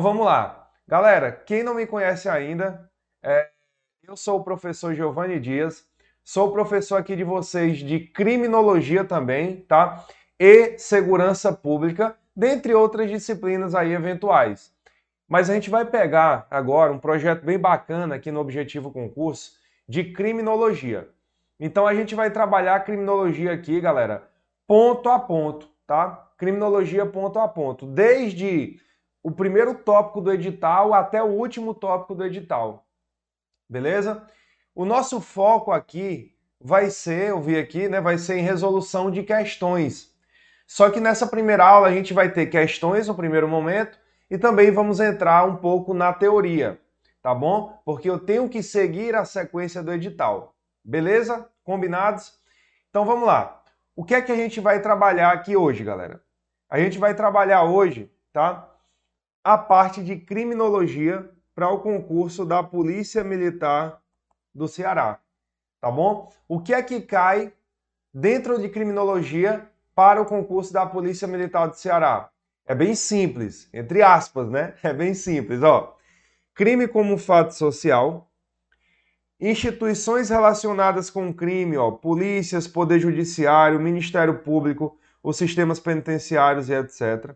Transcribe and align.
Então 0.00 0.12
vamos 0.12 0.24
lá. 0.24 0.66
Galera, 0.88 1.30
quem 1.30 1.62
não 1.62 1.74
me 1.74 1.86
conhece 1.86 2.26
ainda, 2.26 2.90
é... 3.22 3.50
eu 4.02 4.16
sou 4.16 4.40
o 4.40 4.42
professor 4.42 4.94
Giovanni 4.94 5.38
Dias, 5.38 5.84
sou 6.24 6.50
professor 6.50 6.96
aqui 6.96 7.14
de 7.14 7.22
vocês 7.22 7.80
de 7.80 8.00
criminologia 8.00 9.04
também, 9.04 9.56
tá? 9.56 10.02
E 10.38 10.78
segurança 10.78 11.52
pública, 11.52 12.16
dentre 12.34 12.72
outras 12.72 13.10
disciplinas 13.10 13.74
aí 13.74 13.92
eventuais. 13.92 14.72
Mas 15.28 15.50
a 15.50 15.52
gente 15.52 15.68
vai 15.68 15.84
pegar 15.84 16.46
agora 16.50 16.90
um 16.90 16.98
projeto 16.98 17.44
bem 17.44 17.58
bacana 17.58 18.14
aqui 18.14 18.32
no 18.32 18.40
Objetivo 18.40 18.90
Concurso 18.90 19.52
de 19.86 20.14
criminologia. 20.14 21.10
Então 21.60 21.86
a 21.86 21.94
gente 21.94 22.14
vai 22.14 22.30
trabalhar 22.30 22.76
a 22.76 22.80
criminologia 22.80 23.52
aqui, 23.52 23.78
galera, 23.82 24.26
ponto 24.66 25.10
a 25.10 25.18
ponto, 25.18 25.68
tá? 25.86 26.26
Criminologia 26.38 27.04
ponto 27.04 27.38
a 27.38 27.46
ponto, 27.46 27.84
desde 27.84 28.80
o 29.22 29.30
primeiro 29.30 29.74
tópico 29.74 30.20
do 30.20 30.32
edital 30.32 30.94
até 30.94 31.22
o 31.22 31.26
último 31.26 31.74
tópico 31.74 32.14
do 32.14 32.24
edital. 32.24 32.86
Beleza? 33.68 34.26
O 34.74 34.84
nosso 34.84 35.20
foco 35.20 35.72
aqui 35.72 36.34
vai 36.60 36.90
ser, 36.90 37.30
eu 37.30 37.40
vi 37.40 37.58
aqui, 37.58 37.88
né, 37.88 38.00
vai 38.00 38.18
ser 38.18 38.38
em 38.38 38.42
resolução 38.42 39.10
de 39.10 39.22
questões. 39.22 40.14
Só 40.66 40.90
que 40.90 41.00
nessa 41.00 41.26
primeira 41.26 41.64
aula 41.64 41.88
a 41.88 41.92
gente 41.92 42.14
vai 42.14 42.30
ter 42.30 42.46
questões 42.46 43.08
no 43.08 43.14
primeiro 43.14 43.48
momento 43.48 43.98
e 44.30 44.38
também 44.38 44.70
vamos 44.70 45.00
entrar 45.00 45.44
um 45.44 45.56
pouco 45.56 45.92
na 45.92 46.12
teoria, 46.12 46.80
tá 47.20 47.34
bom? 47.34 47.80
Porque 47.84 48.08
eu 48.08 48.18
tenho 48.18 48.48
que 48.48 48.62
seguir 48.62 49.16
a 49.16 49.24
sequência 49.24 49.82
do 49.82 49.92
edital. 49.92 50.54
Beleza? 50.84 51.48
Combinados? 51.64 52.38
Então 52.88 53.04
vamos 53.04 53.26
lá. 53.26 53.62
O 53.96 54.04
que 54.04 54.14
é 54.14 54.22
que 54.22 54.32
a 54.32 54.36
gente 54.36 54.60
vai 54.60 54.80
trabalhar 54.80 55.32
aqui 55.32 55.56
hoje, 55.56 55.82
galera? 55.82 56.22
A 56.68 56.78
gente 56.78 56.98
vai 56.98 57.14
trabalhar 57.14 57.64
hoje, 57.64 58.10
tá? 58.32 58.69
A 59.42 59.56
parte 59.56 60.04
de 60.04 60.16
criminologia 60.16 61.30
para 61.54 61.70
o 61.70 61.80
concurso 61.80 62.44
da 62.44 62.62
Polícia 62.62 63.24
Militar 63.24 63.98
do 64.54 64.68
Ceará, 64.68 65.18
tá 65.80 65.90
bom? 65.90 66.30
O 66.46 66.60
que 66.60 66.74
é 66.74 66.82
que 66.82 67.00
cai 67.00 67.50
dentro 68.12 68.60
de 68.60 68.68
criminologia 68.68 69.66
para 69.94 70.20
o 70.20 70.26
concurso 70.26 70.74
da 70.74 70.84
Polícia 70.84 71.26
Militar 71.26 71.68
do 71.68 71.74
Ceará? 71.74 72.28
É 72.66 72.74
bem 72.74 72.94
simples, 72.94 73.66
entre 73.72 74.02
aspas, 74.02 74.50
né? 74.50 74.74
É 74.84 74.92
bem 74.92 75.14
simples, 75.14 75.62
ó. 75.62 75.96
Crime 76.54 76.86
como 76.86 77.16
fato 77.16 77.54
social, 77.54 78.30
instituições 79.40 80.28
relacionadas 80.28 81.08
com 81.08 81.32
crime, 81.32 81.78
ó, 81.78 81.90
polícias, 81.90 82.68
poder 82.68 83.00
judiciário, 83.00 83.80
Ministério 83.80 84.40
Público, 84.40 84.98
os 85.22 85.38
sistemas 85.38 85.80
penitenciários 85.80 86.68
e 86.68 86.74
etc. 86.74 87.34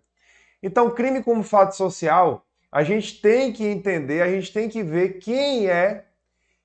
Então, 0.67 0.91
crime 0.91 1.23
como 1.23 1.43
fato 1.43 1.77
social, 1.77 2.43
a 2.73 2.83
gente 2.83 3.21
tem 3.21 3.53
que 3.53 3.67
entender, 3.67 4.23
a 4.23 4.31
gente 4.31 4.51
tem 4.51 4.67
que 4.67 4.83
ver 4.83 5.19
quem 5.19 5.69
é 5.69 6.07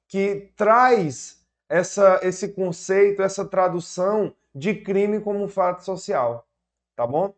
que 0.08 0.53
traz 0.55 1.45
essa, 1.67 2.17
esse 2.23 2.53
conceito, 2.53 3.22
essa 3.22 3.44
tradução 3.44 4.33
de 4.55 4.73
crime 4.73 5.20
como 5.20 5.50
fato 5.50 5.83
social, 5.83 6.47
tá 6.95 7.05
bom? 7.05 7.33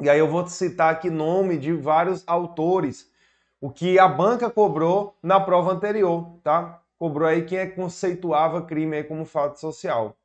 E 0.00 0.08
aí 0.08 0.18
eu 0.18 0.26
vou 0.26 0.46
citar 0.46 0.90
aqui 0.90 1.10
nome 1.10 1.58
de 1.58 1.74
vários 1.74 2.24
autores, 2.26 3.10
o 3.60 3.70
que 3.70 3.98
a 3.98 4.08
banca 4.08 4.48
cobrou 4.48 5.18
na 5.22 5.38
prova 5.38 5.70
anterior, 5.70 6.38
tá? 6.42 6.82
Cobrou 6.98 7.28
aí 7.28 7.44
quem 7.44 7.58
é 7.58 7.66
conceituava 7.66 8.62
crime 8.62 8.96
aí 8.96 9.04
como 9.04 9.26
fato 9.26 9.60
social. 9.60 10.16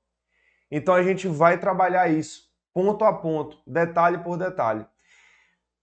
Então 0.72 0.96
a 0.96 1.04
gente 1.04 1.28
vai 1.28 1.60
trabalhar 1.60 2.10
isso, 2.10 2.50
ponto 2.74 3.04
a 3.04 3.12
ponto, 3.12 3.58
detalhe 3.68 4.20
por 4.20 4.38
detalhe. 4.38 4.86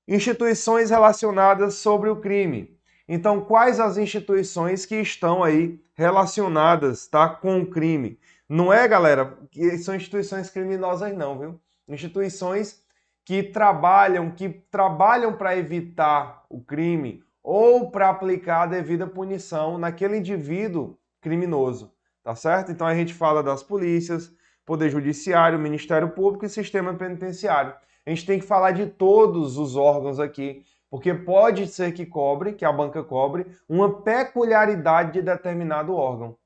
Instituições 0.08 0.90
relacionadas 0.90 1.74
sobre 1.74 2.08
o 2.08 2.16
crime. 2.16 2.78
Então, 3.08 3.40
quais 3.40 3.80
as 3.80 3.96
instituições 3.96 4.86
que 4.86 4.96
estão 4.96 5.42
aí 5.42 5.80
relacionadas, 5.94 7.06
tá, 7.06 7.28
com 7.28 7.60
o 7.60 7.66
crime? 7.66 8.18
Não 8.48 8.72
é, 8.72 8.86
galera, 8.86 9.36
que 9.50 9.76
são 9.78 9.94
instituições 9.94 10.50
criminosas 10.50 11.16
não, 11.16 11.38
viu? 11.38 11.60
Instituições 11.88 12.80
que 13.24 13.42
trabalham, 13.42 14.30
que 14.30 14.48
trabalham 14.48 15.32
para 15.32 15.56
evitar 15.56 16.44
o 16.48 16.60
crime 16.60 17.24
ou 17.42 17.90
para 17.90 18.08
aplicar 18.08 18.62
a 18.62 18.66
devida 18.66 19.06
punição 19.06 19.78
naquele 19.78 20.18
indivíduo 20.18 20.96
criminoso, 21.20 21.92
tá 22.22 22.36
certo? 22.36 22.70
Então 22.70 22.86
a 22.86 22.94
gente 22.94 23.12
fala 23.12 23.42
das 23.42 23.62
polícias, 23.62 24.32
Poder 24.64 24.90
Judiciário, 24.90 25.58
Ministério 25.58 26.10
Público 26.10 26.44
e 26.44 26.48
Sistema 26.48 26.94
Penitenciário. 26.94 27.74
A 28.06 28.10
gente 28.10 28.24
tem 28.24 28.38
que 28.38 28.46
falar 28.46 28.70
de 28.70 28.86
todos 28.86 29.58
os 29.58 29.74
órgãos 29.74 30.20
aqui, 30.20 30.64
porque 30.88 31.12
pode 31.12 31.66
ser 31.66 31.92
que 31.92 32.06
cobre, 32.06 32.52
que 32.52 32.64
a 32.64 32.72
banca 32.72 33.02
cobre, 33.02 33.46
uma 33.68 34.00
peculiaridade 34.00 35.14
de 35.14 35.22
determinado 35.22 35.92
órgão, 35.94 36.36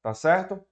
tá 0.00 0.14
certo? 0.14 0.64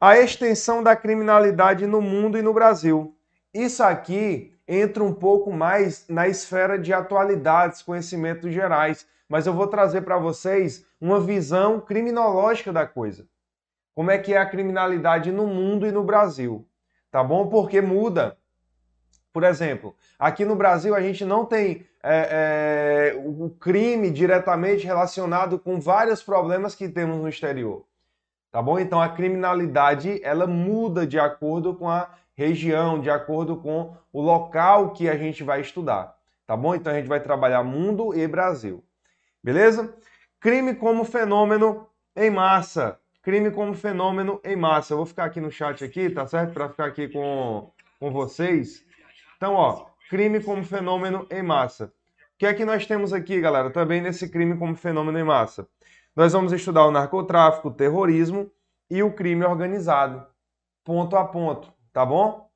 A 0.00 0.18
extensão 0.18 0.82
da 0.82 0.96
criminalidade 0.96 1.86
no 1.86 2.02
mundo 2.02 2.36
e 2.36 2.42
no 2.42 2.52
Brasil. 2.52 3.16
Isso 3.54 3.82
aqui 3.82 4.52
entra 4.66 5.04
um 5.04 5.14
pouco 5.14 5.52
mais 5.52 6.06
na 6.08 6.26
esfera 6.26 6.76
de 6.76 6.92
atualidades, 6.92 7.80
conhecimentos 7.80 8.52
gerais, 8.52 9.06
mas 9.28 9.46
eu 9.46 9.54
vou 9.54 9.68
trazer 9.68 10.02
para 10.02 10.18
vocês 10.18 10.84
uma 11.00 11.20
visão 11.20 11.80
criminológica 11.80 12.72
da 12.72 12.86
coisa. 12.86 13.26
Como 13.94 14.10
é 14.10 14.18
que 14.18 14.34
é 14.34 14.38
a 14.38 14.46
criminalidade 14.48 15.30
no 15.30 15.46
mundo 15.46 15.86
e 15.86 15.92
no 15.92 16.02
Brasil, 16.02 16.66
tá 17.10 17.22
bom? 17.22 17.48
Porque 17.48 17.80
muda. 17.80 18.36
Por 19.34 19.42
exemplo, 19.42 19.96
aqui 20.16 20.44
no 20.44 20.54
Brasil 20.54 20.94
a 20.94 21.00
gente 21.00 21.24
não 21.24 21.44
tem 21.44 21.84
é, 22.04 23.10
é, 23.10 23.18
o 23.18 23.50
crime 23.50 24.08
diretamente 24.08 24.86
relacionado 24.86 25.58
com 25.58 25.80
vários 25.80 26.22
problemas 26.22 26.76
que 26.76 26.88
temos 26.88 27.20
no 27.20 27.28
exterior, 27.28 27.84
tá 28.52 28.62
bom? 28.62 28.78
Então 28.78 29.02
a 29.02 29.08
criminalidade 29.08 30.20
ela 30.22 30.46
muda 30.46 31.04
de 31.04 31.18
acordo 31.18 31.74
com 31.74 31.90
a 31.90 32.10
região, 32.36 33.00
de 33.00 33.10
acordo 33.10 33.56
com 33.56 33.96
o 34.12 34.22
local 34.22 34.92
que 34.92 35.08
a 35.08 35.16
gente 35.16 35.42
vai 35.42 35.60
estudar, 35.60 36.16
tá 36.46 36.56
bom? 36.56 36.72
Então 36.72 36.92
a 36.92 36.96
gente 36.96 37.08
vai 37.08 37.18
trabalhar 37.18 37.64
mundo 37.64 38.16
e 38.16 38.28
Brasil, 38.28 38.84
beleza? 39.42 39.92
Crime 40.38 40.76
como 40.76 41.04
fenômeno 41.04 41.88
em 42.14 42.30
massa. 42.30 43.00
Crime 43.20 43.50
como 43.50 43.74
fenômeno 43.74 44.40
em 44.44 44.54
massa. 44.54 44.92
Eu 44.92 44.98
vou 44.98 45.06
ficar 45.06 45.24
aqui 45.24 45.40
no 45.40 45.50
chat 45.50 45.82
aqui, 45.82 46.08
tá 46.08 46.24
certo? 46.24 46.52
Para 46.52 46.68
ficar 46.68 46.84
aqui 46.84 47.08
com, 47.08 47.72
com 47.98 48.12
vocês. 48.12 48.84
Então, 49.44 49.56
ó, 49.56 49.84
crime 50.08 50.42
como 50.42 50.64
fenômeno 50.64 51.26
em 51.30 51.42
massa. 51.42 51.84
O 51.84 52.38
que 52.38 52.46
é 52.46 52.54
que 52.54 52.64
nós 52.64 52.86
temos 52.86 53.12
aqui, 53.12 53.42
galera? 53.42 53.68
Também 53.68 54.00
nesse 54.00 54.26
crime 54.30 54.56
como 54.56 54.74
fenômeno 54.74 55.18
em 55.18 55.22
massa. 55.22 55.68
Nós 56.16 56.32
vamos 56.32 56.50
estudar 56.50 56.86
o 56.86 56.90
narcotráfico, 56.90 57.68
o 57.68 57.74
terrorismo 57.74 58.50
e 58.88 59.02
o 59.02 59.12
crime 59.12 59.44
organizado, 59.44 60.26
ponto 60.82 61.14
a 61.14 61.26
ponto 61.26 61.70
tá 61.92 62.06
bom? 62.06 62.48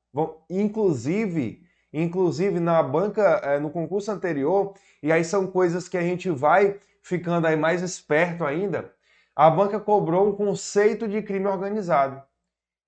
Inclusive, 0.48 1.62
inclusive 1.92 2.58
na 2.58 2.82
banca, 2.82 3.22
é, 3.44 3.58
no 3.58 3.68
concurso 3.68 4.10
anterior, 4.10 4.72
e 5.02 5.12
aí 5.12 5.22
são 5.22 5.46
coisas 5.46 5.90
que 5.90 5.98
a 5.98 6.02
gente 6.02 6.30
vai 6.30 6.80
ficando 7.02 7.46
aí 7.46 7.54
mais 7.56 7.82
esperto 7.82 8.46
ainda, 8.46 8.90
a 9.36 9.50
banca 9.50 9.78
cobrou 9.78 10.26
um 10.26 10.32
conceito 10.32 11.06
de 11.06 11.20
crime 11.20 11.48
organizado, 11.48 12.22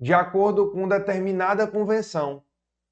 de 0.00 0.14
acordo 0.14 0.70
com 0.70 0.88
determinada 0.88 1.66
convenção, 1.66 2.42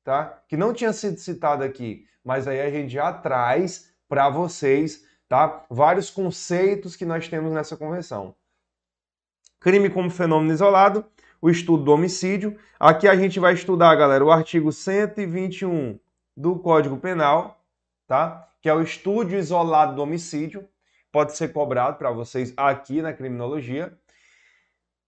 tá? 0.08 0.42
Que 0.48 0.56
não 0.56 0.72
tinha 0.72 0.90
sido 0.90 1.18
citado 1.18 1.62
aqui, 1.62 2.06
mas 2.24 2.48
aí 2.48 2.62
a 2.62 2.70
gente 2.70 2.90
já 2.90 3.12
traz 3.12 3.92
para 4.08 4.30
vocês, 4.30 5.04
tá? 5.28 5.66
Vários 5.68 6.08
conceitos 6.08 6.96
que 6.96 7.04
nós 7.04 7.28
temos 7.28 7.52
nessa 7.52 7.76
convenção. 7.76 8.34
Crime 9.60 9.90
como 9.90 10.08
fenômeno 10.08 10.50
isolado, 10.50 11.04
o 11.42 11.50
estudo 11.50 11.84
do 11.84 11.92
homicídio. 11.92 12.58
Aqui 12.80 13.06
a 13.06 13.14
gente 13.14 13.38
vai 13.38 13.52
estudar, 13.52 13.94
galera, 13.96 14.24
o 14.24 14.32
artigo 14.32 14.72
121 14.72 16.00
do 16.34 16.58
Código 16.58 16.96
Penal, 16.96 17.62
tá? 18.06 18.48
Que 18.62 18.70
é 18.70 18.74
o 18.74 18.80
estudo 18.80 19.36
isolado 19.36 19.94
do 19.94 20.02
homicídio. 20.02 20.66
Pode 21.12 21.36
ser 21.36 21.52
cobrado 21.52 21.98
para 21.98 22.10
vocês 22.10 22.54
aqui 22.56 23.02
na 23.02 23.12
criminologia. 23.12 23.92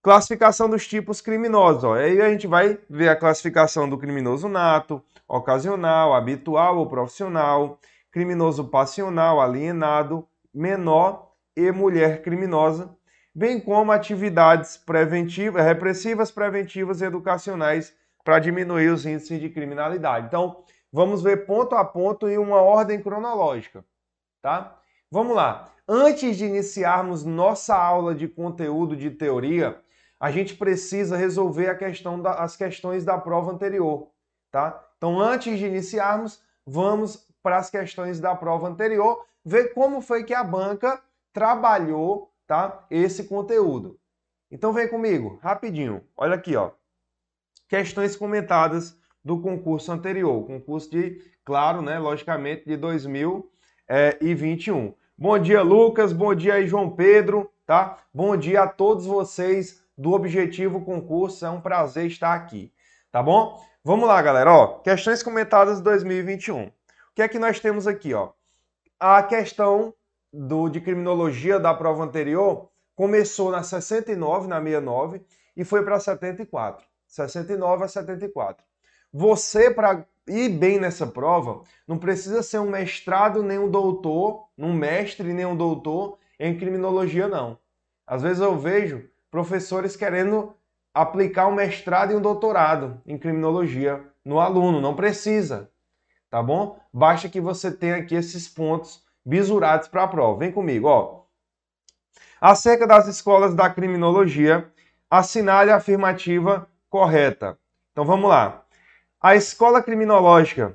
Classificação 0.03 0.69
dos 0.69 0.87
tipos 0.87 1.21
criminosos. 1.21 1.85
Ó. 1.85 1.95
Aí 1.95 2.21
a 2.21 2.31
gente 2.31 2.47
vai 2.47 2.79
ver 2.89 3.09
a 3.09 3.17
classificação 3.17 3.89
do 3.89 3.99
criminoso 3.99 4.49
nato, 4.49 5.03
ocasional, 5.29 6.15
habitual 6.15 6.79
ou 6.79 6.87
profissional, 6.87 7.79
criminoso 8.11 8.65
passional, 8.65 9.41
alienado, 9.41 10.27
menor 10.53 11.33
e 11.57 11.71
mulher 11.71 12.23
criminosa 12.23 12.97
bem 13.35 13.61
como 13.61 13.93
atividades 13.93 14.77
preventivas, 14.77 15.65
repressivas, 15.65 16.31
preventivas 16.31 17.01
e 17.01 17.05
educacionais 17.05 17.95
para 18.25 18.39
diminuir 18.39 18.89
os 18.89 19.07
índices 19.07 19.41
de 19.41 19.49
criminalidade. 19.49 20.27
Então, 20.27 20.63
vamos 20.93 21.23
ver 21.23 21.47
ponto 21.47 21.75
a 21.75 21.85
ponto 21.85 22.29
em 22.29 22.39
uma 22.39 22.61
ordem 22.61 23.01
cronológica, 23.01 23.85
tá? 24.43 24.77
Vamos 25.11 25.35
lá. 25.35 25.73
Antes 25.89 26.37
de 26.37 26.45
iniciarmos 26.45 27.25
nossa 27.25 27.75
aula 27.75 28.15
de 28.15 28.29
conteúdo 28.29 28.97
de 28.97 29.11
teoria, 29.11 29.81
a 30.21 30.31
gente 30.31 30.55
precisa 30.55 31.17
resolver 31.17 31.75
questão 31.79 32.21
da, 32.21 32.35
as 32.35 32.55
questões 32.55 33.07
da 33.07 33.17
prova 33.17 33.51
anterior, 33.51 34.11
tá? 34.51 34.87
Então, 34.99 35.19
antes 35.19 35.59
de 35.59 35.65
iniciarmos, 35.65 36.43
vamos 36.67 37.27
para 37.43 37.57
as 37.57 37.71
questões 37.71 38.21
da 38.21 38.35
prova 38.35 38.69
anterior, 38.69 39.25
ver 39.43 39.73
como 39.73 40.03
foi 40.03 40.25
que 40.25 40.35
a 40.35 40.45
banca 40.45 41.03
trabalhou, 41.33 42.31
tá? 42.47 42.85
Esse 42.91 43.25
conteúdo. 43.25 43.99
Então 44.51 44.75
vem 44.75 44.89
comigo, 44.89 45.39
rapidinho. 45.43 46.05
Olha 46.15 46.35
aqui, 46.35 46.55
ó. 46.55 46.73
Questões 47.67 48.15
comentadas 48.15 48.95
do 49.25 49.41
concurso 49.41 49.91
anterior, 49.91 50.47
concurso 50.47 50.91
de, 50.91 51.19
claro, 51.45 51.81
né, 51.81 51.99
logicamente, 51.99 52.67
de 52.67 52.77
2021. 52.77 54.93
Bom 55.17 55.39
dia, 55.39 55.63
Lucas. 55.63 56.13
Bom 56.13 56.35
dia 56.35 56.53
aí, 56.55 56.67
João 56.67 56.91
Pedro, 56.91 57.51
tá? 57.65 57.97
Bom 58.13 58.37
dia 58.37 58.65
a 58.65 58.69
todos 58.69 59.07
vocês 59.07 59.81
do 60.01 60.13
Objetivo 60.13 60.81
Concurso. 60.81 61.45
É 61.45 61.51
um 61.51 61.61
prazer 61.61 62.07
estar 62.07 62.33
aqui, 62.33 62.73
tá 63.13 63.23
bom? 63.23 63.63
Vamos 63.85 64.09
lá, 64.09 64.21
galera. 64.23 64.51
Ó, 64.51 64.79
questões 64.79 65.23
comentadas 65.23 65.77
de 65.77 65.85
2021. 65.85 66.65
O 66.65 66.73
que 67.15 67.21
é 67.21 67.29
que 67.29 67.39
nós 67.39 67.61
temos 67.61 67.87
aqui, 67.87 68.15
ó? 68.15 68.31
A 68.99 69.23
questão 69.23 69.93
do, 70.33 70.71
de 70.71 70.81
criminologia 70.81 71.61
da 71.61 71.75
prova 71.75 72.03
anterior 72.03 72.71
começou 72.97 73.51
na 73.51 73.63
69, 73.63 74.49
na 74.49 74.59
69, 74.59 75.21
e 75.55 75.65
foi 75.65 75.85
para 75.85 76.01
74. 76.01 76.87
69 77.07 77.85
a 77.85 77.89
74. 77.89 78.65
Você, 79.13 79.71
para 79.71 80.07
ir 80.27 80.49
bem 80.49 80.81
nessa 80.81 81.07
prova, 81.07 81.63
não 81.87 81.99
precisa 81.99 82.43
ser 82.43 82.59
um 82.59 82.71
mestrado 82.71 83.43
nem 83.43 83.59
um 83.59 83.71
doutor, 83.71 84.47
um 84.57 84.73
mestre 84.73 85.35
nem 85.35 85.45
um 85.45 85.57
doutor 85.57 86.19
em 86.39 86.57
criminologia, 86.57 87.29
não. 87.29 87.59
Às 88.07 88.23
vezes 88.23 88.41
eu 88.41 88.59
vejo 88.59 89.10
professores 89.31 89.97
querendo 89.97 90.55
aplicar 90.93 91.47
um 91.47 91.55
mestrado 91.55 92.13
e 92.13 92.17
um 92.17 92.21
doutorado 92.21 93.01
em 93.07 93.17
criminologia 93.17 94.05
no 94.25 94.41
aluno. 94.41 94.81
Não 94.81 94.95
precisa, 94.95 95.71
tá 96.29 96.43
bom? 96.43 96.79
Basta 96.93 97.29
que 97.29 97.41
você 97.41 97.71
tenha 97.71 97.97
aqui 97.97 98.15
esses 98.15 98.49
pontos 98.49 99.05
bisurados 99.25 99.89
para 99.89 100.05
a 100.05 100.09
prova. 100.09 100.39
Vem 100.39 100.53
comigo, 100.53 100.89
ó. 100.89 101.21
Acerca 102.41 102.87
das 102.87 103.07
escolas 103.07 103.55
da 103.55 103.69
criminologia, 103.69 104.71
assinale 105.11 105.71
a 105.71 105.77
afirmativa 105.77 106.69
correta. 106.89 107.59
Então 107.93 108.05
vamos 108.05 108.29
lá. 108.29 108.65
A 109.21 109.37
escola 109.37 109.83
criminológica, 109.83 110.75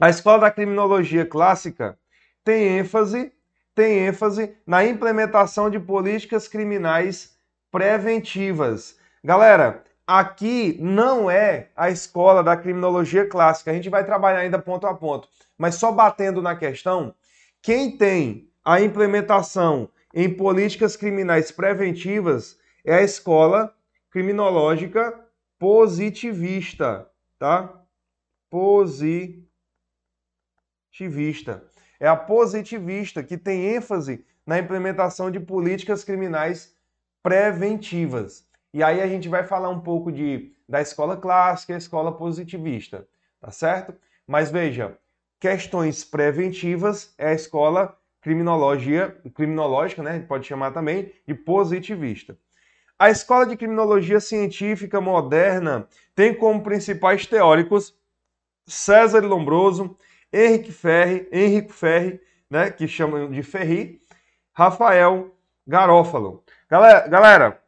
a 0.00 0.08
escola 0.08 0.38
da 0.38 0.50
criminologia 0.50 1.26
clássica 1.26 1.98
tem 2.44 2.78
ênfase, 2.78 3.32
tem 3.74 4.06
ênfase 4.06 4.56
na 4.66 4.84
implementação 4.84 5.68
de 5.68 5.80
políticas 5.80 6.46
criminais 6.46 7.33
preventivas. 7.74 8.96
Galera, 9.24 9.82
aqui 10.06 10.78
não 10.80 11.28
é 11.28 11.70
a 11.74 11.90
escola 11.90 12.40
da 12.40 12.56
criminologia 12.56 13.28
clássica. 13.28 13.72
A 13.72 13.74
gente 13.74 13.90
vai 13.90 14.04
trabalhar 14.04 14.38
ainda 14.38 14.60
ponto 14.60 14.86
a 14.86 14.94
ponto, 14.94 15.28
mas 15.58 15.74
só 15.74 15.90
batendo 15.90 16.40
na 16.40 16.54
questão, 16.54 17.12
quem 17.60 17.96
tem 17.96 18.48
a 18.64 18.80
implementação 18.80 19.88
em 20.14 20.32
políticas 20.32 20.94
criminais 20.94 21.50
preventivas 21.50 22.56
é 22.84 22.94
a 22.94 23.02
escola 23.02 23.74
criminológica 24.08 25.12
positivista 25.58 27.10
tá? 27.36 27.82
Positivista. 28.48 29.44
É 31.98 32.06
a 32.06 32.14
positivista 32.14 33.20
que 33.24 33.36
tem 33.36 33.74
ênfase 33.74 34.24
na 34.46 34.60
implementação 34.60 35.28
de 35.28 35.40
políticas 35.40 36.04
criminais 36.04 36.73
preventivas. 37.24 38.46
E 38.72 38.82
aí 38.82 39.00
a 39.00 39.08
gente 39.08 39.30
vai 39.30 39.44
falar 39.44 39.70
um 39.70 39.80
pouco 39.80 40.12
de 40.12 40.52
da 40.68 40.82
escola 40.82 41.16
clássica 41.16 41.72
e 41.72 41.76
escola 41.76 42.12
positivista, 42.12 43.08
tá 43.40 43.50
certo? 43.50 43.94
Mas 44.26 44.50
veja, 44.50 44.98
questões 45.40 46.04
preventivas 46.04 47.14
é 47.16 47.28
a 47.28 47.34
escola 47.34 47.98
criminologia, 48.20 49.16
criminológica, 49.34 50.02
né? 50.02 50.10
A 50.10 50.14
gente 50.14 50.26
pode 50.26 50.46
chamar 50.46 50.72
também 50.72 51.12
de 51.26 51.34
positivista. 51.34 52.36
A 52.98 53.08
escola 53.10 53.46
de 53.46 53.56
criminologia 53.56 54.20
científica 54.20 55.00
moderna 55.00 55.88
tem 56.14 56.34
como 56.34 56.62
principais 56.62 57.26
teóricos 57.26 57.94
César 58.66 59.20
Lombroso, 59.20 59.96
Henrique 60.32 60.72
Ferri, 60.72 61.28
Henrique 61.32 61.72
Ferri, 61.72 62.20
né, 62.50 62.70
que 62.70 62.86
chamam 62.86 63.30
de 63.30 63.42
Ferri, 63.42 64.00
Rafael 64.52 65.34
Garófalo. 65.66 66.43
Galera, 66.74 67.06
galera 67.06 67.62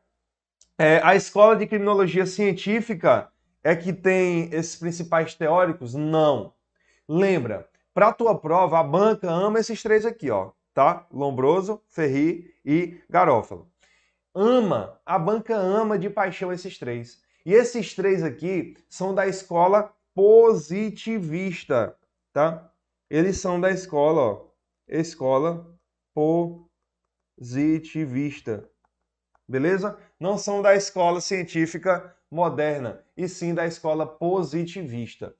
é, 0.77 1.01
a 1.05 1.15
escola 1.15 1.55
de 1.55 1.65
criminologia 1.65 2.27
científica 2.27 3.31
é 3.63 3.77
que 3.77 3.93
tem 3.93 4.53
esses 4.53 4.75
principais 4.75 5.33
teóricos? 5.33 5.95
Não. 5.95 6.53
Lembra, 7.09 7.69
para 7.95 8.09
a 8.09 8.13
tua 8.13 8.37
prova, 8.37 8.81
a 8.81 8.83
banca 8.83 9.31
ama 9.31 9.61
esses 9.61 9.81
três 9.81 10.05
aqui, 10.05 10.29
ó, 10.29 10.51
tá? 10.75 11.07
Lombroso, 11.13 11.81
Ferri 11.87 12.53
e 12.65 13.01
Garófalo 13.09 13.71
ama, 14.35 15.01
a 15.07 15.17
banca 15.21 15.55
ama 15.55 15.97
de 15.97 16.11
paixão 16.11 16.53
esses 16.53 16.77
três. 16.77 17.23
E 17.45 17.55
esses 17.55 17.95
três 17.95 18.25
aqui 18.25 18.77
são 18.89 19.15
da 19.15 19.29
escola 19.29 19.95
positivista, 20.17 21.97
tá? 22.33 22.73
Eles 23.09 23.39
são 23.39 23.61
da 23.61 23.71
escola, 23.71 24.21
ó, 24.21 24.49
escola 24.89 25.65
positivista. 27.39 28.69
Beleza? 29.49 29.97
Não 30.19 30.37
são 30.37 30.61
da 30.61 30.75
escola 30.75 31.21
científica 31.21 32.15
moderna, 32.31 33.01
e 33.17 33.29
sim 33.29 33.55
da 33.55 33.67
escola 33.67 34.07
positivista. 34.07 35.35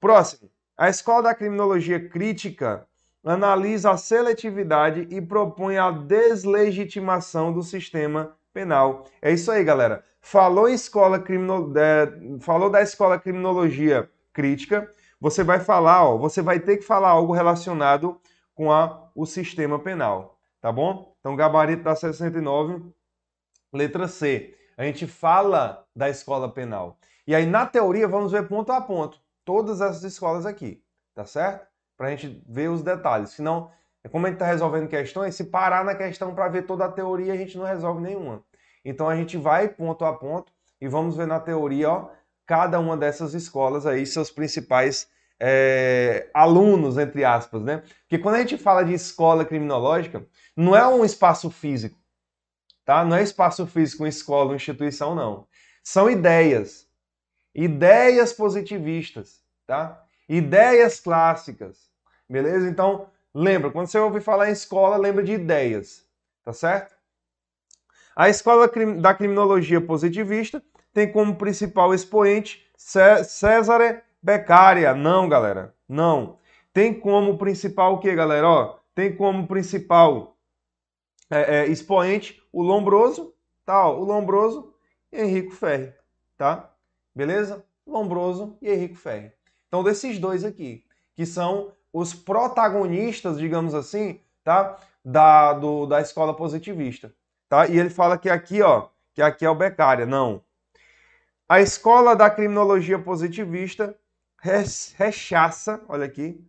Próximo. 0.00 0.50
A 0.76 0.88
escola 0.88 1.24
da 1.24 1.34
criminologia 1.34 2.08
crítica 2.08 2.86
analisa 3.24 3.90
a 3.90 3.96
seletividade 3.96 5.06
e 5.10 5.20
propõe 5.20 5.76
a 5.76 5.90
deslegitimação 5.90 7.52
do 7.52 7.62
sistema 7.62 8.36
penal. 8.52 9.06
É 9.20 9.30
isso 9.30 9.50
aí, 9.50 9.62
galera. 9.62 10.02
Falou 10.20 10.68
escola 10.68 11.18
crimino... 11.18 11.72
É, 11.76 12.40
falou 12.40 12.70
da 12.70 12.82
escola 12.82 13.18
criminologia 13.18 14.10
crítica, 14.32 14.92
você 15.20 15.44
vai 15.44 15.60
falar, 15.60 16.04
ó, 16.04 16.16
você 16.16 16.42
vai 16.42 16.58
ter 16.58 16.78
que 16.78 16.82
falar 16.82 17.10
algo 17.10 17.32
relacionado 17.32 18.20
com 18.54 18.72
a, 18.72 19.08
o 19.14 19.24
sistema 19.24 19.78
penal, 19.78 20.38
tá 20.60 20.72
bom? 20.72 21.14
Então, 21.20 21.36
gabarito 21.36 21.84
da 21.84 21.94
69, 21.94 22.82
letra 23.72 24.08
C. 24.08 24.54
A 24.76 24.84
gente 24.84 25.06
fala 25.06 25.86
da 25.94 26.08
escola 26.08 26.48
penal. 26.48 26.98
E 27.26 27.34
aí, 27.34 27.46
na 27.46 27.66
teoria, 27.66 28.08
vamos 28.08 28.32
ver 28.32 28.48
ponto 28.48 28.72
a 28.72 28.80
ponto 28.80 29.20
todas 29.44 29.80
essas 29.80 30.02
escolas 30.04 30.46
aqui, 30.46 30.82
tá 31.14 31.24
certo? 31.24 31.72
para 32.02 32.08
a 32.08 32.10
gente 32.10 32.42
ver 32.48 32.68
os 32.68 32.82
detalhes. 32.82 33.30
Senão, 33.30 33.70
é 34.02 34.08
como 34.08 34.26
a 34.26 34.28
gente 34.28 34.36
está 34.36 34.46
resolvendo 34.46 34.88
questões, 34.88 35.36
se 35.36 35.44
parar 35.44 35.84
na 35.84 35.94
questão 35.94 36.34
para 36.34 36.48
ver 36.48 36.62
toda 36.62 36.84
a 36.84 36.90
teoria, 36.90 37.32
a 37.32 37.36
gente 37.36 37.56
não 37.56 37.64
resolve 37.64 38.02
nenhuma. 38.02 38.42
Então 38.84 39.08
a 39.08 39.14
gente 39.14 39.36
vai 39.36 39.68
ponto 39.68 40.04
a 40.04 40.12
ponto 40.12 40.52
e 40.80 40.88
vamos 40.88 41.16
ver 41.16 41.28
na 41.28 41.38
teoria, 41.38 41.90
ó, 41.90 42.08
cada 42.44 42.80
uma 42.80 42.96
dessas 42.96 43.34
escolas 43.34 43.86
aí, 43.86 44.04
seus 44.04 44.32
principais 44.32 45.08
é, 45.38 46.28
alunos, 46.34 46.98
entre 46.98 47.24
aspas, 47.24 47.62
né? 47.62 47.84
Porque 48.00 48.18
quando 48.18 48.34
a 48.34 48.40
gente 48.40 48.58
fala 48.58 48.84
de 48.84 48.92
escola 48.92 49.44
criminológica, 49.44 50.26
não 50.56 50.74
é 50.74 50.84
um 50.86 51.04
espaço 51.04 51.50
físico, 51.50 51.96
tá? 52.84 53.04
Não 53.04 53.16
é 53.16 53.22
espaço 53.22 53.66
físico, 53.66 54.02
uma 54.02 54.08
escola, 54.08 54.50
uma 54.50 54.56
instituição, 54.56 55.14
não. 55.14 55.46
São 55.82 56.10
ideias. 56.10 56.86
Ideias 57.54 58.32
positivistas, 58.32 59.42
tá? 59.66 60.02
Ideias 60.28 61.00
clássicas. 61.00 61.90
Beleza? 62.28 62.68
Então, 62.68 63.08
lembra, 63.34 63.70
quando 63.70 63.88
você 63.88 63.98
ouvir 63.98 64.22
falar 64.22 64.48
em 64.48 64.52
escola, 64.52 64.96
lembra 64.96 65.22
de 65.22 65.32
ideias. 65.32 66.06
Tá 66.44 66.52
certo? 66.52 66.96
A 68.16 68.28
escola 68.28 68.70
da 68.98 69.14
criminologia 69.14 69.80
positivista 69.80 70.62
tem 70.92 71.10
como 71.10 71.36
principal 71.36 71.94
expoente 71.94 72.66
César 72.76 74.02
Beccaria. 74.22 74.94
Não, 74.94 75.28
galera. 75.28 75.74
Não. 75.88 76.38
Tem 76.72 76.92
como 76.92 77.38
principal 77.38 77.94
o 77.94 77.98
que, 77.98 78.14
galera? 78.14 78.48
Ó, 78.48 78.78
tem 78.94 79.14
como 79.14 79.46
principal 79.46 80.36
é, 81.32 81.60
é, 81.60 81.66
expoente 81.66 82.42
o 82.52 82.62
Lombroso? 82.62 83.34
Ó, 83.66 83.96
o 83.96 84.04
Lombroso 84.04 84.74
e 85.10 85.20
Henrico 85.22 85.52
Ferri, 85.52 85.94
tá? 86.36 86.70
Beleza? 87.14 87.64
Lombroso 87.86 88.58
e 88.60 88.70
Henrico 88.70 88.96
Ferri. 88.96 89.32
Então, 89.66 89.82
desses 89.82 90.18
dois 90.18 90.44
aqui, 90.44 90.84
que 91.14 91.24
são 91.24 91.72
os 91.90 92.12
protagonistas, 92.12 93.38
digamos 93.38 93.74
assim, 93.74 94.20
tá? 94.44 94.78
Da, 95.02 95.54
do, 95.54 95.86
da 95.86 96.00
escola 96.00 96.34
positivista. 96.34 97.12
Tá? 97.48 97.66
E 97.66 97.78
ele 97.78 97.90
fala 97.90 98.18
que 98.18 98.28
aqui, 98.28 98.60
ó, 98.62 98.88
que 99.14 99.22
aqui 99.22 99.44
é 99.44 99.50
o 99.50 99.54
Beccaria. 99.54 100.06
Não. 100.06 100.42
A 101.48 101.60
escola 101.60 102.14
da 102.14 102.30
criminologia 102.30 102.98
positivista 102.98 103.96
rechaça, 104.96 105.82
olha 105.88 106.04
aqui, 106.04 106.44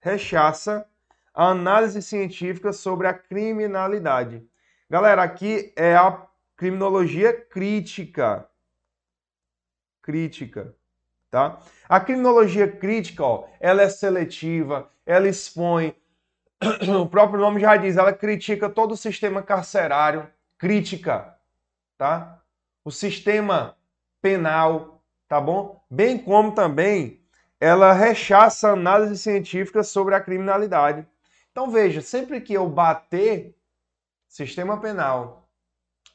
rechaça 0.00 0.86
a 1.34 1.48
análise 1.50 2.02
científica 2.02 2.72
sobre 2.72 3.06
a 3.06 3.14
criminalidade. 3.14 4.46
Galera, 4.90 5.22
aqui 5.22 5.72
é 5.76 5.94
a 5.94 6.26
criminologia 6.56 7.32
crítica. 7.32 8.48
Crítica 10.02 10.74
tá? 11.30 11.58
A 11.88 12.00
criminologia 12.00 12.70
crítica, 12.70 13.24
ó, 13.24 13.46
ela 13.60 13.82
é 13.82 13.88
seletiva, 13.88 14.90
ela 15.04 15.28
expõe 15.28 15.94
o 16.88 17.06
próprio 17.06 17.40
nome 17.40 17.60
já 17.60 17.76
diz, 17.76 17.96
ela 17.96 18.12
critica 18.12 18.68
todo 18.68 18.92
o 18.92 18.96
sistema 18.96 19.42
carcerário, 19.42 20.28
crítica, 20.56 21.34
tá? 21.96 22.42
O 22.84 22.90
sistema 22.90 23.76
penal, 24.20 25.02
tá 25.28 25.40
bom? 25.40 25.82
Bem 25.90 26.18
como 26.18 26.52
também 26.52 27.20
ela 27.60 27.92
rechaça 27.92 28.70
análise 28.70 29.18
científica 29.18 29.82
sobre 29.82 30.14
a 30.14 30.20
criminalidade. 30.20 31.06
Então 31.58 31.72
veja, 31.72 32.00
sempre 32.00 32.40
que 32.40 32.54
eu 32.54 32.68
bater 32.68 33.52
sistema 34.28 34.80
penal, 34.80 35.48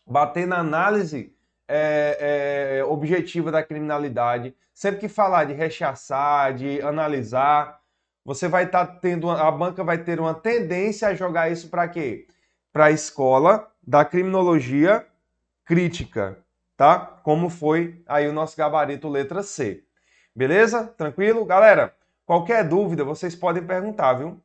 bater 0.07 0.47
na 0.47 0.59
análise 0.59 1.35
é, 1.67 2.77
é, 2.79 2.83
objetiva 2.85 3.51
da 3.51 3.61
criminalidade, 3.61 4.55
sempre 4.73 5.01
que 5.01 5.09
falar 5.09 5.43
de 5.43 5.51
rechaçar, 5.51 6.53
de 6.53 6.81
analisar, 6.81 7.81
você 8.23 8.47
vai 8.47 8.63
estar 8.63 8.87
tá 8.87 8.95
tendo, 9.01 9.29
a 9.29 9.51
banca 9.51 9.83
vai 9.83 9.97
ter 9.97 10.17
uma 10.17 10.33
tendência 10.33 11.09
a 11.09 11.13
jogar 11.13 11.51
isso 11.51 11.67
para 11.69 11.89
quê? 11.89 12.25
Para 12.71 12.85
a 12.85 12.91
escola 12.91 13.69
da 13.85 14.05
criminologia 14.05 15.05
crítica, 15.65 16.37
tá? 16.77 16.97
Como 17.21 17.49
foi 17.49 18.01
aí 18.07 18.29
o 18.29 18.33
nosso 18.33 18.55
gabarito 18.55 19.09
letra 19.09 19.43
C. 19.43 19.83
Beleza? 20.33 20.87
Tranquilo? 20.87 21.43
Galera, 21.43 21.93
qualquer 22.25 22.65
dúvida 22.65 23.03
vocês 23.03 23.35
podem 23.35 23.61
perguntar, 23.61 24.13
viu? 24.13 24.41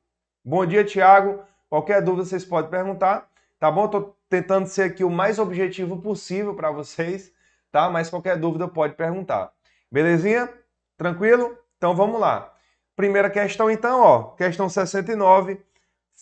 Bom 0.49 0.65
dia, 0.65 0.83
Tiago. 0.83 1.43
Qualquer 1.69 2.01
dúvida 2.01 2.25
vocês 2.25 2.43
podem 2.43 2.71
perguntar, 2.71 3.29
tá 3.61 3.71
bom? 3.71 3.87
Tô 3.87 4.15
tentando 4.31 4.67
ser 4.67 4.85
aqui 4.85 5.05
o 5.05 5.11
mais 5.11 5.39
objetivo 5.39 6.01
possível 6.01 6.55
para 6.55 6.71
vocês, 6.71 7.31
tá? 7.71 7.91
Mas 7.91 8.09
qualquer 8.09 8.39
dúvida 8.39 8.67
pode 8.67 8.95
perguntar. 8.95 9.53
Belezinha? 9.93 10.49
Tranquilo? 10.97 11.55
Então 11.77 11.95
vamos 11.95 12.19
lá. 12.19 12.51
Primeira 12.97 13.29
questão, 13.29 13.71
então, 13.71 14.01
ó, 14.01 14.23
questão 14.37 14.71
69 14.71 15.61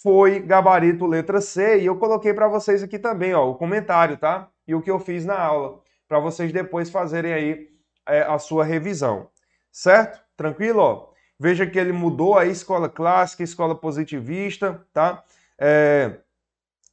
foi 0.03 0.41
gabarito 0.41 1.07
letra 1.07 1.41
C 1.41 1.79
e 1.79 1.87
eu 1.87 1.97
coloquei 1.97 2.35
para 2.35 2.49
vocês 2.49 2.83
aqui 2.83 2.99
também, 2.99 3.33
ó, 3.33 3.49
o 3.49 3.55
comentário, 3.55 4.17
tá? 4.17 4.49
E 4.67 4.75
o 4.75 4.83
que 4.83 4.91
eu 4.91 4.99
fiz 4.99 5.25
na 5.25 5.39
aula, 5.39 5.81
para 6.09 6.19
vocês 6.19 6.53
depois 6.53 6.91
fazerem 6.91 7.33
aí 7.33 7.69
é, 8.05 8.23
a 8.23 8.41
sua 8.41 8.65
revisão, 8.65 9.29
certo? 9.71 10.21
Tranquilo, 10.37 10.81
ó? 10.81 11.16
Veja 11.39 11.67
que 11.67 11.79
ele 11.79 11.93
mudou 11.93 12.39
aí 12.39 12.51
escola 12.51 12.89
clássica, 12.89 13.43
escola 13.43 13.75
positivista, 13.75 14.85
tá? 14.93 15.23
É, 15.59 16.19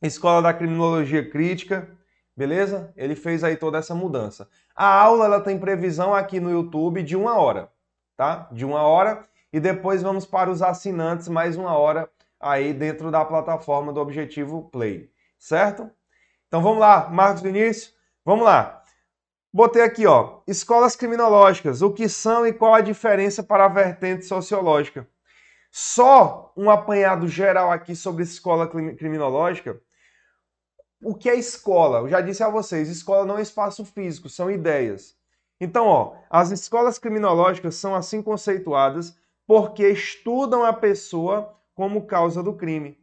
escola 0.02 0.42
da 0.42 0.54
criminologia 0.54 1.30
crítica, 1.30 1.90
beleza? 2.36 2.92
Ele 2.98 3.16
fez 3.16 3.44
aí 3.44 3.56
toda 3.56 3.78
essa 3.78 3.96
mudança. 3.96 4.50
A 4.76 4.86
aula 4.86 5.26
ela 5.26 5.40
tem 5.40 5.58
previsão 5.58 6.14
aqui 6.14 6.40
no 6.40 6.52
YouTube 6.52 7.04
de 7.04 7.16
uma 7.16 7.38
hora, 7.38 7.70
tá? 8.18 8.50
De 8.52 8.66
uma 8.66 8.82
hora 8.82 9.24
e 9.52 9.60
depois 9.60 10.02
vamos 10.02 10.26
para 10.26 10.50
os 10.50 10.62
assinantes 10.62 11.28
mais 11.28 11.56
uma 11.56 11.78
hora 11.78 12.10
aí 12.40 12.74
dentro 12.74 13.10
da 13.10 13.24
plataforma 13.24 13.94
do 13.94 14.02
Objetivo 14.02 14.70
Play, 14.70 15.10
certo? 15.40 15.90
Então 16.48 16.62
vamos 16.62 16.80
lá, 16.80 17.10
Marcos 17.10 17.42
Vinícius, 17.42 17.94
vamos 18.26 18.44
lá. 18.44 18.83
Botei 19.56 19.84
aqui, 19.84 20.08
ó, 20.08 20.40
escolas 20.48 20.96
criminológicas, 20.96 21.84
o 21.84 21.94
que 21.94 22.10
são 22.10 22.48
e 22.48 22.52
qual 22.52 22.74
a 22.74 22.82
diferença 22.82 23.44
para 23.44 23.66
a 23.66 23.68
vertente 23.68 24.26
sociológica. 24.26 25.08
Só 25.72 26.52
um 26.58 26.72
apanhado 26.72 27.28
geral 27.28 27.72
aqui 27.72 27.96
sobre 27.96 28.24
escola 28.24 28.68
criminológica. 28.68 29.80
O 31.04 31.14
que 31.14 31.30
é 31.30 31.36
escola? 31.36 32.00
Eu 32.00 32.10
já 32.10 32.20
disse 32.20 32.42
a 32.42 32.50
vocês, 32.50 32.90
escola 32.90 33.26
não 33.26 33.38
é 33.38 33.44
espaço 33.44 33.86
físico, 33.86 34.28
são 34.28 34.50
ideias. 34.50 35.16
Então, 35.62 35.86
ó, 35.86 36.16
as 36.32 36.50
escolas 36.50 36.98
criminológicas 36.98 37.76
são 37.76 37.94
assim 37.94 38.24
conceituadas 38.24 39.16
porque 39.46 39.88
estudam 39.88 40.66
a 40.66 40.74
pessoa 40.74 41.56
como 41.76 42.08
causa 42.08 42.42
do 42.42 42.54
crime. 42.56 42.98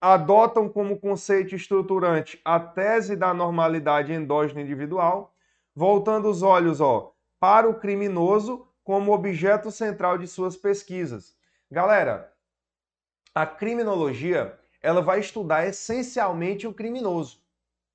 Adotam 0.00 0.68
como 0.68 0.98
conceito 0.98 1.54
estruturante 1.54 2.40
a 2.44 2.58
tese 2.58 3.14
da 3.14 3.32
normalidade 3.32 4.12
endógena 4.12 4.60
individual, 4.60 5.34
voltando 5.78 6.28
os 6.28 6.42
olhos 6.42 6.80
ó, 6.80 7.14
para 7.38 7.68
o 7.68 7.78
criminoso 7.78 8.66
como 8.82 9.12
objeto 9.12 9.70
central 9.70 10.18
de 10.18 10.26
suas 10.26 10.56
pesquisas. 10.56 11.36
Galera, 11.70 12.32
a 13.32 13.46
criminologia 13.46 14.58
ela 14.82 15.00
vai 15.00 15.20
estudar 15.20 15.68
essencialmente 15.68 16.66
o 16.66 16.74
criminoso, 16.74 17.40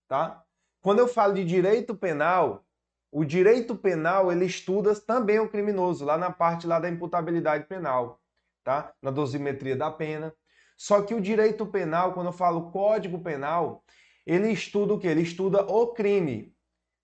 tá? 0.08 0.46
Quando 0.82 1.00
eu 1.00 1.10
falo 1.10 1.34
de 1.34 1.44
direito 1.44 1.94
penal, 1.94 2.66
o 3.12 3.25
direito 3.25 3.75
penal, 3.75 4.32
ele 4.32 4.46
estuda 4.46 4.96
também 4.96 5.40
o 5.40 5.50
criminoso, 5.50 6.06
lá 6.06 6.18
na 6.18 6.32
parte 6.32 6.66
lá 6.66 6.80
da 6.80 6.90
imputabilidade 6.90 7.66
penal, 7.66 8.22
tá? 8.63 8.94
Na 9.02 9.12
dosimetria 9.12 9.75
da 9.75 9.92
pena. 9.92 10.34
Só 10.78 11.02
que 11.02 11.13
o 11.13 11.20
direito 11.20 11.66
penal, 11.66 12.13
quando 12.13 12.28
eu 12.28 12.34
falo 12.34 12.72
código 12.72 13.20
penal, 13.20 13.84
ele 14.25 14.50
estuda 14.52 14.94
o 14.94 15.00
que? 15.00 15.08
Ele 15.08 15.22
estuda 15.22 15.66
o 15.66 15.88
crime. 15.88 16.53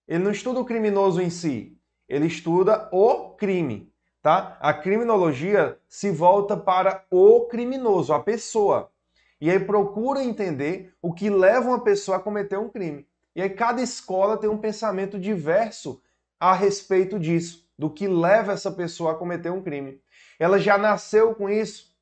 Ele 0.10 0.24
não 0.24 0.32
estuda 0.32 0.60
o 0.60 0.66
criminoso 0.66 1.22
em 1.22 1.30
si, 1.30 1.78
ele 2.08 2.26
estuda 2.26 2.90
o 2.92 3.36
crime, 3.36 3.94
tá? 4.24 4.58
A 4.60 4.74
criminologia 4.74 5.78
se 5.88 6.10
volta 6.10 6.58
para 6.58 7.06
o 7.12 7.42
criminoso, 7.42 8.12
a 8.12 8.20
pessoa. 8.20 8.92
E 9.40 9.52
aí 9.52 9.60
procura 9.60 10.24
entender 10.24 10.96
o 11.00 11.14
que 11.14 11.30
leva 11.30 11.70
uma 11.70 11.84
pessoa 11.84 12.18
a 12.18 12.20
cometer 12.20 12.58
um 12.58 12.70
crime. 12.70 13.08
E 13.36 13.42
aí 13.44 13.52
cada 13.52 13.84
escola 13.84 14.36
tem 14.36 14.50
um 14.50 14.58
pensamento 14.58 15.20
diverso 15.20 16.02
a 16.40 16.54
respeito 16.54 17.20
disso, 17.20 17.70
do 17.78 17.88
que 17.88 18.08
leva 18.08 18.54
essa 18.54 18.72
pessoa 18.72 19.12
a 19.12 19.16
cometer 19.16 19.52
um 19.52 19.62
crime. 19.62 20.02
Ela 20.40 20.58
já 20.58 20.76
nasceu 20.76 21.36
com 21.36 21.48
isso. 21.48 21.96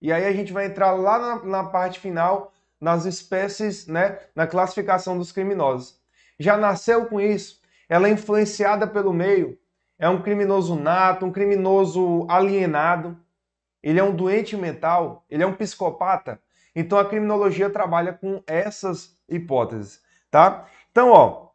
E 0.00 0.12
aí 0.12 0.24
a 0.24 0.32
gente 0.32 0.52
vai 0.52 0.66
entrar 0.66 0.90
lá 0.94 1.16
na, 1.16 1.44
na 1.44 1.64
parte 1.64 2.00
final, 2.00 2.52
nas 2.80 3.04
espécies, 3.04 3.86
né, 3.86 4.18
na 4.34 4.48
classificação 4.48 5.16
dos 5.16 5.30
criminosos. 5.30 6.01
Já 6.38 6.56
nasceu 6.56 7.06
com 7.06 7.20
isso. 7.20 7.60
Ela 7.88 8.08
é 8.08 8.12
influenciada 8.12 8.86
pelo 8.86 9.12
meio. 9.12 9.58
É 9.98 10.08
um 10.08 10.22
criminoso 10.22 10.74
nato, 10.74 11.26
um 11.26 11.32
criminoso 11.32 12.26
alienado. 12.28 13.16
Ele 13.82 13.98
é 13.98 14.04
um 14.04 14.14
doente 14.14 14.56
mental, 14.56 15.24
ele 15.28 15.42
é 15.42 15.46
um 15.46 15.54
psicopata. 15.54 16.40
Então 16.74 16.98
a 16.98 17.04
criminologia 17.04 17.68
trabalha 17.68 18.12
com 18.12 18.42
essas 18.46 19.16
hipóteses, 19.28 20.00
tá? 20.30 20.66
Então, 20.90 21.10
ó, 21.10 21.48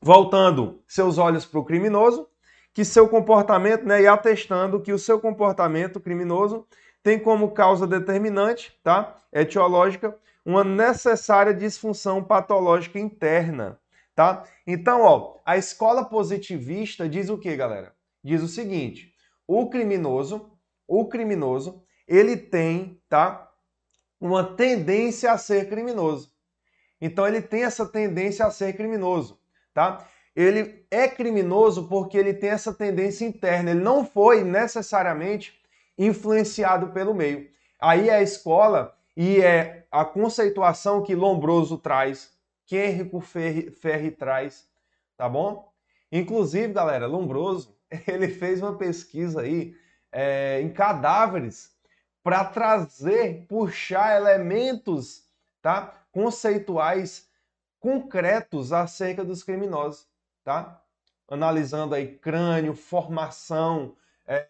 voltando 0.00 0.82
seus 0.86 1.18
olhos 1.18 1.44
para 1.44 1.60
o 1.60 1.64
criminoso, 1.64 2.28
que 2.74 2.84
seu 2.84 3.08
comportamento, 3.08 3.84
né, 3.84 4.02
e 4.02 4.06
atestando 4.06 4.80
que 4.80 4.92
o 4.92 4.98
seu 4.98 5.20
comportamento 5.20 6.00
criminoso 6.00 6.66
tem 7.02 7.18
como 7.18 7.52
causa 7.52 7.86
determinante, 7.86 8.78
tá, 8.82 9.16
etiológica, 9.32 10.16
uma 10.44 10.64
necessária 10.64 11.52
disfunção 11.52 12.22
patológica 12.22 12.98
interna, 12.98 13.78
tá? 14.14 14.44
Então, 14.66 15.02
ó, 15.02 15.38
a 15.44 15.56
escola 15.56 16.04
positivista 16.04 17.08
diz 17.08 17.28
o 17.28 17.38
que, 17.38 17.56
galera? 17.56 17.94
Diz 18.22 18.42
o 18.42 18.48
seguinte: 18.48 19.12
o 19.46 19.68
criminoso, 19.68 20.50
o 20.86 21.06
criminoso, 21.06 21.82
ele 22.06 22.36
tem, 22.36 23.00
tá, 23.08 23.50
uma 24.20 24.44
tendência 24.44 25.32
a 25.32 25.38
ser 25.38 25.68
criminoso. 25.68 26.30
Então 27.00 27.26
ele 27.26 27.42
tem 27.42 27.64
essa 27.64 27.84
tendência 27.84 28.46
a 28.46 28.50
ser 28.50 28.74
criminoso, 28.74 29.40
tá? 29.74 30.06
Ele 30.34 30.86
é 30.90 31.08
criminoso 31.08 31.88
porque 31.88 32.16
ele 32.16 32.32
tem 32.32 32.50
essa 32.50 32.72
tendência 32.72 33.24
interna, 33.26 33.72
ele 33.72 33.80
não 33.80 34.06
foi 34.06 34.44
necessariamente 34.44 35.60
influenciado 35.98 36.88
pelo 36.88 37.12
meio. 37.12 37.48
Aí 37.80 38.08
é 38.08 38.14
a 38.14 38.22
escola 38.22 38.96
e 39.16 39.40
é 39.40 39.84
a 39.90 40.04
conceituação 40.04 41.02
que 41.02 41.14
Lombroso 41.14 41.76
traz, 41.76 42.30
que 42.66 42.76
Henrico 42.76 43.20
Ferri, 43.20 43.70
Ferri 43.70 44.10
traz, 44.10 44.68
tá 45.16 45.28
bom? 45.28 45.72
Inclusive, 46.10 46.72
galera, 46.72 47.06
Lombroso, 47.06 47.76
ele 48.06 48.28
fez 48.28 48.60
uma 48.62 48.76
pesquisa 48.76 49.42
aí 49.42 49.76
é, 50.10 50.60
em 50.60 50.70
cadáveres 50.72 51.74
para 52.22 52.44
trazer, 52.44 53.46
puxar 53.48 54.16
elementos, 54.16 55.24
tá? 55.60 55.98
conceituais 56.12 57.28
concretos 57.80 58.72
acerca 58.72 59.24
dos 59.24 59.42
criminosos, 59.42 60.06
tá? 60.44 60.80
Analisando 61.26 61.94
aí 61.94 62.16
crânio, 62.18 62.76
formação, 62.76 63.96
é, 64.26 64.46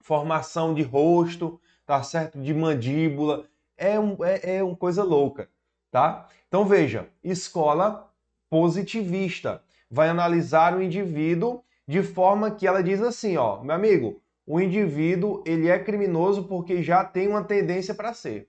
formação 0.00 0.74
de 0.74 0.82
rosto, 0.82 1.60
tá 1.86 2.02
certo? 2.02 2.40
De 2.40 2.52
mandíbula, 2.52 3.48
é, 3.76 3.98
um, 3.98 4.24
é, 4.24 4.56
é 4.56 4.62
uma 4.62 4.76
coisa 4.76 5.04
louca, 5.04 5.48
tá? 5.92 6.28
Então 6.48 6.64
veja, 6.64 7.08
escola 7.22 8.10
positivista 8.50 9.62
vai 9.88 10.08
analisar 10.08 10.76
o 10.76 10.82
indivíduo 10.82 11.62
de 11.86 12.02
forma 12.02 12.50
que 12.50 12.66
ela 12.66 12.82
diz 12.82 13.00
assim, 13.00 13.36
ó, 13.36 13.62
meu 13.62 13.76
amigo, 13.76 14.20
o 14.44 14.60
indivíduo 14.60 15.40
ele 15.46 15.68
é 15.68 15.78
criminoso 15.78 16.42
porque 16.48 16.82
já 16.82 17.04
tem 17.04 17.28
uma 17.28 17.44
tendência 17.44 17.94
para 17.94 18.12
ser 18.12 18.48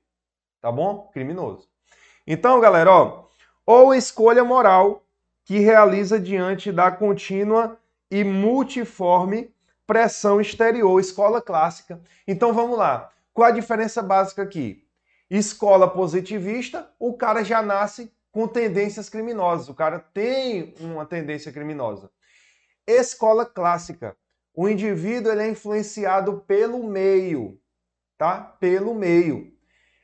tá 0.63 0.71
bom? 0.71 1.09
Criminoso. 1.13 1.67
Então, 2.25 2.61
galera, 2.61 2.89
ó, 2.89 3.25
ou 3.65 3.93
escolha 3.93 4.45
moral 4.45 5.03
que 5.43 5.59
realiza 5.59 6.17
diante 6.17 6.71
da 6.71 6.89
contínua 6.89 7.77
e 8.09 8.23
multiforme 8.23 9.53
pressão 9.85 10.39
exterior, 10.39 10.97
escola 11.01 11.41
clássica. 11.41 11.99
Então 12.25 12.53
vamos 12.53 12.77
lá. 12.77 13.09
Qual 13.33 13.45
a 13.45 13.51
diferença 13.51 14.01
básica 14.01 14.41
aqui? 14.41 14.82
Escola 15.35 15.89
positivista, 15.89 16.91
o 16.99 17.15
cara 17.15 17.43
já 17.43 17.59
nasce 17.59 18.13
com 18.31 18.47
tendências 18.47 19.09
criminosas, 19.09 19.67
o 19.67 19.73
cara 19.73 19.97
tem 19.97 20.75
uma 20.79 21.07
tendência 21.07 21.51
criminosa. 21.51 22.11
Escola 22.85 23.43
clássica, 23.43 24.15
o 24.53 24.69
indivíduo 24.69 25.31
ele 25.31 25.41
é 25.41 25.49
influenciado 25.49 26.43
pelo 26.45 26.83
meio, 26.83 27.59
tá? 28.15 28.41
Pelo 28.59 28.93
meio. 28.93 29.51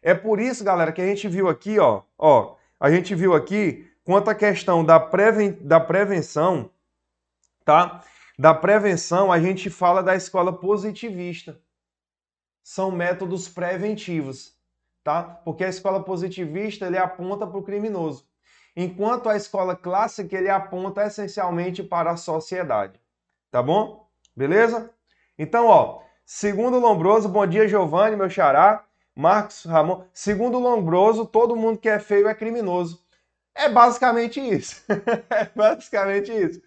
É 0.02 0.16
por 0.16 0.40
isso, 0.40 0.64
galera, 0.64 0.92
que 0.92 1.02
a 1.02 1.06
gente 1.06 1.28
viu 1.28 1.48
aqui, 1.48 1.78
ó, 1.78 2.02
ó, 2.18 2.56
a 2.80 2.90
gente 2.90 3.14
viu 3.14 3.36
aqui 3.36 3.88
quanto 4.04 4.32
à 4.32 4.34
questão 4.34 4.84
da, 4.84 5.00
preven 5.00 5.52
da 5.62 5.80
prevenção, 5.80 6.72
tá? 7.64 8.04
Da 8.40 8.52
prevenção, 8.56 9.32
a 9.32 9.40
gente 9.40 9.70
fala 9.70 10.02
da 10.02 10.16
escola 10.16 10.52
positivista. 10.52 11.62
São 12.64 12.90
métodos 12.90 13.48
preventivos, 13.48 14.59
tá? 15.04 15.24
Porque 15.44 15.64
a 15.64 15.70
escola 15.70 16.04
positivista 16.04 16.88
ele 16.88 16.98
aponta 16.98 17.46
para 17.48 17.58
o 17.58 17.64
criminoso, 17.64 18.26
enquanto 18.76 19.30
a 19.30 19.36
escola 19.36 19.76
clássica 19.76 20.38
ele 20.38 20.50
aponta 20.50 21.06
essencialmente 21.06 21.84
para 21.84 22.12
a 22.12 22.18
sociedade, 22.18 23.00
tá 23.52 23.62
bom? 23.62 24.08
Beleza? 24.36 24.90
Então, 25.38 25.68
ó, 25.68 26.02
segundo 26.26 26.80
Lombroso, 26.80 27.28
bom 27.28 27.46
dia, 27.46 27.68
Giovanni, 27.68 28.16
meu 28.16 28.30
xará. 28.30 28.86
Marcos 29.16 29.66
Ramon, 29.66 30.06
segundo 30.14 30.58
Lombroso, 30.60 31.26
todo 31.26 31.56
mundo 31.56 31.78
que 31.78 31.90
é 31.90 32.00
feio 32.00 32.30
é 32.30 32.34
criminoso. 32.34 33.04
É 33.54 33.68
basicamente 33.68 34.40
isso. 34.40 34.82
é 35.30 35.50
basicamente 35.54 36.32
isso. 36.32 36.62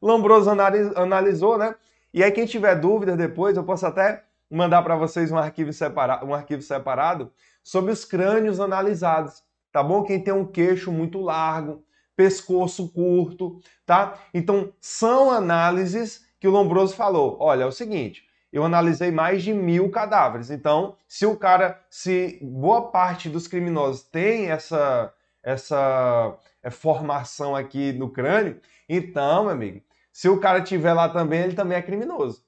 Lombroso 0.00 0.48
analisou, 0.50 1.58
né? 1.58 1.74
E 2.14 2.22
aí, 2.22 2.30
quem 2.30 2.46
tiver 2.46 2.76
dúvidas 2.76 3.16
depois, 3.16 3.56
eu 3.56 3.64
posso 3.64 3.84
até 3.86 4.22
mandar 4.48 4.82
para 4.82 4.94
vocês 4.94 5.32
um 5.32 5.36
arquivo, 5.36 5.72
separa 5.72 6.24
um 6.24 6.32
arquivo 6.32 6.62
separado 6.62 7.32
sobre 7.66 7.90
os 7.90 8.04
crânios 8.04 8.60
analisados, 8.60 9.42
tá 9.72 9.82
bom? 9.82 10.04
Quem 10.04 10.22
tem 10.22 10.32
um 10.32 10.46
queixo 10.46 10.92
muito 10.92 11.20
largo, 11.20 11.82
pescoço 12.14 12.92
curto, 12.92 13.60
tá? 13.84 14.20
Então, 14.32 14.72
são 14.80 15.32
análises 15.32 16.24
que 16.38 16.46
o 16.46 16.52
Lombroso 16.52 16.94
falou. 16.94 17.36
Olha, 17.40 17.64
é 17.64 17.66
o 17.66 17.72
seguinte, 17.72 18.24
eu 18.52 18.64
analisei 18.64 19.10
mais 19.10 19.42
de 19.42 19.52
mil 19.52 19.90
cadáveres. 19.90 20.48
Então, 20.48 20.96
se 21.08 21.26
o 21.26 21.36
cara, 21.36 21.84
se 21.90 22.38
boa 22.40 22.92
parte 22.92 23.28
dos 23.28 23.48
criminosos 23.48 24.04
tem 24.04 24.48
essa, 24.48 25.12
essa 25.42 26.38
é, 26.62 26.70
formação 26.70 27.56
aqui 27.56 27.92
no 27.92 28.10
crânio, 28.10 28.60
então, 28.88 29.42
meu 29.42 29.52
amigo, 29.52 29.82
se 30.12 30.28
o 30.28 30.38
cara 30.38 30.62
tiver 30.62 30.92
lá 30.92 31.08
também, 31.08 31.40
ele 31.40 31.56
também 31.56 31.78
é 31.78 31.82
criminoso. 31.82 32.44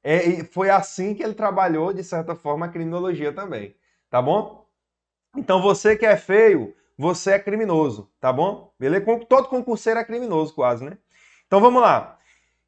É, 0.00 0.44
foi 0.44 0.70
assim 0.70 1.12
que 1.12 1.24
ele 1.24 1.34
trabalhou, 1.34 1.92
de 1.92 2.04
certa 2.04 2.36
forma, 2.36 2.66
a 2.66 2.68
criminologia 2.68 3.32
também. 3.32 3.74
Tá 4.14 4.22
bom? 4.22 4.64
Então, 5.36 5.60
você 5.60 5.96
que 5.96 6.06
é 6.06 6.16
feio, 6.16 6.72
você 6.96 7.32
é 7.32 7.38
criminoso, 7.40 8.08
tá 8.20 8.32
bom? 8.32 8.72
Beleza? 8.78 9.04
Todo 9.28 9.48
concurseiro 9.48 9.98
é 9.98 10.04
criminoso, 10.04 10.54
quase, 10.54 10.84
né? 10.84 10.96
Então, 11.48 11.60
vamos 11.60 11.82
lá. 11.82 12.16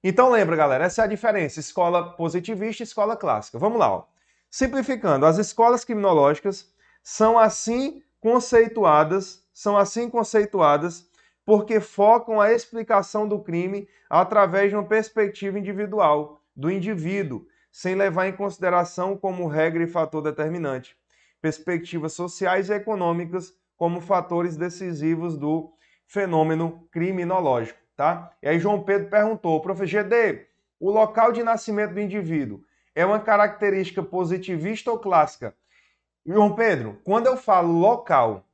Então 0.02 0.28
lembra, 0.28 0.56
galera, 0.56 0.86
essa 0.86 1.02
é 1.02 1.04
a 1.04 1.06
diferença, 1.06 1.60
escola 1.60 2.16
positivista 2.16 2.82
e 2.82 2.84
escola 2.84 3.16
clássica. 3.16 3.60
Vamos 3.60 3.78
lá, 3.78 3.92
ó. 3.92 4.06
Simplificando, 4.50 5.24
as 5.24 5.38
escolas 5.38 5.84
criminológicas 5.84 6.68
são 7.00 7.38
assim 7.38 8.02
conceituadas, 8.18 9.44
são 9.54 9.78
assim 9.78 10.10
conceituadas 10.10 11.08
porque 11.44 11.78
focam 11.78 12.40
a 12.40 12.52
explicação 12.52 13.28
do 13.28 13.38
crime 13.38 13.88
através 14.10 14.70
de 14.70 14.74
uma 14.74 14.84
perspectiva 14.84 15.60
individual, 15.60 16.42
do 16.56 16.72
indivíduo, 16.72 17.46
sem 17.70 17.94
levar 17.94 18.26
em 18.26 18.32
consideração 18.32 19.16
como 19.16 19.46
regra 19.46 19.84
e 19.84 19.86
fator 19.86 20.20
determinante, 20.20 20.96
perspectivas 21.46 22.12
sociais 22.12 22.68
e 22.68 22.74
econômicas 22.74 23.52
como 23.76 24.00
fatores 24.00 24.56
decisivos 24.56 25.38
do 25.38 25.72
fenômeno 26.06 26.88
criminológico 26.90 27.86
tá? 27.96 28.30
E 28.42 28.48
aí 28.48 28.58
João 28.60 28.82
Pedro 28.82 29.08
perguntou, 29.08 29.60
professor 29.60 30.02
GD, 30.02 30.46
o 30.78 30.90
local 30.90 31.32
de 31.32 31.42
nascimento 31.42 31.94
do 31.94 32.00
indivíduo 32.00 32.62
é 32.94 33.04
uma 33.04 33.18
característica 33.18 34.02
positivista 34.02 34.90
ou 34.90 34.98
clássica? 34.98 35.56
João 36.24 36.54
Pedro, 36.54 37.00
quando 37.04 37.26
eu 37.26 37.36
falo 37.36 37.72
local, 37.72 38.44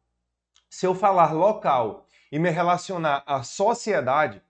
se 0.70 0.86
eu 0.86 0.94
falar 0.94 1.32
local 1.32 2.06
e 2.30 2.38
me 2.38 2.50
relacionar 2.50 3.22
à 3.26 3.42
sociedade, 3.42 4.40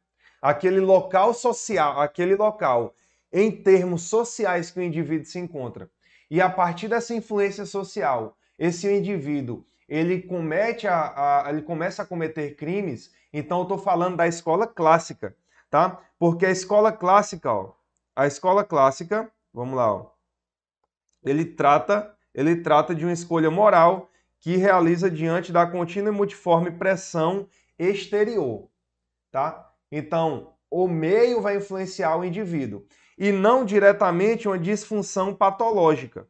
aquele 0.41 0.81
local 0.81 1.33
social, 1.33 2.01
aquele 2.01 2.37
local 2.37 2.95
em 3.33 3.51
termos 3.51 4.03
sociais 4.03 4.71
que 4.71 4.79
o 4.79 4.83
indivíduo 4.83 5.25
se 5.25 5.39
encontra, 5.39 5.91
e 6.33 6.41
a 6.41 6.49
partir 6.49 6.89
dessa 6.89 7.15
influência 7.15 7.67
social, 7.67 8.39
esse 8.59 8.91
indivíduo 8.91 9.67
ele 9.87 10.23
comete 10.23 10.89
a, 10.89 11.45
a 11.45 11.51
ele 11.51 11.61
começa 11.61 12.03
a 12.03 12.07
cometer 12.07 12.57
crimes 12.57 13.13
então 13.31 13.59
eu 13.59 13.65
estou 13.65 13.77
falando 13.77 14.17
da 14.17 14.27
escola 14.27 14.67
clássica, 14.67 15.37
tá? 15.69 16.01
Porque 16.19 16.47
a 16.47 16.51
escola 16.51 16.91
clássica, 16.91 17.53
ó, 17.53 17.75
a 18.17 18.27
escola 18.27 18.65
clássica, 18.65 19.31
vamos 19.53 19.77
lá, 19.77 19.93
ó, 19.93 20.11
ele 21.23 21.45
trata, 21.45 22.17
ele 22.33 22.57
trata 22.57 22.95
de 22.95 23.05
uma 23.05 23.13
escolha 23.13 23.51
moral 23.51 24.09
que 24.41 24.57
realiza 24.57 25.11
diante 25.11 25.53
da 25.53 25.67
contínua 25.67 26.09
e 26.09 26.17
multiforme 26.17 26.71
pressão 26.71 27.47
exterior, 27.79 28.71
tá? 29.31 29.71
Então, 29.91 30.55
o 30.71 30.89
meio 30.89 31.43
vai 31.43 31.59
influenciar 31.59 32.17
o 32.17 32.25
indivíduo 32.25 32.87
e 33.19 33.33
não 33.33 33.65
diretamente 33.65 34.49
uma 34.49 34.59
disfunção 34.59 35.35
patológica, 35.35 36.27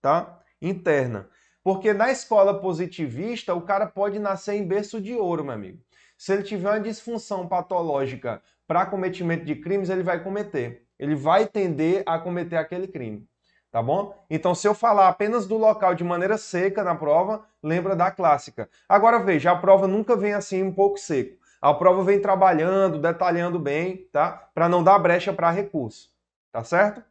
tá? 0.00 0.40
Interna. 0.60 1.28
Porque 1.62 1.92
na 1.94 2.12
escola 2.12 2.60
positivista, 2.60 3.54
o 3.54 3.62
cara 3.62 3.86
pode 3.86 4.18
nascer 4.18 4.54
em 4.54 4.66
berço 4.66 5.00
de 5.00 5.14
ouro, 5.14 5.44
meu 5.44 5.54
amigo. 5.54 5.78
Se 6.16 6.32
ele 6.32 6.42
tiver 6.42 6.70
uma 6.70 6.80
disfunção 6.80 7.48
patológica 7.48 8.42
para 8.66 8.86
cometimento 8.86 9.44
de 9.44 9.56
crimes, 9.56 9.88
ele 9.88 10.02
vai 10.02 10.22
cometer. 10.22 10.86
Ele 10.98 11.14
vai 11.14 11.46
tender 11.46 12.02
a 12.06 12.18
cometer 12.18 12.56
aquele 12.56 12.86
crime. 12.86 13.26
Tá 13.70 13.82
bom? 13.82 14.14
Então, 14.30 14.54
se 14.54 14.68
eu 14.68 14.74
falar 14.74 15.08
apenas 15.08 15.48
do 15.48 15.56
local 15.56 15.96
de 15.96 16.04
maneira 16.04 16.38
seca 16.38 16.84
na 16.84 16.94
prova, 16.94 17.44
lembra 17.60 17.96
da 17.96 18.08
clássica. 18.08 18.68
Agora 18.88 19.18
veja, 19.18 19.50
a 19.50 19.56
prova 19.56 19.88
nunca 19.88 20.14
vem 20.14 20.32
assim 20.32 20.62
um 20.62 20.72
pouco 20.72 20.96
seco. 20.96 21.36
A 21.60 21.74
prova 21.74 22.04
vem 22.04 22.20
trabalhando, 22.20 23.00
detalhando 23.00 23.58
bem, 23.58 24.06
tá? 24.12 24.48
Para 24.54 24.68
não 24.68 24.84
dar 24.84 24.98
brecha 24.98 25.32
para 25.32 25.50
recurso. 25.50 26.13
Tá 26.54 26.62
certo? 26.62 27.02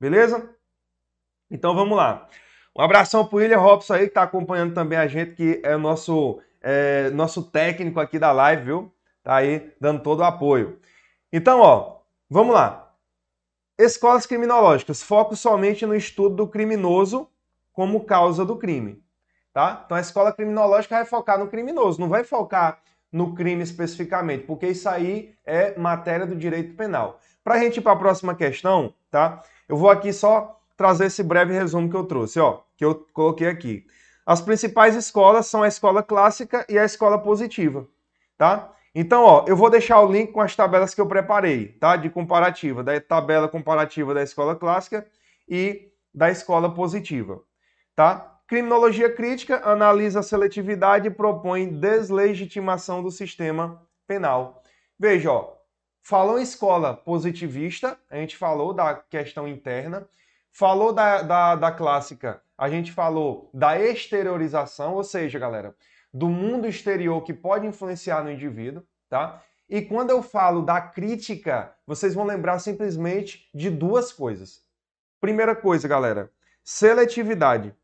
Beleza? 0.00 0.54
Então 1.50 1.74
vamos 1.74 1.96
lá. 1.96 2.28
Um 2.78 2.80
abração 2.80 3.26
pro 3.26 3.38
William 3.38 3.58
Robson 3.58 3.94
aí, 3.94 4.02
que 4.02 4.06
está 4.06 4.22
acompanhando 4.22 4.72
também 4.72 4.96
a 4.96 5.08
gente, 5.08 5.34
que 5.34 5.60
é 5.64 5.74
o 5.74 5.80
nosso 5.80 6.40
é, 6.62 7.10
nosso 7.10 7.42
técnico 7.42 7.98
aqui 7.98 8.20
da 8.20 8.30
live, 8.30 8.62
viu? 8.62 8.94
Tá 9.24 9.34
aí 9.34 9.74
dando 9.80 10.00
todo 10.00 10.20
o 10.20 10.24
apoio. 10.24 10.78
Então, 11.32 11.58
ó, 11.58 12.02
vamos 12.30 12.54
lá. 12.54 12.94
Escolas 13.76 14.26
criminológicas, 14.26 15.02
foco 15.02 15.34
somente 15.34 15.84
no 15.84 15.96
estudo 15.96 16.36
do 16.36 16.46
criminoso 16.46 17.28
como 17.72 18.04
causa 18.04 18.44
do 18.44 18.56
crime, 18.56 19.02
tá? 19.52 19.82
Então 19.84 19.96
a 19.96 20.00
escola 20.00 20.32
criminológica 20.32 20.94
vai 20.94 21.04
focar 21.04 21.36
no 21.36 21.48
criminoso, 21.48 22.00
não 22.00 22.08
vai 22.08 22.22
focar 22.22 22.80
no 23.10 23.34
crime 23.34 23.64
especificamente, 23.64 24.46
porque 24.46 24.68
isso 24.68 24.88
aí 24.88 25.34
é 25.44 25.76
matéria 25.76 26.24
do 26.24 26.36
direito 26.36 26.76
penal. 26.76 27.18
Para 27.44 27.56
a 27.56 27.58
gente 27.58 27.76
ir 27.76 27.82
para 27.82 27.92
a 27.92 27.96
próxima 27.96 28.34
questão, 28.34 28.94
tá? 29.10 29.42
Eu 29.68 29.76
vou 29.76 29.90
aqui 29.90 30.12
só 30.14 30.58
trazer 30.76 31.06
esse 31.06 31.22
breve 31.22 31.52
resumo 31.52 31.90
que 31.90 31.96
eu 31.96 32.04
trouxe, 32.04 32.40
ó, 32.40 32.60
que 32.76 32.84
eu 32.84 33.06
coloquei 33.12 33.46
aqui. 33.46 33.86
As 34.24 34.40
principais 34.40 34.96
escolas 34.96 35.46
são 35.46 35.62
a 35.62 35.68
escola 35.68 36.02
clássica 36.02 36.64
e 36.68 36.78
a 36.78 36.84
escola 36.84 37.18
positiva, 37.18 37.86
tá? 38.38 38.72
Então, 38.94 39.24
ó, 39.24 39.44
eu 39.46 39.56
vou 39.56 39.68
deixar 39.68 40.00
o 40.00 40.10
link 40.10 40.32
com 40.32 40.40
as 40.40 40.56
tabelas 40.56 40.94
que 40.94 41.00
eu 41.00 41.06
preparei, 41.06 41.68
tá? 41.68 41.96
De 41.96 42.08
comparativa, 42.08 42.82
da 42.82 42.98
tabela 42.98 43.46
comparativa 43.46 44.14
da 44.14 44.22
escola 44.22 44.56
clássica 44.56 45.06
e 45.46 45.92
da 46.14 46.30
escola 46.30 46.72
positiva, 46.72 47.42
tá? 47.94 48.38
Criminologia 48.46 49.12
crítica 49.12 49.60
analisa 49.64 50.20
a 50.20 50.22
seletividade 50.22 51.08
e 51.08 51.10
propõe 51.10 51.68
deslegitimação 51.68 53.02
do 53.02 53.10
sistema 53.10 53.82
penal. 54.06 54.62
Veja, 54.98 55.32
ó, 55.32 55.52
falou 56.04 56.38
em 56.38 56.42
escola 56.42 56.94
positivista, 56.94 57.98
a 58.08 58.16
gente 58.16 58.36
falou 58.36 58.72
da 58.72 58.94
questão 58.94 59.48
interna, 59.48 60.06
falou 60.52 60.92
da, 60.92 61.22
da, 61.22 61.56
da 61.56 61.72
clássica 61.72 62.40
a 62.56 62.68
gente 62.68 62.92
falou 62.92 63.50
da 63.52 63.76
exteriorização, 63.80 64.94
ou 64.94 65.02
seja, 65.04 65.36
galera, 65.38 65.74
do 66.12 66.28
mundo 66.28 66.68
exterior 66.68 67.22
que 67.22 67.32
pode 67.34 67.66
influenciar 67.66 68.22
no 68.22 68.30
indivíduo, 68.30 68.84
tá? 69.08 69.42
E 69.68 69.82
quando 69.82 70.10
eu 70.10 70.22
falo 70.22 70.62
da 70.62 70.80
crítica, 70.80 71.74
vocês 71.86 72.14
vão 72.14 72.24
lembrar 72.24 72.60
simplesmente 72.60 73.50
de 73.52 73.68
duas 73.70 74.12
coisas. 74.12 74.62
Primeira 75.20 75.56
coisa, 75.56 75.88
galera, 75.88 76.30
seletividade 76.62 77.74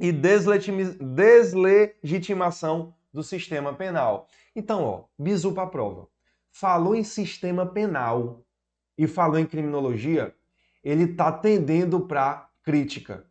e 0.00 0.10
deslegitimação 0.10 2.92
do 3.12 3.22
sistema 3.22 3.72
penal. 3.74 4.26
Então, 4.56 4.82
ó, 4.82 5.04
bizu 5.18 5.52
para 5.52 5.68
prova. 5.68 6.08
Falou 6.60 6.96
em 6.96 7.04
sistema 7.04 7.64
penal 7.64 8.44
e 8.96 9.06
falou 9.06 9.38
em 9.38 9.46
criminologia, 9.46 10.34
ele 10.82 11.04
está 11.04 11.30
tendendo 11.30 12.00
para 12.00 12.48
crítica. 12.64 13.24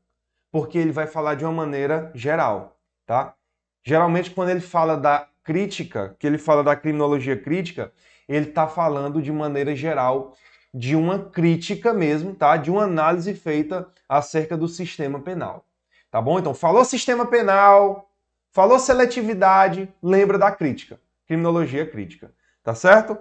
porque 0.50 0.78
ele 0.78 0.92
vai 0.94 1.08
falar 1.08 1.36
de 1.36 1.44
uma 1.44 1.52
maneira 1.52 2.10
geral, 2.16 2.80
tá? 3.06 3.36
Geralmente 3.84 4.32
quando 4.32 4.50
ele 4.50 4.62
fala 4.62 4.96
da 4.96 5.28
crítica, 5.44 6.16
que 6.18 6.26
ele 6.26 6.38
fala 6.38 6.64
da 6.64 6.76
criminologia 6.76 7.36
crítica, 7.38 7.92
ele 8.28 8.48
está 8.48 8.66
falando 8.66 9.22
de 9.22 9.32
maneira 9.32 9.76
geral 9.76 10.34
de 10.74 10.96
uma 10.96 11.20
crítica 11.20 11.94
mesmo, 11.94 12.34
tá? 12.34 12.56
De 12.58 12.72
uma 12.72 12.84
análise 12.84 13.34
feita 13.34 13.88
acerca 14.08 14.58
do 14.58 14.70
sistema 14.70 15.20
penal. 15.20 15.66
Tá 16.10 16.22
bom? 16.22 16.40
Então, 16.40 16.54
falou 16.54 16.86
sistema 16.86 17.26
penal, 17.26 18.10
falou 18.52 18.80
seletividade, 18.80 19.94
lembra 20.02 20.38
da 20.38 20.50
crítica, 20.52 21.00
criminologia 21.28 21.86
crítica, 21.86 22.32
tá 22.68 22.76
certo? 22.76 23.18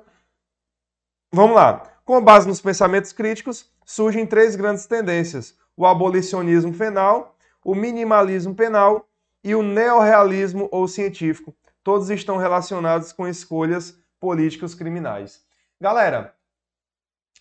Vamos 1.32 1.54
lá. 1.54 2.00
Com 2.04 2.20
base 2.20 2.48
nos 2.48 2.60
pensamentos 2.60 3.12
críticos, 3.12 3.70
surgem 3.84 4.26
três 4.26 4.56
grandes 4.56 4.86
tendências: 4.86 5.56
o 5.76 5.86
abolicionismo 5.86 6.76
penal, 6.76 7.36
o 7.64 7.72
minimalismo 7.72 8.56
penal 8.56 9.08
e 9.44 9.54
o 9.54 9.62
neorrealismo 9.62 10.68
ou 10.72 10.88
científico. 10.88 11.56
Todos 11.84 12.10
estão 12.10 12.38
relacionados 12.38 13.12
com 13.12 13.28
escolhas 13.28 13.96
políticos 14.18 14.74
criminais. 14.74 15.46
Galera, 15.80 16.34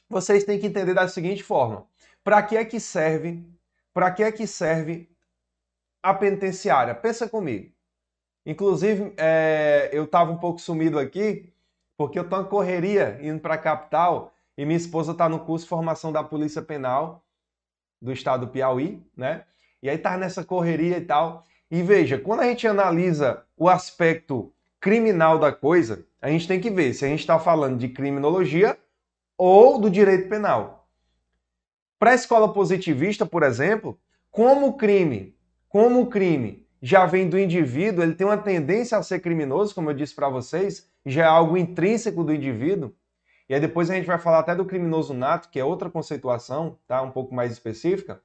vocês 0.07 0.43
têm 0.43 0.59
que 0.59 0.67
entender 0.67 0.93
da 0.93 1.07
seguinte 1.07 1.41
forma: 1.41 1.87
para 2.23 2.43
que 2.43 2.55
é 2.55 2.63
que 2.63 2.79
serve? 2.79 3.43
Para 3.91 4.11
que 4.11 4.21
é 4.21 4.31
que 4.31 4.45
serve 4.45 5.09
a 6.03 6.13
penitenciária? 6.13 6.93
Pensa 6.93 7.27
comigo. 7.27 7.73
Inclusive, 8.45 9.11
é, 9.17 9.89
eu 9.91 10.03
estava 10.03 10.31
um 10.31 10.37
pouco 10.37 10.61
sumido 10.61 10.99
aqui, 10.99 11.51
porque 11.97 12.19
eu 12.19 12.23
estou 12.23 12.41
em 12.41 12.45
correria 12.45 13.19
indo 13.21 13.39
para 13.39 13.55
a 13.55 13.57
capital 13.57 14.33
e 14.57 14.65
minha 14.65 14.77
esposa 14.77 15.11
está 15.11 15.27
no 15.27 15.39
curso 15.39 15.65
de 15.65 15.69
formação 15.69 16.11
da 16.11 16.23
Polícia 16.23 16.61
Penal 16.61 17.23
do 18.01 18.11
estado 18.11 18.45
do 18.45 18.51
Piauí, 18.51 19.01
né? 19.15 19.43
E 19.81 19.89
aí 19.89 19.97
tá 19.97 20.17
nessa 20.17 20.43
correria 20.43 20.97
e 20.97 21.01
tal. 21.01 21.43
E 21.69 21.81
veja, 21.81 22.17
quando 22.17 22.41
a 22.41 22.45
gente 22.45 22.67
analisa 22.67 23.43
o 23.57 23.67
aspecto 23.69 24.53
criminal 24.79 25.39
da 25.39 25.51
coisa, 25.51 26.05
a 26.21 26.29
gente 26.29 26.47
tem 26.47 26.59
que 26.59 26.69
ver 26.69 26.93
se 26.93 27.05
a 27.05 27.07
gente 27.07 27.19
está 27.19 27.39
falando 27.39 27.77
de 27.77 27.89
criminologia 27.89 28.77
ou 29.37 29.79
do 29.79 29.89
direito 29.89 30.29
penal. 30.29 30.87
Para 31.97 32.11
a 32.11 32.15
escola 32.15 32.53
positivista, 32.53 33.25
por 33.25 33.43
exemplo, 33.43 33.99
como 34.29 34.67
o 34.67 34.73
crime, 34.73 35.35
como 35.69 36.01
o 36.01 36.07
crime 36.07 36.64
já 36.81 37.05
vem 37.05 37.29
do 37.29 37.39
indivíduo, 37.39 38.03
ele 38.03 38.13
tem 38.13 38.25
uma 38.25 38.37
tendência 38.37 38.97
a 38.97 39.03
ser 39.03 39.19
criminoso, 39.19 39.73
como 39.73 39.89
eu 39.89 39.93
disse 39.93 40.13
para 40.13 40.29
vocês, 40.29 40.89
já 41.05 41.23
é 41.23 41.27
algo 41.27 41.57
intrínseco 41.57 42.23
do 42.23 42.33
indivíduo. 42.33 42.93
E 43.47 43.53
aí 43.53 43.59
depois 43.59 43.89
a 43.89 43.95
gente 43.95 44.07
vai 44.07 44.17
falar 44.17 44.39
até 44.39 44.55
do 44.55 44.65
criminoso 44.65 45.13
nato, 45.13 45.49
que 45.49 45.59
é 45.59 45.63
outra 45.65 45.89
conceituação, 45.89 46.79
tá? 46.87 47.01
Um 47.01 47.11
pouco 47.11 47.33
mais 47.33 47.51
específica. 47.51 48.21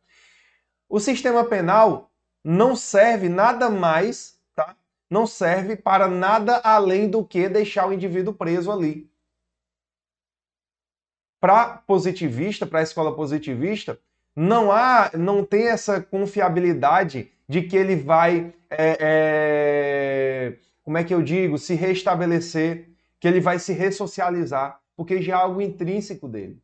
O 0.89 0.99
sistema 0.99 1.45
penal 1.45 2.11
não 2.43 2.75
serve 2.75 3.29
nada 3.29 3.69
mais, 3.69 4.39
tá? 4.55 4.77
Não 5.11 5.27
serve 5.27 5.77
para 5.77 6.09
nada 6.09 6.57
além 6.65 7.09
do 7.09 7.25
que 7.25 7.49
deixar 7.49 7.87
o 7.87 7.93
indivíduo 7.93 8.33
preso 8.33 8.73
ali 8.73 9.11
para 11.41 11.79
positivista, 11.87 12.67
para 12.67 12.81
a 12.81 12.83
escola 12.83 13.17
positivista, 13.17 13.99
não 14.37 14.71
há, 14.71 15.11
não 15.15 15.45
tem 15.45 15.69
essa 15.69 16.01
confiabilidade 16.01 17.33
de 17.51 17.63
que 17.63 17.77
ele 17.77 17.97
vai, 17.97 18.55
é, 18.71 18.97
é, 19.01 20.57
como 20.85 20.97
é 20.97 21.03
que 21.03 21.13
eu 21.13 21.21
digo, 21.21 21.59
se 21.59 21.75
restabelecer, 21.75 22.91
que 23.19 23.27
ele 23.27 23.41
vai 23.41 23.59
se 23.59 23.73
ressocializar, 23.73 24.79
porque 24.97 25.21
já 25.21 25.33
é 25.33 25.37
algo 25.37 25.61
intrínseco 25.61 26.29
dele, 26.29 26.63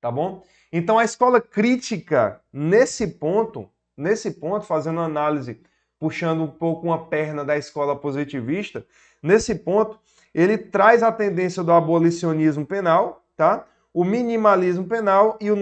tá 0.00 0.10
bom? 0.10 0.42
Então 0.72 0.98
a 0.98 1.04
escola 1.04 1.38
crítica 1.38 2.40
nesse 2.50 3.08
ponto, 3.08 3.68
nesse 3.94 4.30
ponto, 4.30 4.64
fazendo 4.64 5.00
análise, 5.00 5.60
puxando 5.98 6.44
um 6.44 6.50
pouco 6.50 6.86
uma 6.86 7.08
perna 7.08 7.44
da 7.44 7.58
escola 7.58 7.94
positivista, 7.94 8.86
nesse 9.22 9.54
ponto 9.54 10.00
ele 10.32 10.56
traz 10.56 11.02
a 11.02 11.12
tendência 11.12 11.62
do 11.62 11.72
abolicionismo 11.72 12.64
penal, 12.64 13.22
tá? 13.36 13.66
o 13.92 14.02
minimalismo 14.02 14.86
penal 14.86 15.36
e 15.38 15.50
o 15.50 15.56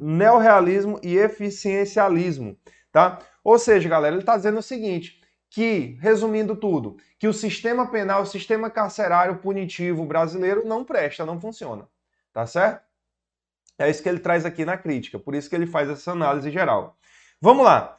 neorrealismo 0.00 0.98
e 1.04 1.16
eficiencialismo, 1.16 2.56
tá? 2.90 3.20
Ou 3.46 3.60
seja, 3.60 3.88
galera, 3.88 4.12
ele 4.12 4.22
está 4.22 4.36
dizendo 4.36 4.58
o 4.58 4.62
seguinte, 4.62 5.22
que, 5.48 5.96
resumindo 6.00 6.56
tudo, 6.56 6.96
que 7.16 7.28
o 7.28 7.32
sistema 7.32 7.86
penal, 7.86 8.22
o 8.22 8.26
sistema 8.26 8.68
carcerário 8.68 9.36
punitivo 9.36 10.04
brasileiro 10.04 10.66
não 10.66 10.82
presta, 10.82 11.24
não 11.24 11.40
funciona, 11.40 11.86
tá 12.32 12.44
certo? 12.44 12.82
É 13.78 13.88
isso 13.88 14.02
que 14.02 14.08
ele 14.08 14.18
traz 14.18 14.44
aqui 14.44 14.64
na 14.64 14.76
crítica, 14.76 15.16
por 15.16 15.32
isso 15.32 15.48
que 15.48 15.54
ele 15.54 15.68
faz 15.68 15.88
essa 15.88 16.10
análise 16.10 16.50
geral. 16.50 16.96
Vamos 17.40 17.64
lá. 17.64 17.96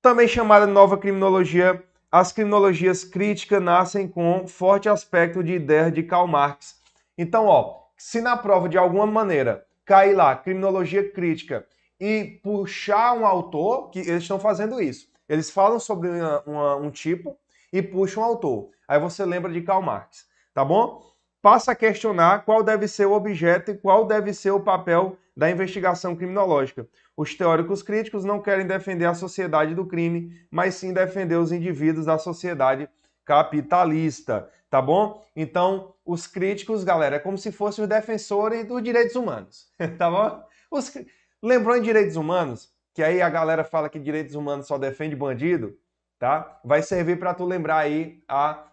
Também 0.00 0.26
chamada 0.26 0.66
nova 0.66 0.98
criminologia, 0.98 1.80
as 2.10 2.32
criminologias 2.32 3.04
críticas 3.04 3.62
nascem 3.62 4.08
com 4.08 4.48
forte 4.48 4.88
aspecto 4.88 5.44
de 5.44 5.52
ideia 5.52 5.92
de 5.92 6.02
Karl 6.02 6.26
Marx. 6.26 6.82
Então, 7.16 7.46
ó, 7.46 7.84
se 7.96 8.20
na 8.20 8.36
prova 8.36 8.68
de 8.68 8.76
alguma 8.76 9.06
maneira 9.06 9.64
cair 9.84 10.16
lá 10.16 10.34
criminologia 10.34 11.08
crítica 11.08 11.64
e 12.04 12.40
puxar 12.42 13.14
um 13.14 13.24
autor, 13.24 13.88
que 13.90 14.00
eles 14.00 14.22
estão 14.22 14.36
fazendo 14.36 14.80
isso. 14.80 15.06
Eles 15.28 15.52
falam 15.52 15.78
sobre 15.78 16.08
uma, 16.08 16.42
uma, 16.44 16.76
um 16.76 16.90
tipo 16.90 17.38
e 17.72 17.80
puxam 17.80 18.24
um 18.24 18.26
autor. 18.26 18.70
Aí 18.88 18.98
você 18.98 19.24
lembra 19.24 19.52
de 19.52 19.62
Karl 19.62 19.80
Marx, 19.80 20.26
tá 20.52 20.64
bom? 20.64 21.00
Passa 21.40 21.70
a 21.70 21.76
questionar 21.76 22.44
qual 22.44 22.64
deve 22.64 22.88
ser 22.88 23.06
o 23.06 23.12
objeto 23.12 23.70
e 23.70 23.78
qual 23.78 24.04
deve 24.04 24.34
ser 24.34 24.50
o 24.50 24.58
papel 24.58 25.16
da 25.36 25.48
investigação 25.48 26.16
criminológica. 26.16 26.88
Os 27.16 27.36
teóricos 27.36 27.84
críticos 27.84 28.24
não 28.24 28.42
querem 28.42 28.66
defender 28.66 29.04
a 29.04 29.14
sociedade 29.14 29.72
do 29.72 29.86
crime, 29.86 30.36
mas 30.50 30.74
sim 30.74 30.92
defender 30.92 31.36
os 31.36 31.52
indivíduos 31.52 32.06
da 32.06 32.18
sociedade 32.18 32.88
capitalista, 33.24 34.50
tá 34.68 34.82
bom? 34.82 35.24
Então, 35.36 35.94
os 36.04 36.26
críticos, 36.26 36.82
galera, 36.82 37.14
é 37.14 37.20
como 37.20 37.38
se 37.38 37.52
fossem 37.52 37.84
os 37.84 37.88
defensores 37.88 38.66
dos 38.66 38.82
direitos 38.82 39.14
humanos, 39.14 39.70
tá 39.96 40.10
bom? 40.10 40.42
Os... 40.68 40.92
Lembrou 41.42 41.76
em 41.76 41.82
direitos 41.82 42.16
humanos? 42.16 42.72
Que 42.94 43.02
aí 43.02 43.20
a 43.20 43.28
galera 43.28 43.64
fala 43.64 43.88
que 43.88 43.98
direitos 43.98 44.34
humanos 44.34 44.66
só 44.66 44.78
defende 44.78 45.16
bandido, 45.16 45.76
tá? 46.18 46.60
Vai 46.64 46.82
servir 46.82 47.18
para 47.18 47.34
tu 47.34 47.44
lembrar 47.44 47.78
aí 47.78 48.22
a 48.28 48.66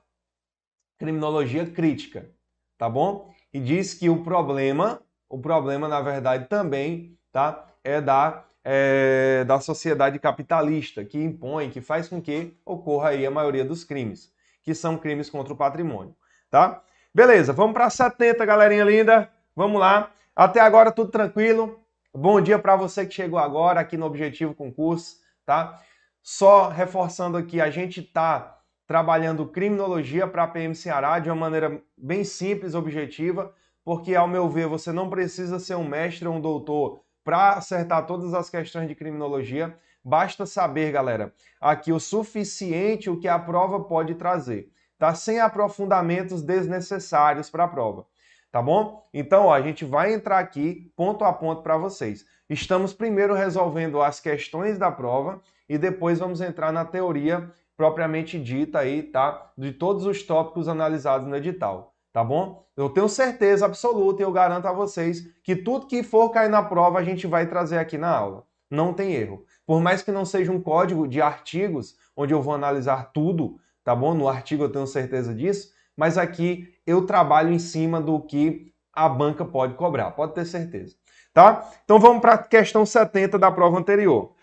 criminologia 0.98 1.66
crítica, 1.66 2.30
tá 2.78 2.90
bom? 2.90 3.34
E 3.54 3.60
diz 3.60 3.94
que 3.94 4.10
o 4.10 4.24
problema, 4.24 5.02
o 5.30 5.40
problema 5.40 5.88
na 5.88 6.02
verdade 6.02 6.48
também, 6.48 7.18
tá? 7.32 7.68
É 7.84 8.02
da 8.02 8.46
é, 8.64 9.46
da 9.46 9.60
sociedade 9.60 10.20
capitalista 10.20 11.04
que 11.04 11.18
impõe, 11.18 11.70
que 11.70 11.82
faz 11.82 12.08
com 12.08 12.22
que 12.22 12.54
ocorra 12.66 13.10
aí 13.10 13.26
a 13.26 13.32
maioria 13.32 13.64
dos 13.64 13.84
crimes, 13.84 14.32
que 14.62 14.76
são 14.76 14.98
crimes 14.98 15.30
contra 15.30 15.54
o 15.54 15.58
patrimônio, 15.58 16.16
tá? 16.50 16.84
Beleza, 17.14 17.52
vamos 17.52 17.74
para 17.74 17.90
70, 17.90 18.46
galerinha 18.46 18.84
linda. 18.84 19.32
Vamos 19.56 19.80
lá. 19.80 20.12
Até 20.36 20.60
agora 20.60 20.92
tudo 20.92 21.10
tranquilo. 21.10 21.84
Bom 22.22 22.42
dia 22.42 22.60
para 22.60 22.76
você 22.76 23.06
que 23.06 23.14
chegou 23.14 23.40
agora 23.40 23.80
aqui 23.80 23.96
no 23.96 24.06
Objetivo 24.06 24.54
Concurso, 24.54 25.22
tá? 25.46 25.82
Só 26.22 26.68
reforçando 26.68 27.38
aqui, 27.38 27.62
a 27.62 27.70
gente 27.70 28.02
tá 28.02 28.60
trabalhando 28.86 29.48
criminologia 29.48 30.28
para 30.28 30.44
a 30.44 30.48
PM 30.50 30.76
Ceará 30.76 31.18
de 31.20 31.30
uma 31.30 31.38
maneira 31.38 31.82
bem 31.98 32.26
simples, 32.26 32.76
objetiva, 32.76 33.56
porque 33.86 34.16
ao 34.16 34.28
meu 34.28 34.50
ver 34.50 34.68
você 34.68 34.92
não 34.92 35.10
precisa 35.10 35.60
ser 35.60 35.76
um 35.76 35.88
mestre 35.88 36.28
ou 36.28 36.36
um 36.36 36.42
doutor 36.42 37.00
para 37.24 37.54
acertar 37.54 38.06
todas 38.06 38.34
as 38.34 38.50
questões 38.50 38.90
de 38.90 38.96
criminologia. 38.96 39.74
Basta 40.04 40.46
saber, 40.46 40.92
galera, 40.92 41.34
aqui 41.62 41.94
o 41.94 42.02
suficiente 42.02 43.10
o 43.10 43.18
que 43.18 43.30
a 43.30 43.40
prova 43.40 43.80
pode 43.86 44.16
trazer 44.16 44.70
tá? 45.00 45.16
Sem 45.16 45.40
aprofundamentos 45.40 46.44
desnecessários 46.44 47.50
para 47.50 47.64
a 47.64 47.68
prova, 47.68 48.06
tá 48.52 48.62
bom? 48.62 49.08
Então, 49.14 49.46
ó, 49.46 49.54
a 49.54 49.62
gente 49.62 49.86
vai 49.86 50.14
entrar 50.14 50.40
aqui 50.40 50.92
ponto 50.96 51.24
a 51.24 51.32
ponto 51.34 51.62
para 51.62 51.78
vocês. 51.78 52.26
Estamos 52.50 52.94
primeiro 52.94 53.34
resolvendo 53.34 54.02
as 54.02 54.20
questões 54.20 54.78
da 54.78 54.92
prova 54.92 55.42
e 55.68 55.78
depois 55.78 56.20
vamos 56.20 56.42
entrar 56.42 56.72
na 56.72 56.84
teoria 56.84 57.52
propriamente 57.78 58.40
dita 58.40 58.80
aí, 58.80 59.04
tá? 59.04 59.52
De 59.58 59.72
todos 59.72 60.06
os 60.06 60.24
tópicos 60.24 60.68
analisados 60.68 61.28
no 61.28 61.36
edital, 61.36 61.94
tá 62.12 62.24
bom? 62.24 62.66
Eu 62.76 62.90
tenho 62.90 63.08
certeza 63.08 63.66
absoluta 63.66 64.22
e 64.22 64.26
eu 64.26 64.32
garanto 64.32 64.66
a 64.66 64.74
vocês 64.74 65.26
que 65.44 65.56
tudo 65.56 65.88
que 65.88 66.04
for 66.04 66.30
cair 66.30 66.50
na 66.50 66.64
prova 66.64 67.00
a 67.00 67.04
gente 67.04 67.28
vai 67.28 67.46
trazer 67.46 67.78
aqui 67.78 67.98
na 67.98 68.10
aula. 68.10 68.44
Não 68.70 68.94
tem 68.94 69.14
erro. 69.14 69.46
Por 69.66 69.80
mais 69.80 70.02
que 70.02 70.12
não 70.12 70.26
seja 70.26 70.52
um 70.52 70.62
código 70.62 71.08
de 71.08 71.22
artigos 71.22 71.98
onde 72.16 72.34
eu 72.34 72.42
vou 72.42 72.54
analisar 72.54 73.12
tudo, 73.14 73.60
tá 73.84 73.96
bom? 73.96 74.14
No 74.14 74.28
artigo 74.28 74.64
eu 74.64 74.70
tenho 74.70 74.86
certeza 74.86 75.34
disso, 75.34 75.72
mas 76.00 76.18
aqui 76.18 76.74
eu 76.88 77.06
trabalho 77.06 77.52
em 77.52 77.60
cima 77.60 78.00
do 78.00 78.22
que 78.22 78.74
a 78.94 79.10
banca 79.10 79.44
pode 79.44 79.74
cobrar, 79.74 80.12
pode 80.12 80.34
ter 80.34 80.46
certeza, 80.46 80.96
tá? 81.34 81.70
Então 81.84 82.00
vamos 82.00 82.22
para 82.22 82.36
a 82.36 82.38
questão 82.38 82.86
70 82.86 83.38
da 83.38 83.52
prova 83.52 83.78
anterior. 83.78 84.34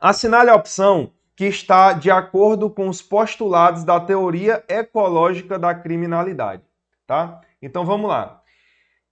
Assinale 0.00 0.50
a 0.50 0.56
opção 0.56 1.12
que 1.36 1.44
está 1.44 1.92
de 1.92 2.10
acordo 2.10 2.68
com 2.68 2.88
os 2.88 3.00
postulados 3.00 3.84
da 3.84 4.00
teoria 4.00 4.64
ecológica 4.66 5.56
da 5.56 5.72
criminalidade, 5.72 6.64
tá? 7.06 7.40
Então 7.62 7.86
vamos 7.86 8.08
lá. 8.08 8.42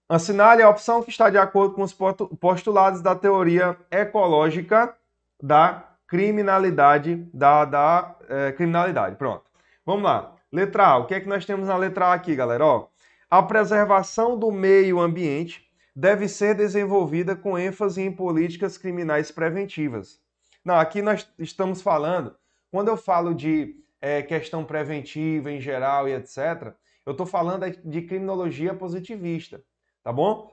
Assinale 0.08 0.60
a 0.60 0.68
opção 0.68 1.04
que 1.04 1.10
está 1.10 1.30
de 1.30 1.38
acordo 1.38 1.74
com 1.74 1.82
os 1.82 1.94
postulados 2.40 3.00
da 3.00 3.14
teoria 3.14 3.76
ecológica 3.92 4.92
da 5.40 5.84
criminalidade, 6.08 7.28
da, 7.32 7.64
da 7.64 8.16
é, 8.28 8.50
criminalidade. 8.50 9.14
Pronto. 9.14 9.44
Vamos 9.86 10.02
lá. 10.02 10.32
Letra 10.52 10.86
A. 10.86 10.98
O 10.98 11.06
que 11.06 11.14
é 11.14 11.20
que 11.20 11.28
nós 11.28 11.46
temos 11.46 11.68
na 11.68 11.76
letra 11.76 12.08
A 12.08 12.12
aqui, 12.12 12.36
galera? 12.36 12.66
Ó, 12.66 12.88
a 13.30 13.42
preservação 13.42 14.38
do 14.38 14.52
meio 14.52 15.00
ambiente 15.00 15.66
deve 15.96 16.28
ser 16.28 16.54
desenvolvida 16.54 17.34
com 17.34 17.58
ênfase 17.58 18.02
em 18.02 18.12
políticas 18.12 18.76
criminais 18.76 19.30
preventivas. 19.30 20.20
Não, 20.62 20.74
aqui 20.74 21.00
nós 21.00 21.26
estamos 21.38 21.80
falando, 21.80 22.36
quando 22.70 22.88
eu 22.88 22.96
falo 22.98 23.34
de 23.34 23.82
é, 24.00 24.20
questão 24.20 24.62
preventiva 24.62 25.50
em 25.50 25.60
geral 25.60 26.06
e 26.06 26.12
etc., 26.12 26.74
eu 27.06 27.12
estou 27.12 27.26
falando 27.26 27.64
de 27.84 28.02
criminologia 28.02 28.74
positivista, 28.74 29.64
tá 30.04 30.12
bom? 30.12 30.52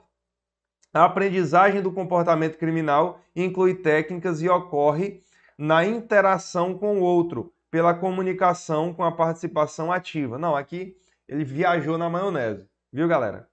A 0.94 1.04
aprendizagem 1.04 1.82
do 1.82 1.92
comportamento 1.92 2.58
criminal 2.58 3.20
inclui 3.36 3.76
técnicas 3.76 4.42
e 4.42 4.50
ocorre 4.50 5.22
na 5.58 5.86
interação 5.86 6.76
com 6.78 7.00
o 7.00 7.04
outro, 7.04 7.54
pela 7.72 7.94
comunicação 7.94 8.94
com 8.94 9.04
a 9.04 9.12
participação 9.12 9.92
ativa. 9.92 10.38
Não, 10.38 10.56
aqui 10.56 10.96
ele 11.28 11.44
viajou 11.44 11.98
na 11.98 12.10
maionese, 12.10 12.68
viu, 12.92 13.08
galera? 13.08 13.48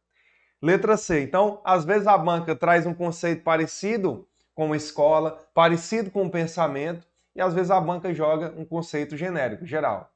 Letra 0.62 0.96
C. 0.96 1.20
Então, 1.20 1.60
às 1.64 1.84
vezes 1.84 2.06
a 2.06 2.16
banca 2.16 2.56
traz 2.56 2.86
um 2.86 2.94
conceito 2.94 3.42
parecido 3.42 4.26
com 4.54 4.72
a 4.72 4.76
escola, 4.76 5.38
parecido 5.52 6.10
com 6.10 6.26
o 6.26 6.30
pensamento, 6.30 7.06
e 7.34 7.40
às 7.40 7.52
vezes 7.52 7.70
a 7.70 7.78
banca 7.78 8.12
joga 8.14 8.54
um 8.56 8.64
conceito 8.64 9.16
genérico, 9.16 9.66
geral. 9.66 10.10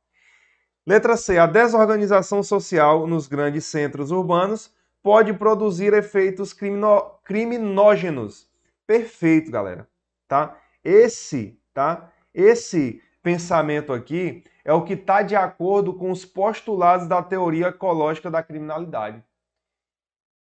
Letra 0.86 1.16
C. 1.16 1.38
A 1.38 1.46
desorganização 1.46 2.42
social 2.42 3.06
nos 3.06 3.28
grandes 3.28 3.66
centros 3.66 4.10
urbanos 4.10 4.74
pode 5.02 5.32
produzir 5.34 5.92
efeitos 5.92 6.54
crimino 6.54 7.18
criminógenos. 7.24 8.48
Perfeito, 8.86 9.50
galera. 9.50 9.86
Tá? 10.26 10.56
Esse, 10.82 11.60
tá? 11.74 12.10
Esse 12.32 13.02
pensamento 13.22 13.92
aqui 13.92 14.44
é 14.64 14.72
o 14.72 14.84
que 14.84 14.94
está 14.94 15.22
de 15.22 15.36
acordo 15.36 15.94
com 15.94 16.10
os 16.10 16.24
postulados 16.24 17.06
da 17.06 17.22
teoria 17.22 17.68
ecológica 17.68 18.30
da 18.30 18.42
criminalidade. 18.42 19.22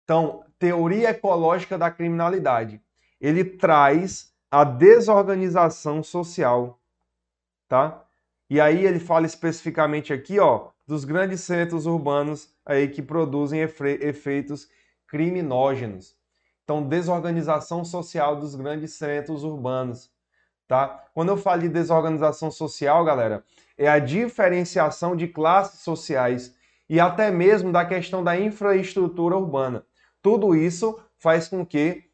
Então, 0.04 0.44
teoria 0.60 1.10
ecológica 1.10 1.78
da 1.78 1.90
criminalidade. 1.90 2.82
Ele 3.20 3.44
traz 3.44 4.34
a 4.52 4.64
desorganização 4.64 6.04
social, 6.04 6.80
tá? 7.68 8.06
E 8.50 8.60
aí 8.60 8.86
ele 8.86 9.00
fala 9.00 9.26
especificamente 9.26 10.14
aqui, 10.14 10.40
ó, 10.40 10.70
dos 10.86 11.06
grandes 11.06 11.42
centros 11.42 11.86
urbanos 11.86 12.54
aí 12.66 12.88
que 12.88 13.02
produzem 13.02 13.62
efeitos 13.62 14.70
criminógenos. 15.08 16.16
Então, 16.64 16.88
desorganização 16.88 17.84
social 17.84 18.36
dos 18.36 18.56
grandes 18.56 18.94
centros 18.94 19.44
urbanos, 19.44 20.13
tá? 20.74 21.04
Quando 21.14 21.30
eu 21.30 21.38
falo 21.38 21.62
de 21.62 21.70
desorganização 21.70 22.50
social, 22.50 23.06
galera, 23.06 23.44
é 23.78 23.88
a 23.88 24.00
diferenciação 24.00 25.16
de 25.16 25.28
classes 25.28 25.82
sociais 25.82 26.56
e 26.90 27.00
até 27.00 27.30
mesmo 27.30 27.72
da 27.72 27.86
questão 27.86 28.24
da 28.24 28.36
infraestrutura 28.40 29.38
urbana. 29.38 29.86
Tudo 30.20 30.56
isso 30.56 31.00
faz 31.16 31.48
com 31.48 31.64
que 31.64 32.06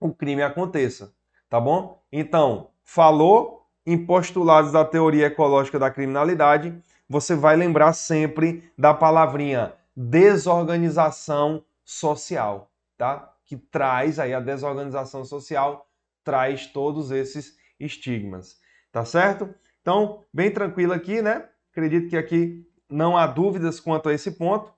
o 0.00 0.12
crime 0.12 0.42
aconteça, 0.42 1.14
tá 1.48 1.60
bom? 1.60 2.02
Então, 2.10 2.70
falou 2.82 3.64
em 3.86 4.04
postulados 4.04 4.72
da 4.72 4.84
teoria 4.84 5.26
ecológica 5.26 5.78
da 5.78 5.88
criminalidade, 5.88 6.76
você 7.08 7.36
vai 7.36 7.54
lembrar 7.54 7.92
sempre 7.92 8.68
da 8.76 8.92
palavrinha 8.92 9.74
desorganização 9.94 11.62
social, 11.84 12.68
tá? 12.98 13.32
Que 13.44 13.56
traz 13.56 14.18
aí 14.18 14.34
a 14.34 14.40
desorganização 14.40 15.24
social, 15.24 15.86
traz 16.24 16.66
todos 16.66 17.12
esses 17.12 17.54
estigmas, 17.78 18.56
tá 18.90 19.04
certo? 19.04 19.48
Então, 19.80 20.24
bem 20.32 20.50
tranquilo 20.50 20.92
aqui, 20.92 21.22
né? 21.22 21.48
Acredito 21.70 22.08
que 22.08 22.16
aqui 22.16 22.66
não 22.90 23.16
há 23.16 23.26
dúvidas 23.26 23.78
quanto 23.78 24.08
a 24.08 24.14
esse 24.14 24.32
ponto. 24.32 24.72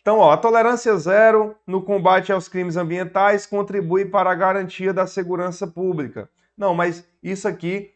Então, 0.00 0.18
ó, 0.18 0.32
a 0.32 0.36
tolerância 0.36 0.96
zero 0.96 1.54
no 1.66 1.82
combate 1.82 2.32
aos 2.32 2.48
crimes 2.48 2.76
ambientais 2.76 3.46
contribui 3.46 4.06
para 4.06 4.30
a 4.30 4.34
garantia 4.34 4.92
da 4.92 5.06
segurança 5.06 5.66
pública. 5.66 6.28
Não, 6.56 6.74
mas 6.74 7.06
isso 7.22 7.46
aqui 7.46 7.92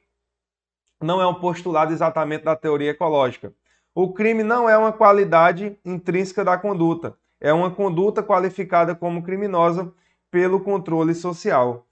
não 1.03 1.21
é 1.21 1.27
um 1.27 1.35
postulado 1.35 1.93
exatamente 1.93 2.45
da 2.45 2.55
teoria 2.55 2.91
ecológica. 2.91 3.53
O 3.95 4.13
crime 4.13 4.43
não 4.43 4.69
é 4.69 4.77
uma 4.77 4.93
qualidade 4.93 5.79
intrínseca 5.85 6.45
da 6.45 6.59
conduta, 6.59 7.17
é 7.41 7.53
uma 7.53 7.71
conduta 7.71 8.23
qualificada 8.23 8.95
como 8.95 9.23
criminosa 9.23 9.93
pelo 10.31 10.61
controle 10.61 11.15
social. 11.15 11.87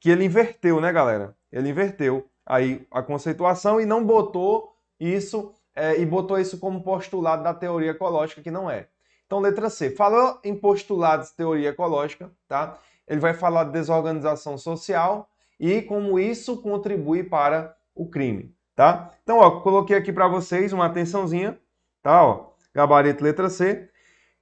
Que 0.00 0.10
ele 0.10 0.24
inverteu, 0.24 0.80
né, 0.80 0.92
galera? 0.92 1.34
Ele 1.54 1.68
inverteu 1.68 2.28
aí 2.44 2.84
a 2.90 3.00
conceituação 3.00 3.80
e 3.80 3.86
não 3.86 4.04
botou 4.04 4.74
isso 4.98 5.54
é, 5.74 6.00
e 6.00 6.04
botou 6.04 6.38
isso 6.38 6.58
como 6.58 6.82
postulado 6.82 7.44
da 7.44 7.54
teoria 7.54 7.92
ecológica, 7.92 8.42
que 8.42 8.50
não 8.50 8.68
é. 8.68 8.88
Então, 9.24 9.38
letra 9.38 9.70
C. 9.70 9.90
Falou 9.90 10.40
em 10.42 10.54
postulados 10.54 11.28
de 11.28 11.36
teoria 11.36 11.68
ecológica, 11.70 12.30
tá? 12.48 12.76
Ele 13.06 13.20
vai 13.20 13.34
falar 13.34 13.64
de 13.64 13.72
desorganização 13.72 14.58
social 14.58 15.28
e 15.58 15.80
como 15.82 16.18
isso 16.18 16.60
contribui 16.60 17.22
para 17.22 17.76
o 17.94 18.08
crime, 18.08 18.52
tá? 18.74 19.12
Então, 19.22 19.38
ó, 19.38 19.60
coloquei 19.60 19.96
aqui 19.96 20.12
para 20.12 20.26
vocês 20.26 20.72
uma 20.72 20.86
atençãozinha, 20.86 21.58
tá? 22.02 22.24
Ó, 22.24 22.50
gabarito 22.74 23.22
letra 23.22 23.48
C. 23.48 23.88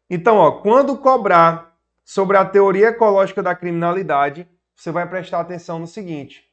Então, 0.09 0.39
ó, 0.39 0.63
quando 0.63 0.97
cobrar 0.97 1.77
sobre 2.05 2.39
a 2.39 2.45
teoria 2.45 2.89
ecológica 2.89 3.43
da 3.43 3.55
criminalidade, 3.55 4.49
você 4.75 4.91
vai 4.91 5.07
prestar 5.07 5.41
atenção 5.41 5.79
no 5.79 5.87
seguinte: 5.87 6.52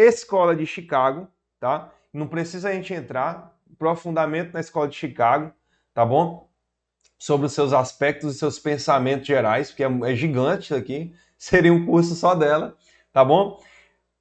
Escola 0.00 0.54
de 0.54 0.66
Chicago, 0.66 1.28
tá? 1.58 1.92
Não 2.12 2.26
precisa 2.26 2.68
a 2.70 2.72
gente 2.72 2.94
entrar 2.94 3.56
profundamente 3.78 4.52
na 4.52 4.60
Escola 4.60 4.88
de 4.88 4.96
Chicago, 4.96 5.52
tá 5.92 6.04
bom? 6.04 6.48
sobre 7.18 7.46
os 7.46 7.52
seus 7.52 7.72
aspectos 7.72 8.36
e 8.36 8.38
seus 8.38 8.58
pensamentos 8.58 9.26
gerais, 9.26 9.70
porque 9.70 9.82
é, 9.82 9.88
é 10.04 10.14
gigante 10.14 10.64
isso 10.66 10.74
aqui, 10.74 11.12
seria 11.36 11.72
um 11.72 11.84
curso 11.84 12.14
só 12.14 12.34
dela, 12.34 12.76
tá 13.12 13.24
bom? 13.24 13.60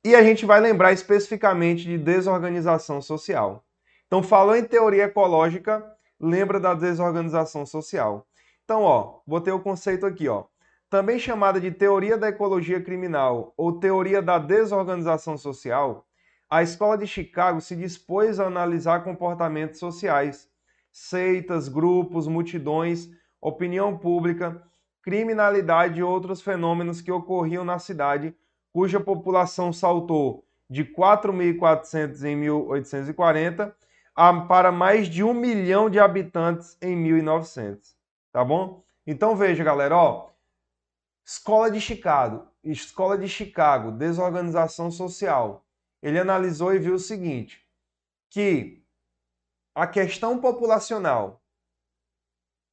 E 0.04 0.16
a 0.16 0.24
gente 0.24 0.46
vai 0.46 0.60
lembrar 0.60 0.94
especificamente 0.94 1.84
de 1.84 1.98
desorganização 1.98 3.02
social. 3.02 3.64
Então, 4.08 4.24
falou 4.24 4.56
em 4.56 4.64
teoria 4.64 5.04
ecológica, 5.04 5.84
lembra 6.20 6.60
da 6.60 6.74
desorganização 6.74 7.66
social. 7.66 8.26
Então, 8.64 8.84
ó, 8.84 9.20
botei 9.28 9.52
o 9.52 9.60
conceito 9.60 10.06
aqui, 10.06 10.28
ó. 10.28 10.46
Também 10.90 11.20
chamada 11.20 11.60
de 11.60 11.72
teoria 11.72 12.18
da 12.18 12.30
ecologia 12.30 12.82
criminal 12.82 13.54
ou 13.58 13.80
teoria 13.80 14.22
da 14.22 14.38
desorganização 14.38 15.38
social, 15.38 16.08
a 16.50 16.64
Escola 16.64 16.98
de 16.98 17.06
Chicago 17.06 17.60
se 17.60 17.76
dispôs 17.76 18.40
a 18.40 18.46
analisar 18.46 19.04
comportamentos 19.04 19.80
sociais 19.80 20.50
seitas, 20.92 21.68
grupos, 21.68 22.28
multidões, 22.28 23.10
opinião 23.40 23.96
pública, 23.96 24.64
criminalidade 25.04 26.00
e 26.00 26.04
outros 26.04 26.42
fenômenos 26.42 27.02
que 27.02 27.12
ocorriam 27.12 27.64
na 27.64 27.78
cidade, 27.78 28.36
cuja 28.74 29.00
população 29.00 29.72
saltou 29.72 30.44
de 30.70 30.84
4.400 30.84 32.24
em 32.24 32.36
1840 32.36 33.76
a, 34.16 34.34
para 34.42 34.72
mais 34.72 35.08
de 35.08 35.24
um 35.24 35.34
milhão 35.34 35.90
de 35.90 36.00
habitantes 36.00 36.76
em 36.82 36.96
1900. 36.96 37.96
Tá 38.32 38.44
bom? 38.44 38.84
Então 39.06 39.36
veja, 39.36 39.64
galera, 39.64 39.96
ó, 39.96 40.30
Escola 41.30 41.70
de 41.70 41.82
Chicago, 41.82 42.48
Escola 42.64 43.18
de 43.18 43.28
Chicago, 43.28 43.92
desorganização 43.92 44.90
social. 44.90 45.66
Ele 46.02 46.18
analisou 46.18 46.74
e 46.74 46.80
viu 46.80 46.94
o 46.94 47.00
seguinte, 47.00 47.68
que 48.30 48.82
a 49.76 49.86
questão 49.86 50.40
populacional 50.40 51.44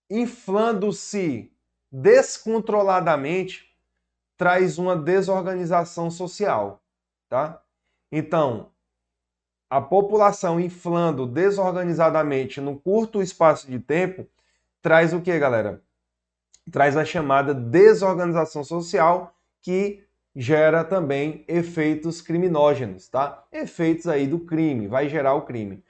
inflando-se 0.08 1.52
descontroladamente 1.90 3.76
traz 4.36 4.78
uma 4.78 4.94
desorganização 4.96 6.08
social, 6.08 6.80
tá? 7.28 7.60
Então, 8.12 8.70
a 9.68 9.80
população 9.80 10.60
inflando 10.60 11.26
desorganizadamente 11.26 12.60
no 12.60 12.78
curto 12.78 13.20
espaço 13.20 13.68
de 13.68 13.80
tempo 13.80 14.30
traz 14.80 15.12
o 15.12 15.20
que, 15.20 15.36
galera? 15.40 15.83
Traz 16.70 16.96
a 16.96 17.04
chamada 17.04 17.52
desorganização 17.54 18.64
social 18.64 19.34
que 19.60 20.04
gera 20.34 20.82
também 20.82 21.44
efeitos 21.46 22.20
criminógenos, 22.20 23.08
tá? 23.08 23.44
Efeitos 23.52 24.06
aí 24.06 24.26
do 24.26 24.40
crime, 24.40 24.88
vai 24.88 25.08
gerar 25.08 25.34
o 25.34 25.42
crime. 25.42 25.84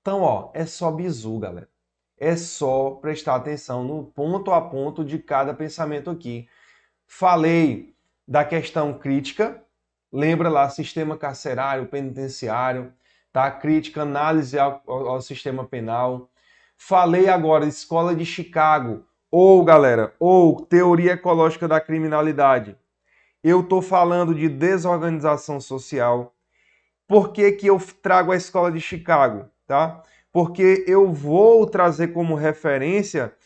Então, 0.00 0.22
ó, 0.22 0.50
é 0.54 0.66
só 0.66 0.90
bizu, 0.90 1.38
galera. 1.38 1.68
É 2.18 2.34
só 2.36 2.92
prestar 2.92 3.36
atenção 3.36 3.84
no 3.84 4.04
ponto 4.04 4.50
a 4.50 4.60
ponto 4.60 5.04
de 5.04 5.18
cada 5.18 5.52
pensamento 5.54 6.10
aqui. 6.10 6.48
Falei 7.06 7.94
da 8.26 8.44
questão 8.44 8.98
crítica, 8.98 9.62
lembra 10.12 10.48
lá, 10.48 10.68
sistema 10.68 11.16
carcerário, 11.16 11.86
penitenciário, 11.86 12.92
tá? 13.32 13.50
Crítica, 13.50 14.02
análise 14.02 14.58
ao, 14.58 14.82
ao 14.86 15.20
sistema 15.20 15.64
penal. 15.64 16.30
Falei 16.76 17.28
agora 17.28 17.66
escola 17.66 18.14
de 18.14 18.24
Chicago, 18.24 19.04
ou 19.38 19.62
galera, 19.62 20.14
ou 20.18 20.64
teoria 20.64 21.12
ecológica 21.12 21.68
da 21.68 21.78
criminalidade. 21.78 22.74
Eu 23.44 23.62
tô 23.62 23.82
falando 23.82 24.34
de 24.34 24.48
desorganização 24.48 25.60
social. 25.60 26.34
por 27.06 27.34
que, 27.34 27.52
que 27.52 27.66
eu 27.66 27.78
trago 28.00 28.32
a 28.32 28.36
escola 28.36 28.72
de 28.72 28.80
Chicago, 28.80 29.44
tá? 29.66 30.02
Porque 30.32 30.86
eu 30.88 31.12
vou 31.12 31.66
trazer 31.66 32.14
como 32.14 32.34
referência 32.34 33.36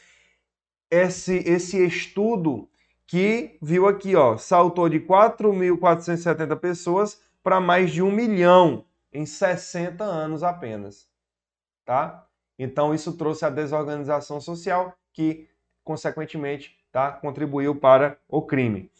esse, 0.88 1.38
esse 1.38 1.84
estudo 1.84 2.68
que 3.04 3.58
viu 3.60 3.88
aqui, 3.88 4.14
ó, 4.14 4.36
saltou 4.36 4.88
de 4.88 5.00
4.470 5.00 6.56
pessoas 6.60 7.20
para 7.42 7.60
mais 7.60 7.90
de 7.90 8.00
um 8.00 8.12
milhão 8.12 8.84
em 9.12 9.26
60 9.26 10.04
anos 10.04 10.44
apenas, 10.44 11.08
tá? 11.84 12.28
Então 12.56 12.94
isso 12.94 13.16
trouxe 13.16 13.44
a 13.44 13.50
desorganização 13.50 14.40
social 14.40 14.94
que, 15.12 15.48
consequentemente, 15.84 16.76
tá, 16.92 17.12
contribuiu 17.12 17.74
para 17.74 18.16
o 18.28 18.42
crime. 18.42 18.90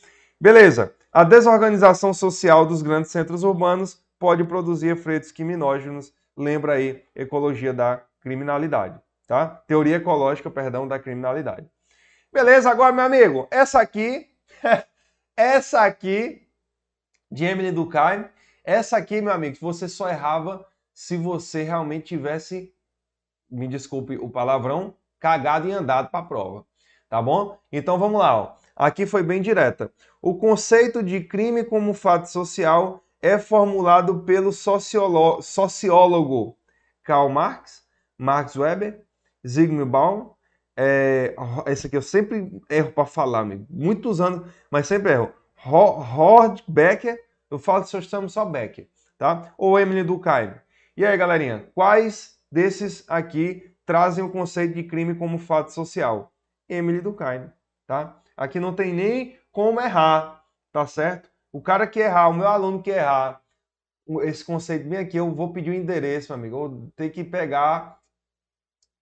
Beleza. 0.41 0.95
A 1.13 1.25
desorganização 1.25 2.15
social 2.15 2.65
dos 2.65 2.83
grandes 2.83 3.11
centros 3.11 3.43
urbanos 3.43 4.01
pode 4.19 4.45
produzir 4.45 4.89
efeitos 4.89 5.33
criminógenos. 5.33 6.15
Lembra 6.37 6.75
aí, 6.75 7.05
ecologia 7.15 7.73
da 7.73 8.03
criminalidade, 8.21 9.01
tá? 9.27 9.47
Teoria 9.67 9.97
ecológica, 9.97 10.51
perdão, 10.51 10.87
da 10.87 10.99
criminalidade. 10.99 11.69
Beleza, 12.33 12.71
agora, 12.71 12.93
meu 12.93 13.05
amigo, 13.05 13.49
essa 13.51 13.81
aqui, 13.81 14.31
essa 15.37 15.81
aqui, 15.83 16.47
de 17.31 17.45
Emily 17.45 17.73
Durkheim, 17.73 18.25
essa 18.63 18.97
aqui, 18.97 19.21
meu 19.21 19.33
amigo, 19.33 19.57
você 19.61 19.89
só 19.89 20.09
errava 20.09 20.65
se 20.95 21.17
você 21.17 21.63
realmente 21.63 22.07
tivesse, 22.07 22.73
me 23.51 23.67
desculpe 23.67 24.17
o 24.17 24.29
palavrão, 24.29 24.95
cagado 25.19 25.69
e 25.69 25.73
andado 25.73 26.11
para 26.11 26.21
a 26.21 26.29
prova, 26.29 26.67
tá 27.11 27.21
bom? 27.21 27.59
Então 27.71 27.99
vamos 27.99 28.19
lá, 28.19 28.35
ó. 28.35 28.55
aqui 28.75 29.05
foi 29.05 29.23
bem 29.23 29.43
direta. 29.43 29.93
O 30.23 30.39
conceito 30.39 31.03
de 31.03 31.21
crime 31.21 31.63
como 31.63 31.93
fato 31.93 32.31
social 32.31 33.05
é 33.21 33.39
formulado 33.39 34.21
pelo 34.21 34.53
sociólogo 34.53 36.57
Karl 37.03 37.29
Marx, 37.29 37.85
Max 38.17 38.57
Weber, 38.57 39.05
Zygmunt 39.47 39.91
Baum 39.91 40.31
é, 40.83 41.37
esse 41.67 41.87
aqui 41.87 41.97
eu 41.99 42.01
sempre 42.01 42.51
erro 42.71 42.93
para 42.93 43.05
falar, 43.05 43.41
amigo. 43.41 43.67
Muitos 43.69 44.19
anos, 44.19 44.51
mas 44.71 44.87
sempre 44.87 45.13
erro. 45.13 45.31
Hord 45.67 46.65
Becker, 46.67 47.23
eu 47.51 47.59
falo 47.59 47.85
que 47.85 48.01
chamo 48.01 48.31
só 48.31 48.47
Becker, 48.47 48.89
tá? 49.19 49.53
Ou 49.59 49.79
Emily 49.79 50.03
Durkheim. 50.03 50.55
E 50.97 51.05
aí, 51.05 51.15
galerinha, 51.19 51.67
quais 51.75 52.39
desses 52.51 53.05
aqui 53.09 53.71
trazem 53.85 54.25
o 54.25 54.31
conceito 54.31 54.75
de 54.75 54.85
crime 54.85 55.15
como 55.15 55.37
fato 55.37 55.71
social? 55.71 56.33
Emily 56.73 57.01
Durkheim, 57.01 57.51
tá? 57.87 58.17
Aqui 58.37 58.59
não 58.59 58.75
tem 58.75 58.93
nem 58.93 59.37
como 59.53 59.81
errar, 59.81 60.45
tá 60.73 60.87
certo? 60.87 61.31
O 61.53 61.61
cara 61.61 61.87
que 61.87 62.01
errar, 62.01 62.29
o 62.29 62.35
meu 62.35 62.47
aluno 62.47 62.83
que 62.83 62.91
errar, 62.91 63.41
esse 64.23 64.45
conceito 64.45 64.89
bem 64.89 64.99
aqui, 64.99 65.17
eu 65.17 65.31
vou 65.35 65.53
pedir 65.53 65.71
o 65.71 65.75
endereço, 65.75 66.33
amigo. 66.33 66.57
Eu 66.57 66.93
ter 66.97 67.11
que 67.11 67.23
pegar 67.23 67.99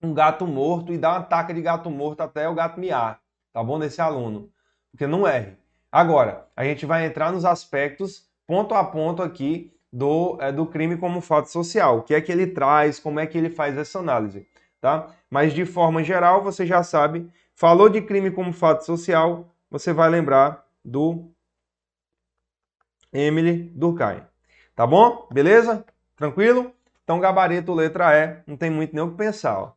um 0.03 0.13
gato 0.15 0.47
morto 0.47 0.93
e 0.93 0.99
dar 0.99 1.13
uma 1.13 1.23
taca 1.23 1.53
de 1.53 1.61
gato 1.61 1.91
morto 1.91 2.21
até 2.21 2.49
o 2.49 2.55
gato 2.55 2.79
miar, 2.79 3.21
tá 3.53 3.63
bom? 3.63 3.79
Desse 3.79 4.01
aluno, 4.01 4.51
porque 4.91 5.07
não 5.07 5.27
erre. 5.27 5.57
Agora, 5.91 6.47
a 6.55 6.65
gente 6.65 6.85
vai 6.87 7.07
entrar 7.07 7.33
nos 7.33 7.45
aspectos 7.45 8.29
ponto 8.47 8.75
a 8.75 8.85
ponto 8.85 9.23
aqui 9.23 9.73
do, 9.93 10.37
é, 10.41 10.53
do 10.53 10.67
crime 10.67 10.97
como 10.97 11.21
fato 11.21 11.47
social. 11.47 11.99
O 11.99 12.03
que 12.03 12.15
é 12.15 12.21
que 12.21 12.31
ele 12.31 12.47
traz, 12.47 13.01
como 13.01 13.19
é 13.19 13.27
que 13.27 13.37
ele 13.37 13.51
faz 13.51 13.77
essa 13.77 13.99
análise, 13.99 14.47
tá? 14.81 15.09
Mas 15.31 15.53
de 15.53 15.65
forma 15.65 16.03
geral, 16.05 16.43
você 16.43 16.67
já 16.67 16.83
sabe, 16.83 17.31
falou 17.59 17.89
de 17.89 18.01
crime 18.01 18.31
como 18.31 18.53
fato 18.53 18.87
social, 18.87 19.53
você 19.69 19.93
vai 19.93 20.09
lembrar 20.09 20.65
do 20.85 21.29
Emily 23.13 23.73
Durkheim. 23.75 24.23
Tá 24.77 24.87
bom? 24.87 25.27
Beleza? 25.33 25.85
Tranquilo? 26.15 26.73
Então, 27.03 27.19
gabarito 27.19 27.75
letra 27.75 28.17
E, 28.17 28.43
não 28.47 28.57
tem 28.57 28.71
muito 28.71 28.95
nem 28.95 29.03
o 29.03 29.11
que 29.11 29.17
pensar, 29.17 29.59
ó. 29.59 29.73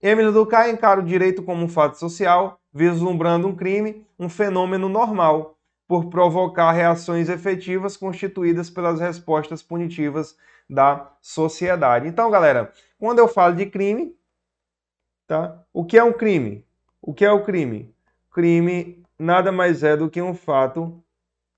Emílio 0.00 0.30
Durkheim 0.30 0.70
encara 0.70 1.00
o 1.00 1.04
direito 1.04 1.42
como 1.42 1.64
um 1.64 1.68
fato 1.68 1.98
social, 1.98 2.60
vislumbrando 2.72 3.48
um 3.48 3.56
crime, 3.56 4.06
um 4.16 4.28
fenômeno 4.28 4.88
normal, 4.88 5.58
por 5.88 6.08
provocar 6.10 6.70
reações 6.70 7.28
efetivas 7.28 7.96
constituídas 7.96 8.70
pelas 8.70 9.00
respostas 9.00 9.60
punitivas 9.60 10.36
da 10.70 11.10
sociedade. 11.20 12.06
Então, 12.06 12.30
galera, 12.30 12.72
quando 12.96 13.18
eu 13.18 13.26
falo 13.26 13.56
de 13.56 13.66
crime, 13.66 14.16
tá? 15.26 15.64
O 15.72 15.84
que 15.84 15.98
é 15.98 16.04
um 16.04 16.12
crime? 16.12 16.67
O 17.00 17.14
que 17.14 17.24
é 17.24 17.32
o 17.32 17.44
crime? 17.44 17.94
Crime 18.30 19.02
nada 19.18 19.50
mais 19.50 19.82
é 19.82 19.96
do 19.96 20.10
que 20.10 20.22
um 20.22 20.34
fato 20.34 21.02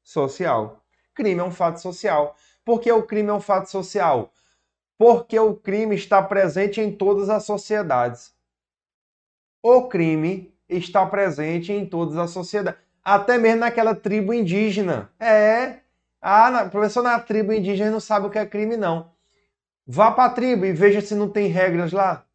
social. 0.03 0.85
Crime 1.15 1.41
é 1.41 1.45
um 1.45 1.51
fato 1.51 1.81
social. 1.81 2.37
Por 2.65 2.81
que 2.81 2.91
o 2.91 3.03
crime 3.03 3.29
é 3.29 3.33
um 3.33 3.41
fato 3.41 3.71
social? 3.71 4.33
porque 5.01 5.41
o 5.41 5.57
crime 5.57 5.97
está 5.97 6.23
presente 6.23 6.79
em 6.79 6.95
todas 6.95 7.31
as 7.31 7.45
sociedades. 7.45 8.35
O 9.63 9.89
crime 9.89 10.55
está 10.69 11.07
presente 11.07 11.73
em 11.73 11.87
todas 11.87 12.19
as 12.19 12.33
sociedades, 12.33 12.79
até 13.03 13.39
mesmo 13.39 13.61
naquela 13.61 13.95
tribo 13.95 14.35
indígena. 14.35 15.11
É. 15.19 15.79
Ah, 16.21 16.51
na, 16.51 16.69
professor, 16.69 17.03
na 17.03 17.19
tribo 17.19 17.51
indígena 17.51 17.91
não 17.91 17.99
sabe 17.99 18.27
o 18.27 18.31
que 18.31 18.39
é 18.39 18.45
crime, 18.45 18.77
não. 18.77 19.11
Vá 19.87 20.11
para 20.11 20.27
a 20.27 20.35
tribo 20.35 20.67
e 20.67 20.73
veja 20.75 21.01
se 21.01 21.15
não 21.15 21.31
tem 21.31 21.47
regras 21.47 21.93
lá. 21.93 22.27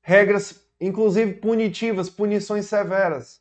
Regras, 0.00 0.65
inclusive 0.80 1.34
punitivas, 1.34 2.10
punições 2.10 2.66
severas. 2.66 3.40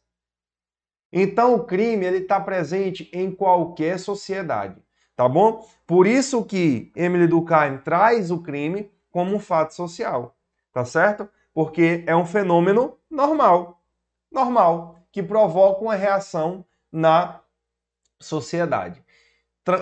Então 1.12 1.56
o 1.56 1.66
crime 1.66 2.06
ele 2.06 2.18
está 2.20 2.40
presente 2.40 3.10
em 3.14 3.32
qualquer 3.32 4.00
sociedade 4.00 4.86
tá 5.16 5.30
bom? 5.30 5.66
Por 5.88 6.06
isso 6.06 6.44
que 6.44 6.92
Emily 6.96 7.28
Durkheim 7.28 7.78
traz 7.78 8.32
o 8.32 8.42
crime 8.42 8.92
como 9.10 9.36
um 9.36 9.40
fato 9.40 9.74
social, 9.74 10.36
tá 10.74 10.84
certo? 10.84 11.30
Porque 11.54 12.04
é 12.06 12.16
um 12.16 12.26
fenômeno 12.26 12.98
normal, 13.10 13.82
normal, 14.30 15.00
que 15.12 15.24
provoca 15.24 15.82
uma 15.82 15.96
reação 15.96 16.66
na 16.92 17.40
sociedade. 18.20 19.02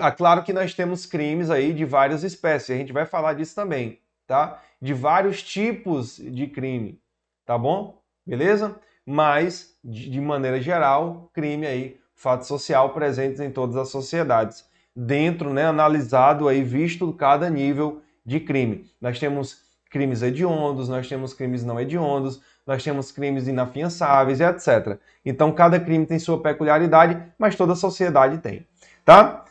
Ah, 0.00 0.12
claro 0.12 0.44
que 0.44 0.52
nós 0.52 0.72
temos 0.72 1.04
crimes 1.04 1.50
aí 1.50 1.72
de 1.72 1.84
várias 1.84 2.22
espécies, 2.22 2.70
a 2.70 2.78
gente 2.78 2.92
vai 2.92 3.04
falar 3.04 3.34
disso 3.34 3.54
também, 3.54 4.00
tá? 4.26 4.62
De 4.80 4.94
vários 4.94 5.42
tipos 5.42 6.16
de 6.16 6.46
crime, 6.46 7.02
tá 7.44 7.56
bom? 7.58 8.00
Beleza? 8.26 8.76
Mas, 9.06 9.76
de 9.84 10.20
maneira 10.20 10.60
geral, 10.60 11.30
crime 11.32 11.66
aí, 11.66 12.00
fato 12.14 12.46
social 12.46 12.90
presentes 12.90 13.40
em 13.40 13.50
todas 13.50 13.76
as 13.76 13.88
sociedades 13.90 14.64
dentro, 14.94 15.52
né, 15.52 15.64
analisado 15.64 16.48
aí, 16.48 16.62
visto 16.62 17.12
cada 17.12 17.50
nível 17.50 18.00
de 18.24 18.40
crime. 18.40 18.90
Nós 19.00 19.18
temos 19.18 19.62
crimes 19.90 20.22
hediondos, 20.22 20.88
nós 20.88 21.08
temos 21.08 21.34
crimes 21.34 21.64
não 21.64 21.78
hediondos, 21.80 22.40
nós 22.66 22.82
temos 22.82 23.12
crimes 23.12 23.46
inafiançáveis 23.46 24.40
etc. 24.40 24.98
Então 25.24 25.52
cada 25.52 25.78
crime 25.78 26.06
tem 26.06 26.18
sua 26.18 26.40
peculiaridade, 26.40 27.20
mas 27.38 27.54
toda 27.54 27.74
a 27.74 27.76
sociedade 27.76 28.38
tem, 28.38 28.66
tá? 29.04 29.44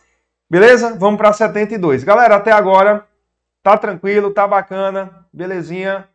Beleza? 0.49 0.97
Vamos 0.97 1.17
para 1.17 1.33
72. 1.33 2.03
Galera, 2.03 2.35
até 2.35 2.51
agora 2.51 3.05
tá 3.61 3.77
tranquilo, 3.77 4.33
tá 4.33 4.47
bacana, 4.47 5.25
belezinha, 5.31 6.07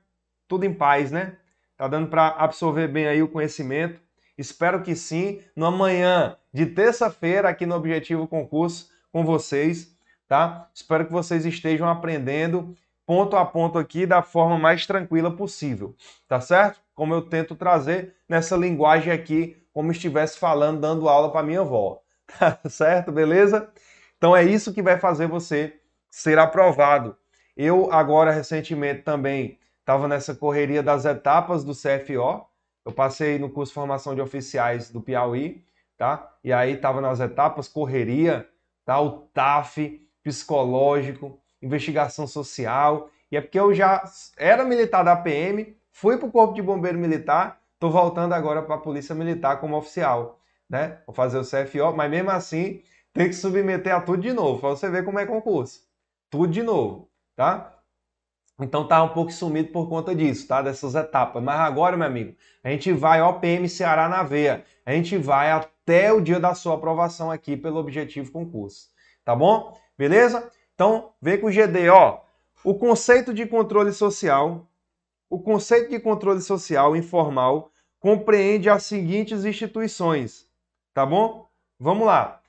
tudo 0.46 0.64
em 0.64 0.72
paz, 0.72 1.10
né? 1.10 1.36
Tá 1.78 1.86
dando 1.86 2.08
para 2.08 2.30
absorver 2.30 2.88
bem 2.88 3.06
aí 3.06 3.22
o 3.22 3.28
conhecimento. 3.28 4.00
Espero 4.36 4.82
que 4.82 4.96
sim. 4.96 5.40
No 5.54 5.64
amanhã 5.64 6.36
de 6.52 6.66
terça-feira 6.66 7.48
aqui 7.48 7.64
no 7.64 7.76
Objetivo 7.76 8.26
Concurso 8.26 8.90
com 9.12 9.24
vocês, 9.24 9.96
tá? 10.26 10.68
Espero 10.74 11.06
que 11.06 11.12
vocês 11.12 11.46
estejam 11.46 11.88
aprendendo 11.88 12.74
ponto 13.06 13.36
a 13.36 13.44
ponto 13.46 13.78
aqui 13.78 14.04
da 14.04 14.22
forma 14.22 14.58
mais 14.58 14.86
tranquila 14.86 15.30
possível, 15.30 15.94
tá 16.26 16.40
certo? 16.40 16.80
Como 16.96 17.14
eu 17.14 17.22
tento 17.22 17.54
trazer 17.54 18.16
nessa 18.28 18.56
linguagem 18.56 19.12
aqui, 19.12 19.56
como 19.72 19.92
estivesse 19.92 20.36
falando, 20.36 20.80
dando 20.80 21.08
aula 21.08 21.30
para 21.30 21.46
minha 21.46 21.60
avó, 21.60 22.02
tá 22.38 22.58
certo? 22.68 23.12
Beleza? 23.12 23.70
Então 24.16 24.36
é 24.36 24.44
isso 24.44 24.74
que 24.74 24.82
vai 24.82 24.98
fazer 24.98 25.28
você 25.28 25.78
ser 26.10 26.40
aprovado. 26.40 27.16
Eu 27.56 27.92
agora 27.92 28.32
recentemente 28.32 29.02
também 29.02 29.58
estava 29.88 30.06
nessa 30.06 30.34
correria 30.34 30.82
das 30.82 31.06
etapas 31.06 31.64
do 31.64 31.72
CFO. 31.72 32.46
Eu 32.84 32.92
passei 32.92 33.38
no 33.38 33.48
curso 33.48 33.70
de 33.70 33.74
formação 33.74 34.14
de 34.14 34.20
oficiais 34.20 34.90
do 34.90 35.00
Piauí, 35.00 35.64
tá? 35.96 36.30
E 36.44 36.52
aí 36.52 36.74
estava 36.74 37.00
nas 37.00 37.20
etapas 37.20 37.68
correria 37.68 38.46
tá? 38.84 39.00
o 39.00 39.22
TAF, 39.32 40.06
psicológico, 40.22 41.40
investigação 41.62 42.26
social. 42.26 43.08
E 43.32 43.38
é 43.38 43.40
porque 43.40 43.58
eu 43.58 43.72
já 43.72 44.04
era 44.36 44.62
militar 44.62 45.02
da 45.02 45.16
PM, 45.16 45.74
fui 45.90 46.18
para 46.18 46.28
o 46.28 46.30
Corpo 46.30 46.52
de 46.52 46.60
Bombeiro 46.60 46.98
Militar, 46.98 47.58
estou 47.72 47.90
voltando 47.90 48.34
agora 48.34 48.60
para 48.60 48.74
a 48.74 48.78
Polícia 48.78 49.14
Militar 49.14 49.58
como 49.58 49.74
oficial. 49.74 50.38
Né? 50.68 50.98
Vou 51.06 51.14
fazer 51.14 51.38
o 51.38 51.42
CFO, 51.42 51.96
mas 51.96 52.10
mesmo 52.10 52.30
assim 52.30 52.82
tem 53.14 53.26
que 53.26 53.34
submeter 53.34 53.94
a 53.94 54.02
tudo 54.02 54.20
de 54.20 54.34
novo, 54.34 54.60
para 54.60 54.68
você 54.68 54.90
ver 54.90 55.02
como 55.02 55.18
é 55.18 55.24
concurso. 55.24 55.80
Tudo 56.28 56.52
de 56.52 56.62
novo, 56.62 57.08
tá? 57.34 57.77
Então 58.60 58.86
tá 58.86 59.02
um 59.02 59.10
pouco 59.10 59.32
sumido 59.32 59.70
por 59.70 59.88
conta 59.88 60.14
disso, 60.14 60.48
tá? 60.48 60.60
Dessas 60.60 60.94
etapas. 60.94 61.42
Mas 61.42 61.60
agora, 61.60 61.96
meu 61.96 62.06
amigo, 62.06 62.34
a 62.62 62.70
gente 62.70 62.92
vai 62.92 63.22
OPM 63.22 63.68
Ceará 63.68 64.08
na 64.08 64.22
veia. 64.22 64.64
A 64.84 64.92
gente 64.92 65.16
vai 65.16 65.50
até 65.50 66.12
o 66.12 66.20
dia 66.20 66.40
da 66.40 66.54
sua 66.54 66.74
aprovação 66.74 67.30
aqui 67.30 67.56
pelo 67.56 67.78
objetivo 67.78 68.32
concurso. 68.32 68.88
Tá 69.24 69.36
bom? 69.36 69.78
Beleza? 69.96 70.50
Então, 70.74 71.12
vem 71.22 71.38
com 71.40 71.46
o 71.46 71.52
GD, 71.52 71.88
ó. 71.88 72.20
O 72.64 72.74
conceito 72.74 73.32
de 73.32 73.46
controle 73.46 73.92
social, 73.92 74.66
o 75.30 75.38
conceito 75.38 75.90
de 75.90 76.00
controle 76.00 76.40
social 76.40 76.96
informal 76.96 77.70
compreende 78.00 78.68
as 78.68 78.84
seguintes 78.84 79.44
instituições, 79.44 80.46
tá 80.94 81.04
bom? 81.04 81.48
Vamos 81.78 82.06
lá. 82.06 82.40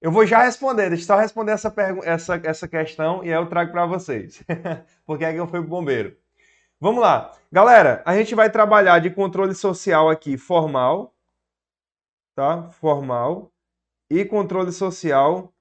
Eu 0.00 0.12
vou 0.12 0.26
já 0.26 0.42
responder, 0.42 0.88
deixa 0.90 1.04
eu 1.04 1.06
só 1.06 1.16
responder 1.16 1.52
essa, 1.52 1.74
essa, 2.04 2.40
essa 2.44 2.68
questão 2.68 3.24
e 3.24 3.32
aí 3.32 3.40
eu 3.40 3.48
trago 3.48 3.72
para 3.72 3.86
vocês. 3.86 4.42
Porque 5.06 5.24
é 5.24 5.32
que 5.32 5.40
eu 5.40 5.46
fui 5.46 5.60
pro 5.60 5.68
bombeiro. 5.68 6.16
Vamos 6.78 7.00
lá. 7.00 7.32
Galera, 7.50 8.02
a 8.04 8.14
gente 8.14 8.34
vai 8.34 8.50
trabalhar 8.50 8.98
de 8.98 9.08
controle 9.08 9.54
social 9.54 10.10
aqui 10.10 10.36
formal, 10.36 11.14
tá? 12.34 12.70
Formal 12.72 13.50
e 14.10 14.24
controle 14.24 14.70
social 14.70 15.52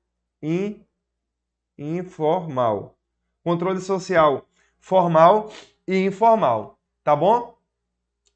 in, 0.44 0.86
informal. 1.78 2.98
Controle 3.42 3.80
social 3.80 4.46
formal 4.78 5.50
e 5.88 5.98
informal, 6.06 6.78
tá 7.04 7.16
bom? 7.16 7.58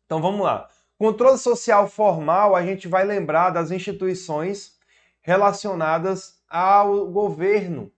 Então 0.05 0.21
vamos 0.21 0.41
lá. 0.41 0.69
Controle 0.97 1.37
social 1.37 1.87
formal, 1.87 2.55
a 2.55 2.65
gente 2.65 2.87
vai 2.87 3.03
lembrar 3.03 3.49
das 3.49 3.71
instituições 3.71 4.78
relacionadas 5.21 6.41
ao 6.49 7.07
governo. 7.07 7.91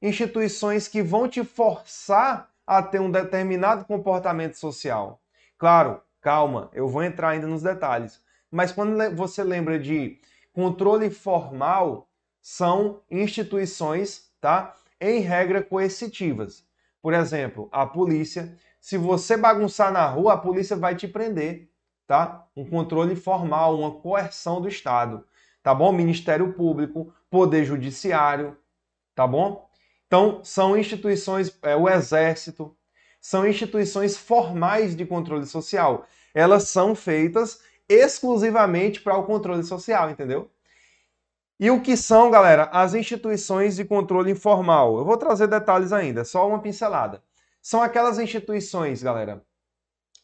Instituições 0.00 0.88
que 0.88 1.02
vão 1.02 1.28
te 1.28 1.44
forçar 1.44 2.50
a 2.66 2.82
ter 2.82 3.00
um 3.00 3.10
determinado 3.10 3.84
comportamento 3.84 4.54
social. 4.54 5.20
Claro, 5.58 6.00
calma, 6.20 6.70
eu 6.72 6.88
vou 6.88 7.02
entrar 7.02 7.30
ainda 7.30 7.46
nos 7.46 7.62
detalhes. 7.62 8.20
Mas 8.50 8.72
quando 8.72 8.96
você 9.14 9.42
lembra 9.42 9.78
de 9.78 10.18
controle 10.52 11.10
formal, 11.10 12.08
são 12.40 13.00
instituições, 13.10 14.30
tá? 14.40 14.74
Em 15.00 15.20
regra 15.20 15.62
coercitivas. 15.62 16.64
Por 17.00 17.14
exemplo, 17.14 17.68
a 17.72 17.86
polícia. 17.86 18.56
Se 18.80 18.98
você 18.98 19.36
bagunçar 19.36 19.92
na 19.92 20.06
rua, 20.06 20.34
a 20.34 20.38
polícia 20.38 20.76
vai 20.76 20.94
te 20.94 21.06
prender, 21.06 21.70
tá? 22.06 22.46
Um 22.56 22.68
controle 22.68 23.14
formal, 23.16 23.78
uma 23.78 23.92
coerção 23.92 24.60
do 24.60 24.68
Estado, 24.68 25.24
tá 25.62 25.74
bom? 25.74 25.92
Ministério 25.92 26.52
Público, 26.52 27.12
Poder 27.30 27.64
Judiciário, 27.64 28.56
tá 29.14 29.26
bom? 29.26 29.68
Então, 30.06 30.40
são 30.44 30.76
instituições, 30.76 31.56
é, 31.62 31.74
o 31.74 31.88
Exército, 31.88 32.76
são 33.20 33.46
instituições 33.46 34.16
formais 34.16 34.96
de 34.96 35.06
controle 35.06 35.46
social. 35.46 36.06
Elas 36.34 36.64
são 36.64 36.94
feitas 36.94 37.60
exclusivamente 37.88 39.00
para 39.00 39.16
o 39.16 39.24
controle 39.24 39.62
social, 39.62 40.10
entendeu? 40.10 40.50
E 41.58 41.70
o 41.70 41.80
que 41.80 41.96
são, 41.96 42.30
galera, 42.30 42.64
as 42.72 42.92
instituições 42.92 43.76
de 43.76 43.84
controle 43.84 44.32
informal? 44.32 44.98
Eu 44.98 45.04
vou 45.04 45.16
trazer 45.16 45.46
detalhes 45.46 45.92
ainda, 45.92 46.24
só 46.24 46.48
uma 46.48 46.60
pincelada. 46.60 47.22
São 47.60 47.80
aquelas 47.80 48.18
instituições, 48.18 49.00
galera, 49.00 49.44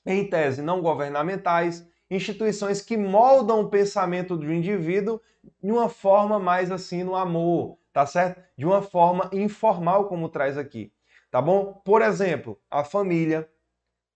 em 0.04 0.28
tese 0.28 0.60
não 0.60 0.82
governamentais, 0.82 1.86
instituições 2.10 2.80
que 2.80 2.96
moldam 2.96 3.60
o 3.60 3.68
pensamento 3.68 4.36
do 4.36 4.52
indivíduo 4.52 5.20
de 5.62 5.70
uma 5.70 5.88
forma 5.88 6.38
mais 6.38 6.70
assim 6.70 7.02
no 7.02 7.14
amor, 7.14 7.78
tá 7.92 8.06
certo? 8.06 8.42
De 8.56 8.64
uma 8.64 8.82
forma 8.82 9.28
informal, 9.32 10.06
como 10.06 10.28
traz 10.28 10.56
aqui, 10.56 10.92
tá 11.30 11.40
bom? 11.40 11.80
Por 11.84 12.02
exemplo, 12.02 12.58
a 12.70 12.84
família, 12.84 13.48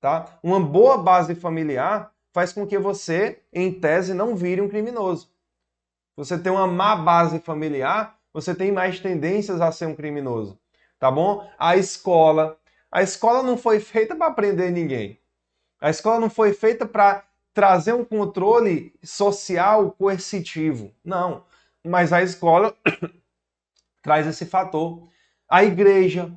tá? 0.00 0.38
Uma 0.42 0.60
boa 0.60 0.98
base 0.98 1.34
familiar 1.34 2.12
faz 2.32 2.52
com 2.52 2.66
que 2.66 2.78
você, 2.78 3.42
em 3.52 3.72
tese, 3.72 4.14
não 4.14 4.34
vire 4.34 4.60
um 4.60 4.68
criminoso. 4.68 5.30
Você 6.16 6.38
tem 6.38 6.50
uma 6.50 6.66
má 6.66 6.96
base 6.96 7.38
familiar, 7.40 8.18
você 8.32 8.54
tem 8.54 8.72
mais 8.72 9.00
tendências 9.00 9.60
a 9.60 9.70
ser 9.70 9.86
um 9.86 9.94
criminoso, 9.94 10.58
tá 10.98 11.10
bom? 11.10 11.46
A 11.58 11.76
escola, 11.76 12.58
a 12.90 13.02
escola 13.02 13.42
não 13.42 13.56
foi 13.56 13.80
feita 13.80 14.16
para 14.16 14.32
prender 14.32 14.70
ninguém. 14.72 15.18
A 15.80 15.90
escola 15.90 16.20
não 16.20 16.30
foi 16.30 16.52
feita 16.52 16.86
para 16.86 17.24
trazer 17.54 17.92
um 17.92 18.04
controle 18.04 18.94
social 19.02 19.92
coercitivo. 19.92 20.92
Não. 21.04 21.44
Mas 21.84 22.12
a 22.12 22.22
escola 22.22 22.74
traz 24.02 24.26
esse 24.26 24.46
fator. 24.46 25.08
A 25.48 25.64
igreja, 25.64 26.32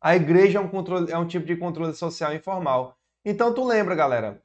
a 0.00 0.14
igreja 0.14 0.58
é 0.58 0.62
um, 0.62 0.68
controle, 0.68 1.10
é 1.10 1.18
um 1.18 1.26
tipo 1.26 1.46
de 1.46 1.56
controle 1.56 1.94
social 1.94 2.34
informal. 2.34 2.96
Então 3.24 3.52
tu 3.52 3.64
lembra, 3.64 3.94
galera? 3.94 4.42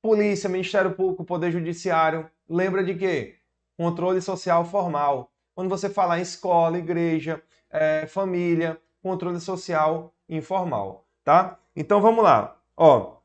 Polícia, 0.00 0.48
Ministério 0.48 0.94
Público, 0.94 1.24
Poder 1.24 1.50
Judiciário, 1.50 2.30
lembra 2.48 2.82
de 2.84 2.94
quê? 2.94 3.36
Controle 3.76 4.20
social 4.20 4.64
formal. 4.64 5.30
Quando 5.54 5.68
você 5.68 5.90
falar 5.90 6.18
em 6.18 6.22
escola, 6.22 6.78
igreja, 6.78 7.42
é, 7.70 8.06
família, 8.06 8.80
controle 9.02 9.40
social 9.40 10.14
informal, 10.28 11.06
tá? 11.24 11.58
Então 11.74 12.00
vamos 12.00 12.22
lá. 12.22 12.56
Ó, 12.76 13.17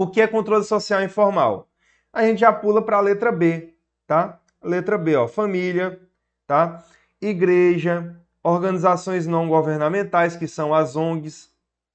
o 0.00 0.06
que 0.06 0.22
é 0.22 0.26
controle 0.26 0.64
social 0.64 1.02
informal? 1.02 1.68
A 2.10 2.22
gente 2.24 2.38
já 2.38 2.50
pula 2.50 2.80
para 2.80 2.96
a 2.96 3.02
letra 3.02 3.30
B, 3.30 3.74
tá? 4.06 4.40
Letra 4.64 4.96
B, 4.96 5.14
ó, 5.14 5.28
família, 5.28 6.00
tá? 6.46 6.82
igreja, 7.20 8.18
organizações 8.42 9.26
não 9.26 9.46
governamentais, 9.46 10.34
que 10.34 10.48
são 10.48 10.72
as 10.72 10.96
ONGs, 10.96 11.50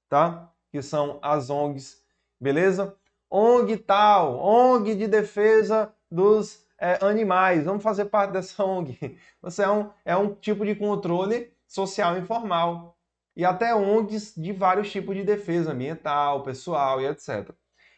tá? 0.08 0.48
Que 0.70 0.80
são 0.82 1.18
as 1.20 1.50
ONGs, 1.50 2.00
beleza? 2.40 2.94
ONG 3.28 3.76
tal, 3.76 4.38
ONG 4.38 4.94
de 4.94 5.08
defesa 5.08 5.92
dos 6.08 6.64
é, 6.78 7.04
animais, 7.04 7.64
vamos 7.64 7.82
fazer 7.82 8.04
parte 8.04 8.30
dessa 8.30 8.64
ONG. 8.64 9.18
Você 9.42 9.64
é 9.64 9.68
um, 9.68 9.90
é 10.04 10.16
um 10.16 10.32
tipo 10.32 10.64
de 10.64 10.76
controle 10.76 11.52
social 11.66 12.16
informal. 12.16 12.96
E 13.34 13.44
até 13.44 13.74
ONGs 13.74 14.32
de 14.36 14.52
vários 14.52 14.92
tipos 14.92 15.16
de 15.16 15.24
defesa 15.24 15.72
ambiental, 15.72 16.44
pessoal 16.44 17.00
e 17.00 17.06
etc. 17.06 17.50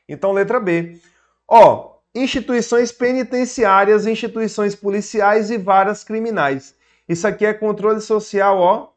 Então, 0.08 0.32
letra 0.32 0.58
B. 0.58 1.00
Ó, 1.46 1.98
instituições 2.14 2.90
penitenciárias, 2.90 4.06
instituições 4.06 4.74
policiais 4.74 5.50
e 5.50 5.58
varas 5.58 6.02
criminais. 6.02 6.74
Isso 7.08 7.26
aqui 7.26 7.44
é 7.44 7.54
controle 7.54 8.00
social, 8.00 8.58
ó, 8.58 8.88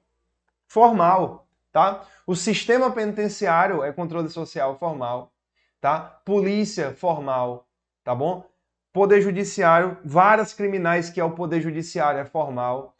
formal, 0.68 1.47
tá? 1.72 2.05
O 2.26 2.36
sistema 2.36 2.91
penitenciário 2.91 3.84
é 3.84 3.91
controle 3.91 4.30
social 4.30 4.78
formal, 4.78 5.32
tá? 5.80 5.99
Polícia 5.99 6.93
formal, 6.93 7.68
tá 8.03 8.16
bom? 8.16 8.45
Poder 8.93 9.22
judiciário, 9.22 9.97
varas 10.03 10.53
criminais, 10.53 11.09
que 11.09 11.20
é 11.20 11.24
o 11.24 11.32
poder 11.32 11.62
judiciário, 11.62 12.20
é 12.20 12.26
formal. 12.26 12.95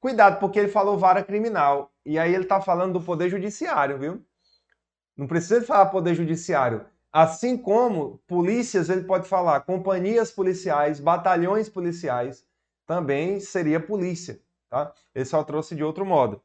Cuidado, 0.00 0.38
porque 0.38 0.58
ele 0.58 0.68
falou 0.68 0.98
vara 0.98 1.22
criminal. 1.22 1.92
E 2.04 2.18
aí 2.18 2.34
ele 2.34 2.44
tá 2.44 2.60
falando 2.60 2.94
do 2.94 3.00
poder 3.00 3.28
judiciário, 3.28 3.98
viu? 3.98 4.24
Não 5.16 5.26
precisa 5.26 5.62
falar 5.62 5.86
poder 5.86 6.14
judiciário. 6.14 6.84
Assim 7.12 7.58
como 7.58 8.18
polícias, 8.26 8.88
ele 8.88 9.04
pode 9.04 9.28
falar 9.28 9.60
companhias 9.60 10.30
policiais, 10.30 10.98
batalhões 10.98 11.68
policiais, 11.68 12.44
também 12.86 13.38
seria 13.38 13.78
polícia. 13.78 14.40
Tá? 14.70 14.94
Ele 15.14 15.24
só 15.26 15.44
trouxe 15.44 15.74
de 15.74 15.84
outro 15.84 16.06
modo. 16.06 16.42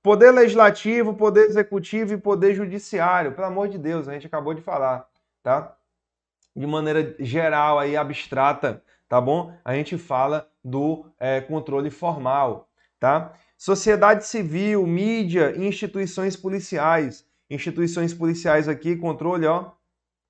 Poder 0.00 0.30
legislativo, 0.30 1.14
poder 1.14 1.46
executivo 1.46 2.12
e 2.12 2.18
poder 2.18 2.54
judiciário. 2.54 3.32
Pelo 3.32 3.48
amor 3.48 3.68
de 3.68 3.78
Deus, 3.78 4.06
a 4.06 4.12
gente 4.12 4.26
acabou 4.26 4.54
de 4.54 4.60
falar, 4.60 5.08
tá? 5.42 5.76
De 6.54 6.66
maneira 6.66 7.16
geral, 7.18 7.78
aí, 7.78 7.96
abstrata, 7.96 8.82
tá 9.08 9.20
bom? 9.20 9.52
A 9.64 9.74
gente 9.74 9.98
fala 9.98 10.48
do 10.62 11.06
é, 11.18 11.40
controle 11.40 11.90
formal, 11.90 12.68
tá? 13.00 13.32
Sociedade 13.56 14.26
civil, 14.26 14.86
mídia, 14.86 15.56
instituições 15.56 16.36
policiais. 16.36 17.26
Instituições 17.48 18.12
policiais 18.14 18.68
aqui, 18.68 18.94
controle, 18.94 19.46
ó. 19.46 19.72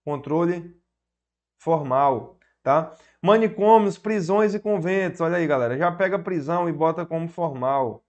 Controle 0.04 0.76
formal, 1.58 2.38
tá? 2.62 2.92
Manicômios, 3.22 3.96
prisões 3.96 4.54
e 4.54 4.60
conventos. 4.60 5.20
Olha 5.20 5.38
aí, 5.38 5.46
galera. 5.46 5.78
Já 5.78 5.90
pega 5.90 6.18
prisão 6.18 6.68
e 6.68 6.72
bota 6.72 7.06
como 7.06 7.28
formal. 7.28 8.04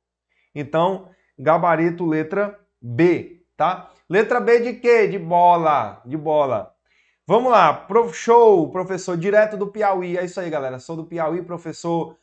Então, 0.54 1.10
gabarito 1.38 2.06
letra 2.06 2.60
B, 2.82 3.46
tá? 3.56 3.90
Letra 4.10 4.40
B 4.40 4.60
de 4.60 4.74
quê? 4.74 5.08
De 5.08 5.18
bola. 5.18 6.02
De 6.06 6.18
bola. 6.18 6.74
Vamos 7.26 7.52
lá. 7.52 7.74
Prof, 7.74 8.14
show, 8.14 8.70
professor, 8.72 9.18
direto 9.18 9.58
do 9.58 9.68
Piauí. 9.68 10.18
É 10.18 10.26
isso 10.26 10.40
aí, 10.40 10.50
galera. 10.50 10.80
Sou 10.80 10.96
do 10.96 11.06
Piauí, 11.06 11.42
professor 11.42 12.18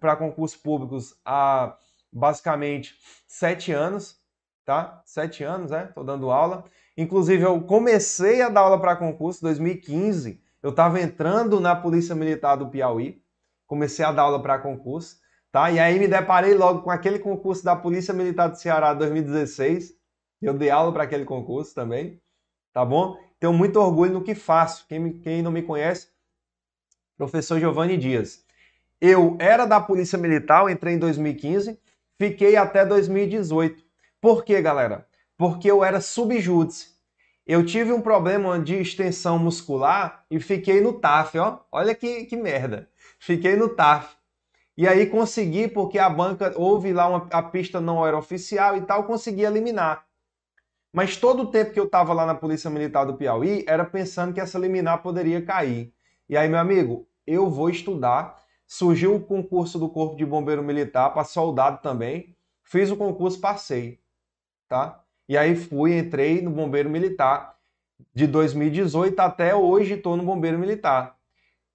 para 0.00 0.16
concursos 0.16 0.56
públicos 0.56 1.14
há 1.24 1.76
basicamente 2.12 2.96
sete 3.26 3.72
anos, 3.72 4.18
tá? 4.64 5.02
Sete 5.04 5.44
anos, 5.44 5.70
né? 5.70 5.90
Tô 5.94 6.02
dando 6.02 6.30
aula. 6.30 6.64
Inclusive, 6.98 7.42
eu 7.42 7.62
comecei 7.62 8.42
a 8.42 8.50
dar 8.50 8.60
aula 8.60 8.78
para 8.78 8.96
concurso 8.96 9.40
em 9.40 9.48
2015 9.48 10.42
eu 10.62 10.70
estava 10.70 11.00
entrando 11.00 11.60
na 11.60 11.74
Polícia 11.76 12.14
Militar 12.14 12.56
do 12.56 12.68
Piauí, 12.68 13.22
comecei 13.66 14.04
a 14.04 14.10
dar 14.10 14.22
aula 14.22 14.42
para 14.42 14.58
concurso, 14.58 15.18
tá? 15.52 15.70
E 15.70 15.78
aí 15.78 15.98
me 15.98 16.08
deparei 16.08 16.54
logo 16.54 16.82
com 16.82 16.90
aquele 16.90 17.18
concurso 17.18 17.64
da 17.64 17.76
Polícia 17.76 18.12
Militar 18.12 18.48
do 18.48 18.58
Ceará 18.58 18.92
2016. 18.92 19.96
Eu 20.42 20.54
dei 20.54 20.70
aula 20.70 20.92
para 20.92 21.04
aquele 21.04 21.24
concurso 21.24 21.74
também, 21.74 22.20
tá 22.72 22.84
bom? 22.84 23.16
Tenho 23.38 23.52
muito 23.52 23.78
orgulho 23.78 24.12
no 24.12 24.22
que 24.22 24.34
faço. 24.34 24.84
Quem, 24.88 24.98
me, 24.98 25.14
quem 25.20 25.42
não 25.42 25.52
me 25.52 25.62
conhece, 25.62 26.08
professor 27.16 27.60
Giovanni 27.60 27.96
Dias. 27.96 28.44
Eu 29.00 29.36
era 29.38 29.64
da 29.64 29.80
Polícia 29.80 30.18
Militar, 30.18 30.68
entrei 30.68 30.94
em 30.94 30.98
2015, 30.98 31.80
fiquei 32.18 32.56
até 32.56 32.84
2018, 32.84 33.84
Por 34.20 34.44
quê, 34.44 34.60
galera? 34.60 35.07
Porque 35.38 35.70
eu 35.70 35.84
era 35.84 36.00
subjúdice. 36.00 36.98
Eu 37.46 37.64
tive 37.64 37.92
um 37.92 38.02
problema 38.02 38.58
de 38.58 38.74
extensão 38.74 39.38
muscular 39.38 40.26
e 40.30 40.38
fiquei 40.40 40.82
no 40.82 40.92
TAF, 40.92 41.38
ó. 41.38 41.60
Olha 41.72 41.94
que, 41.94 42.26
que 42.26 42.36
merda. 42.36 42.90
Fiquei 43.18 43.56
no 43.56 43.70
TAF. 43.70 44.16
E 44.76 44.86
aí 44.86 45.06
consegui, 45.06 45.66
porque 45.66 45.98
a 45.98 46.10
banca, 46.10 46.52
houve 46.56 46.92
lá 46.92 47.08
uma, 47.08 47.26
a 47.30 47.42
pista 47.42 47.80
não 47.80 48.06
era 48.06 48.18
oficial 48.18 48.76
e 48.76 48.82
tal, 48.82 49.04
consegui 49.04 49.42
eliminar. 49.42 50.04
Mas 50.92 51.16
todo 51.16 51.44
o 51.44 51.46
tempo 51.46 51.72
que 51.72 51.80
eu 51.80 51.84
estava 51.84 52.12
lá 52.12 52.26
na 52.26 52.34
Polícia 52.34 52.68
Militar 52.68 53.04
do 53.04 53.16
Piauí, 53.16 53.64
era 53.66 53.84
pensando 53.84 54.34
que 54.34 54.40
essa 54.40 54.58
liminar 54.58 55.02
poderia 55.02 55.44
cair. 55.44 55.92
E 56.28 56.36
aí, 56.36 56.48
meu 56.48 56.58
amigo, 56.58 57.08
eu 57.26 57.48
vou 57.48 57.70
estudar. 57.70 58.42
Surgiu 58.66 59.14
o 59.14 59.20
concurso 59.20 59.78
do 59.78 59.88
Corpo 59.88 60.16
de 60.16 60.26
Bombeiro 60.26 60.62
Militar 60.62 61.14
para 61.14 61.24
soldado 61.24 61.80
também. 61.80 62.36
Fiz 62.62 62.90
o 62.90 62.96
concurso, 62.96 63.40
passei, 63.40 64.00
tá? 64.68 65.02
E 65.28 65.36
aí 65.36 65.54
fui, 65.54 65.98
entrei 65.98 66.40
no 66.40 66.50
Bombeiro 66.50 66.88
Militar. 66.88 67.56
De 68.14 68.26
2018 68.26 69.18
até 69.20 69.54
hoje 69.54 69.94
estou 69.94 70.16
no 70.16 70.22
Bombeiro 70.22 70.58
Militar. 70.58 71.16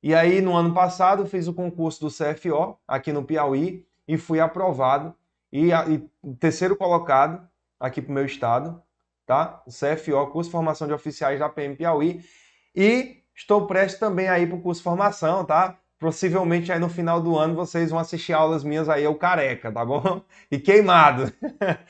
E 0.01 0.13
aí, 0.13 0.41
no 0.41 0.55
ano 0.55 0.73
passado, 0.73 1.25
fiz 1.25 1.47
o 1.47 1.53
concurso 1.53 2.01
do 2.01 2.07
CFO 2.11 2.77
aqui 2.87 3.13
no 3.13 3.23
Piauí 3.23 3.85
e 4.07 4.17
fui 4.17 4.39
aprovado. 4.39 5.15
E, 5.51 5.69
e 5.71 6.33
terceiro 6.35 6.75
colocado 6.75 7.47
aqui 7.79 8.01
para 8.01 8.11
o 8.11 8.13
meu 8.13 8.25
estado, 8.25 8.81
tá? 9.25 9.63
CFO, 9.67 10.27
curso 10.31 10.49
de 10.49 10.51
formação 10.51 10.87
de 10.87 10.93
oficiais 10.93 11.39
da 11.39 11.47
PM 11.47 11.75
Piauí. 11.75 12.21
E 12.75 13.23
estou 13.35 13.67
prestes 13.67 13.99
também 13.99 14.27
aí 14.27 14.47
para 14.47 14.57
o 14.57 14.61
curso 14.61 14.79
de 14.79 14.83
formação, 14.83 15.45
tá? 15.45 15.79
Possivelmente 16.03 16.69
aí 16.69 16.79
no 16.79 16.89
final 16.89 17.21
do 17.21 17.37
ano 17.37 17.55
vocês 17.55 17.89
vão 17.89 17.97
assistir 17.97 18.33
aulas 18.33 18.61
minhas 18.61 18.89
aí, 18.89 19.05
eu 19.05 19.15
careca, 19.15 19.71
tá 19.71 19.85
bom? 19.85 20.21
E 20.51 20.59
queimado 20.59 21.31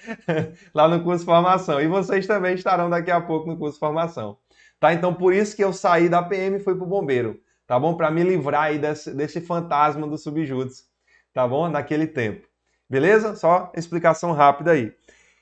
lá 0.72 0.88
no 0.88 1.04
curso 1.04 1.22
de 1.22 1.26
formação. 1.26 1.82
E 1.82 1.88
vocês 1.88 2.28
também 2.28 2.54
estarão 2.54 2.92
daqui 2.92 3.10
a 3.10 3.20
pouco 3.20 3.50
no 3.50 3.58
curso 3.58 3.74
de 3.74 3.80
formação. 3.80 4.38
Tá? 4.80 4.94
Então 4.94 5.16
por 5.16 5.34
isso 5.34 5.56
que 5.56 5.64
eu 5.64 5.74
saí 5.74 6.10
da 6.10 6.22
PM 6.22 6.58
e 6.58 6.60
fui 6.60 6.76
pro 6.76 6.86
bombeiro, 6.86 7.42
tá 7.66 7.80
bom? 7.80 7.98
Para 7.98 8.12
me 8.12 8.22
livrar 8.22 8.66
aí 8.66 8.78
desse, 8.78 9.12
desse 9.16 9.42
fantasma 9.42 10.06
do 10.06 10.16
subjúdice, 10.16 10.84
tá 11.34 11.48
bom? 11.48 11.68
Naquele 11.68 12.06
tempo. 12.06 12.48
Beleza? 12.88 13.36
Só 13.36 13.72
explicação 13.76 14.32
rápida 14.32 14.74
aí. 14.74 14.94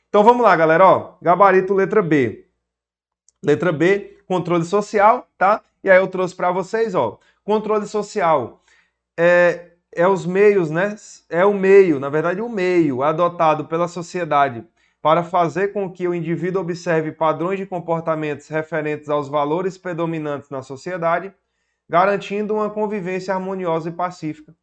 Então 0.07 0.23
vamos 0.23 0.43
lá, 0.43 0.55
galera, 0.55 0.87
ó. 0.87 1.17
Gabarito 1.21 1.73
letra 1.73 2.01
B. 2.01 2.47
Letra 3.43 3.73
B, 3.73 4.17
controle 4.25 4.63
social, 4.63 5.27
tá? 5.37 5.61
E 5.83 5.89
aí 5.89 5.97
eu 5.97 6.07
trouxe 6.07 6.33
para 6.33 6.53
vocês, 6.53 6.95
ó, 6.95 7.19
controle 7.43 7.85
social 7.85 8.60
é, 9.17 9.71
é 9.93 10.07
os 10.07 10.25
meios, 10.25 10.69
né? 10.69 10.95
É 11.29 11.45
o 11.45 11.53
meio, 11.53 11.99
na 11.99 12.09
verdade, 12.09 12.41
o 12.41 12.49
meio 12.49 13.03
adotado 13.03 13.65
pela 13.65 13.87
sociedade 13.87 14.65
para 15.01 15.23
fazer 15.23 15.69
com 15.69 15.91
que 15.91 16.07
o 16.07 16.13
indivíduo 16.13 16.61
observe 16.61 17.11
padrões 17.11 17.57
de 17.57 17.65
comportamentos 17.65 18.47
referentes 18.47 19.09
aos 19.09 19.27
valores 19.27 19.77
predominantes 19.77 20.49
na 20.49 20.61
sociedade, 20.61 21.33
garantindo 21.89 22.53
uma 22.53 22.69
convivência 22.69 23.33
harmoniosa 23.33 23.89
e 23.89 23.93
pacífica. 23.93 24.55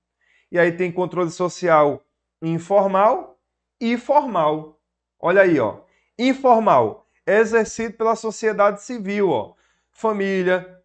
E 0.50 0.58
aí 0.58 0.72
tem 0.72 0.92
controle 0.92 1.30
social 1.30 2.04
informal 2.40 3.38
e 3.80 3.98
formal. 3.98 4.80
Olha 5.18 5.42
aí, 5.42 5.58
ó. 5.58 5.80
Informal, 6.16 7.06
exercido 7.26 7.94
pela 7.96 8.14
sociedade 8.14 8.82
civil, 8.82 9.30
ó. 9.30 9.54
Família, 9.90 10.77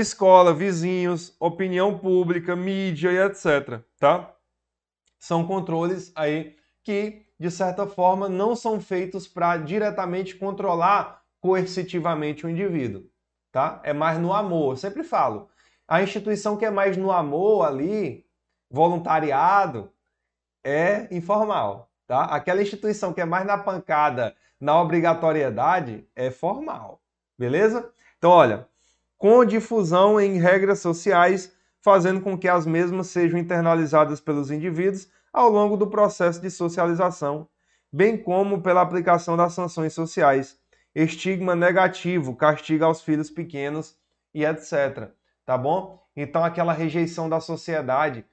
escola, 0.00 0.52
vizinhos, 0.54 1.34
opinião 1.38 1.98
pública, 1.98 2.54
mídia 2.54 3.10
e 3.10 3.18
etc, 3.18 3.80
tá? 3.98 4.34
São 5.18 5.46
controles 5.46 6.12
aí 6.14 6.56
que, 6.82 7.26
de 7.38 7.50
certa 7.50 7.86
forma, 7.86 8.28
não 8.28 8.54
são 8.54 8.80
feitos 8.80 9.26
para 9.26 9.56
diretamente 9.56 10.36
controlar 10.36 11.22
coercitivamente 11.40 12.46
o 12.46 12.48
indivíduo, 12.48 13.04
tá? 13.52 13.80
É 13.84 13.92
mais 13.92 14.18
no 14.18 14.32
amor. 14.32 14.72
Eu 14.72 14.76
sempre 14.76 15.02
falo, 15.02 15.48
a 15.86 16.02
instituição 16.02 16.56
que 16.56 16.64
é 16.64 16.70
mais 16.70 16.96
no 16.96 17.10
amor 17.10 17.66
ali, 17.66 18.26
voluntariado, 18.70 19.92
é 20.64 21.08
informal, 21.14 21.88
Tá? 22.08 22.24
Aquela 22.24 22.62
instituição 22.62 23.12
que 23.12 23.20
é 23.20 23.26
mais 23.26 23.46
na 23.46 23.58
pancada, 23.58 24.34
na 24.58 24.80
obrigatoriedade, 24.80 26.08
é 26.16 26.30
formal. 26.30 27.02
Beleza? 27.38 27.92
Então, 28.16 28.30
olha, 28.30 28.66
com 29.18 29.44
difusão 29.44 30.20
em 30.20 30.38
regras 30.38 30.78
sociais, 30.78 31.52
fazendo 31.82 32.20
com 32.20 32.38
que 32.38 32.48
as 32.48 32.64
mesmas 32.64 33.08
sejam 33.08 33.38
internalizadas 33.38 34.20
pelos 34.20 34.50
indivíduos 34.50 35.08
ao 35.32 35.50
longo 35.50 35.76
do 35.76 35.88
processo 35.88 36.40
de 36.40 36.50
socialização, 36.50 37.48
bem 37.92 38.16
como 38.16 38.62
pela 38.62 38.80
aplicação 38.80 39.36
das 39.36 39.52
sanções 39.52 39.92
sociais, 39.92 40.56
estigma 40.94 41.54
negativo, 41.54 42.34
castigo 42.36 42.84
aos 42.84 43.02
filhos 43.02 43.30
pequenos 43.30 43.96
e 44.32 44.44
etc. 44.44 45.10
Tá 45.44 45.58
bom? 45.58 46.00
Então, 46.16 46.44
aquela 46.44 46.72
rejeição 46.72 47.28
da 47.28 47.40
sociedade 47.40 48.24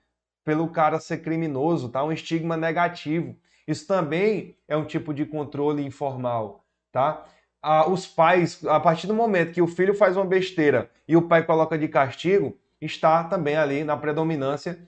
pelo 0.43 0.69
cara 0.69 0.99
ser 0.99 1.17
criminoso, 1.19 1.89
tá? 1.89 2.03
Um 2.03 2.11
estigma 2.11 2.55
negativo. 2.55 3.35
Isso 3.67 3.87
também 3.87 4.55
é 4.67 4.77
um 4.77 4.85
tipo 4.85 5.13
de 5.13 5.25
controle 5.25 5.83
informal, 5.83 6.63
tá? 6.91 7.25
Ah, 7.67 7.89
os 7.89 8.05
pais, 8.05 8.63
a 8.67 8.79
partir 8.79 9.07
do 9.07 9.15
momento 9.15 9.51
que 9.51 9.59
o 9.59 9.65
filho 9.65 9.95
faz 9.95 10.15
uma 10.15 10.23
besteira 10.23 10.87
e 11.07 11.17
o 11.17 11.27
pai 11.27 11.43
coloca 11.43 11.75
de 11.75 11.87
castigo, 11.87 12.55
está 12.79 13.23
também 13.23 13.55
ali 13.55 13.83
na 13.83 13.97
predominância 13.97 14.87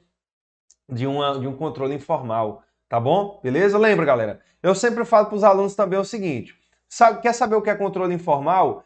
de, 0.88 1.08
uma, 1.08 1.40
de 1.40 1.48
um 1.48 1.58
controle 1.58 1.96
informal, 1.96 2.64
tá 2.88 3.00
bom? 3.00 3.40
Beleza? 3.42 3.80
Lembra, 3.80 4.06
galera? 4.06 4.42
Eu 4.62 4.76
sempre 4.76 5.04
falo 5.06 5.26
para 5.26 5.36
os 5.36 5.44
alunos 5.44 5.74
também 5.74 5.98
o 5.98 6.06
seguinte: 6.06 6.56
sabe, 6.88 7.20
quer 7.20 7.34
saber 7.34 7.56
o 7.56 7.64
que 7.64 7.72
é 7.72 7.76
controle 7.76 8.14
informal? 8.14 8.84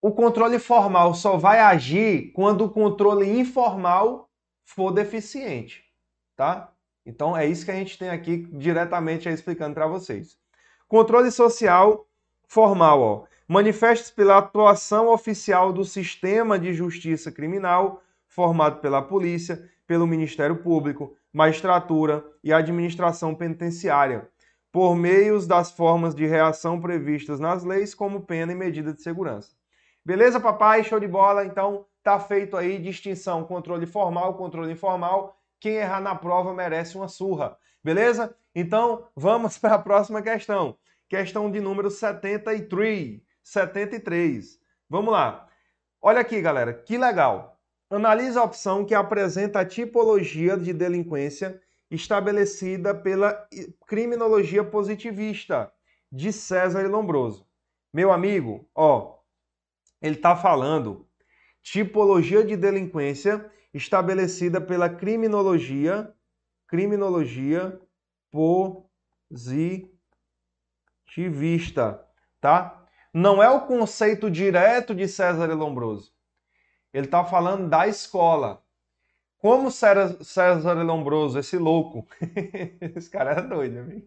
O 0.00 0.10
controle 0.10 0.58
formal 0.58 1.12
só 1.12 1.36
vai 1.36 1.60
agir 1.60 2.32
quando 2.32 2.64
o 2.64 2.70
controle 2.70 3.28
informal 3.28 4.30
for 4.64 4.90
deficiente, 4.90 5.84
tá? 6.34 6.72
Então 7.04 7.36
é 7.36 7.44
isso 7.46 7.66
que 7.66 7.72
a 7.72 7.76
gente 7.76 7.98
tem 7.98 8.08
aqui 8.08 8.48
diretamente 8.52 9.28
explicando 9.28 9.74
para 9.74 9.86
vocês. 9.86 10.38
Controle 10.88 11.30
social 11.30 12.06
formal, 12.50 13.00
ó. 13.00 13.24
Manifesta-se 13.46 14.12
pela 14.12 14.38
atuação 14.38 15.08
oficial 15.08 15.72
do 15.72 15.84
sistema 15.84 16.58
de 16.58 16.74
justiça 16.74 17.30
criminal 17.30 18.02
formado 18.26 18.80
pela 18.80 19.00
polícia, 19.00 19.70
pelo 19.86 20.06
Ministério 20.06 20.56
Público, 20.56 21.16
magistratura 21.32 22.24
e 22.42 22.52
administração 22.52 23.36
penitenciária, 23.36 24.28
por 24.72 24.96
meios 24.96 25.46
das 25.46 25.70
formas 25.70 26.12
de 26.12 26.26
reação 26.26 26.80
previstas 26.80 27.38
nas 27.38 27.62
leis, 27.62 27.94
como 27.94 28.22
pena 28.22 28.50
e 28.50 28.56
medida 28.56 28.92
de 28.92 29.00
segurança. 29.00 29.50
Beleza, 30.04 30.40
papai? 30.40 30.82
Show 30.82 30.98
de 30.98 31.06
bola. 31.06 31.44
Então, 31.44 31.86
tá 32.02 32.18
feito 32.18 32.56
aí 32.56 32.78
distinção 32.78 33.44
controle 33.44 33.86
formal, 33.86 34.34
controle 34.34 34.72
informal 34.72 35.36
quem 35.60 35.74
errar 35.74 36.00
na 36.00 36.14
prova 36.14 36.52
merece 36.54 36.96
uma 36.96 37.06
surra. 37.06 37.56
Beleza? 37.84 38.34
Então, 38.54 39.06
vamos 39.14 39.56
para 39.58 39.74
a 39.76 39.78
próxima 39.78 40.22
questão. 40.22 40.76
Questão 41.10 41.50
de 41.50 41.60
número 41.60 41.90
73. 41.90 43.20
73. 43.42 44.60
Vamos 44.88 45.12
lá. 45.12 45.48
Olha 46.00 46.20
aqui, 46.20 46.40
galera, 46.40 46.72
que 46.72 46.96
legal. 46.96 47.60
Analisa 47.90 48.38
a 48.38 48.44
opção 48.44 48.84
que 48.86 48.94
apresenta 48.94 49.58
a 49.58 49.64
tipologia 49.64 50.56
de 50.56 50.72
delinquência 50.72 51.60
estabelecida 51.90 52.94
pela 52.94 53.44
criminologia 53.88 54.62
positivista 54.62 55.72
de 56.12 56.32
César 56.32 56.88
Lombroso. 56.88 57.44
Meu 57.92 58.12
amigo, 58.12 58.70
ó, 58.72 59.18
ele 60.00 60.14
está 60.14 60.36
falando 60.36 61.08
tipologia 61.60 62.44
de 62.44 62.56
delinquência 62.56 63.50
estabelecida 63.74 64.60
pela 64.60 64.88
criminologia, 64.88 66.14
criminologia 66.68 67.80
positivista, 68.30 69.89
tá? 72.40 72.84
Não 73.12 73.42
é 73.42 73.50
o 73.50 73.62
conceito 73.62 74.30
direto 74.30 74.94
de 74.94 75.08
César 75.08 75.52
Lombroso. 75.54 76.12
Ele 76.92 77.06
está 77.06 77.24
falando 77.24 77.68
da 77.68 77.86
escola. 77.88 78.62
Como 79.38 79.70
César 79.70 80.82
Lombroso, 80.82 81.38
esse 81.38 81.56
louco, 81.56 82.06
esse 82.94 83.08
cara 83.08 83.32
é 83.32 83.42
doido, 83.42 83.78
amigo. 83.78 84.06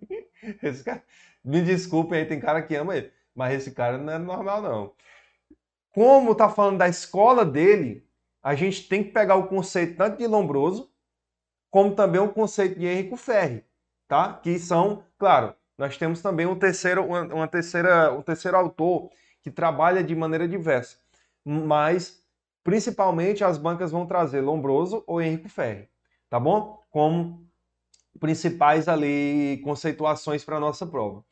Esse 0.61 0.83
cara, 0.83 1.03
me 1.43 1.61
desculpem 1.61 2.19
aí, 2.19 2.25
tem 2.25 2.39
cara 2.39 2.61
que 2.61 2.75
ama 2.75 2.95
ele, 2.95 3.11
mas 3.33 3.53
esse 3.55 3.71
cara 3.71 3.97
não 3.97 4.13
é 4.13 4.19
normal 4.19 4.61
não. 4.61 4.93
Como 5.91 6.35
tá 6.35 6.49
falando 6.49 6.77
da 6.77 6.87
escola 6.87 7.43
dele, 7.43 8.07
a 8.43 8.53
gente 8.55 8.87
tem 8.87 9.03
que 9.03 9.11
pegar 9.11 9.35
o 9.35 9.47
conceito 9.47 9.97
tanto 9.97 10.17
de 10.17 10.27
Lombroso, 10.27 10.91
como 11.71 11.95
também 11.95 12.21
o 12.21 12.31
conceito 12.31 12.77
de 12.77 12.85
Henrico 12.85 13.17
Ferri, 13.17 13.65
tá? 14.07 14.33
Que 14.33 14.59
são, 14.59 15.03
claro, 15.17 15.55
nós 15.77 15.97
temos 15.97 16.21
também 16.21 16.45
um 16.45 16.55
terceiro, 16.55 17.05
uma 17.05 17.47
terceira, 17.47 18.13
um 18.13 18.21
terceiro 18.21 18.57
autor 18.57 19.09
que 19.41 19.51
trabalha 19.51 20.03
de 20.03 20.15
maneira 20.15 20.47
diversa, 20.47 20.97
mas 21.43 22.23
principalmente 22.63 23.43
as 23.43 23.57
bancas 23.57 23.91
vão 23.91 24.05
trazer 24.05 24.41
Lombroso 24.41 25.03
ou 25.05 25.21
Henrico 25.21 25.49
Ferri, 25.49 25.89
tá 26.29 26.39
bom? 26.39 26.81
Como 26.89 27.45
principais 28.19 28.87
ali 28.87 29.59
conceituações 29.63 30.43
para 30.45 30.59
nossa 30.59 30.85
prova. 30.85 31.23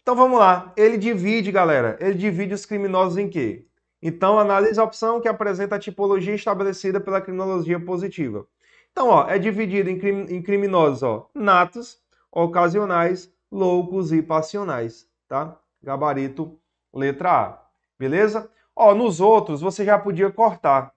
Então 0.00 0.16
vamos 0.16 0.38
lá. 0.38 0.72
Ele 0.76 0.96
divide, 0.96 1.52
galera. 1.52 1.98
Ele 2.00 2.14
divide 2.14 2.54
os 2.54 2.64
criminosos 2.64 3.18
em 3.18 3.28
quê? 3.28 3.66
Então 4.00 4.38
analise 4.38 4.80
a 4.80 4.84
opção 4.84 5.20
que 5.20 5.28
apresenta 5.28 5.74
a 5.74 5.78
tipologia 5.78 6.34
estabelecida 6.34 7.00
pela 7.00 7.20
criminologia 7.20 7.78
positiva. 7.78 8.46
Então, 8.90 9.08
ó, 9.08 9.28
é 9.28 9.38
dividido 9.38 9.90
em, 9.90 9.98
crim 9.98 10.26
em 10.28 10.40
criminosos, 10.40 11.02
ó, 11.02 11.28
natos, 11.34 12.00
ocasionais, 12.32 13.30
loucos 13.50 14.12
e 14.12 14.22
passionais, 14.22 15.08
tá? 15.28 15.56
Gabarito 15.82 16.58
letra 16.92 17.30
A. 17.30 17.62
Beleza? 17.98 18.50
Ó, 18.74 18.94
nos 18.94 19.20
outros 19.20 19.60
você 19.60 19.84
já 19.84 19.98
podia 19.98 20.30
cortar. 20.30 20.92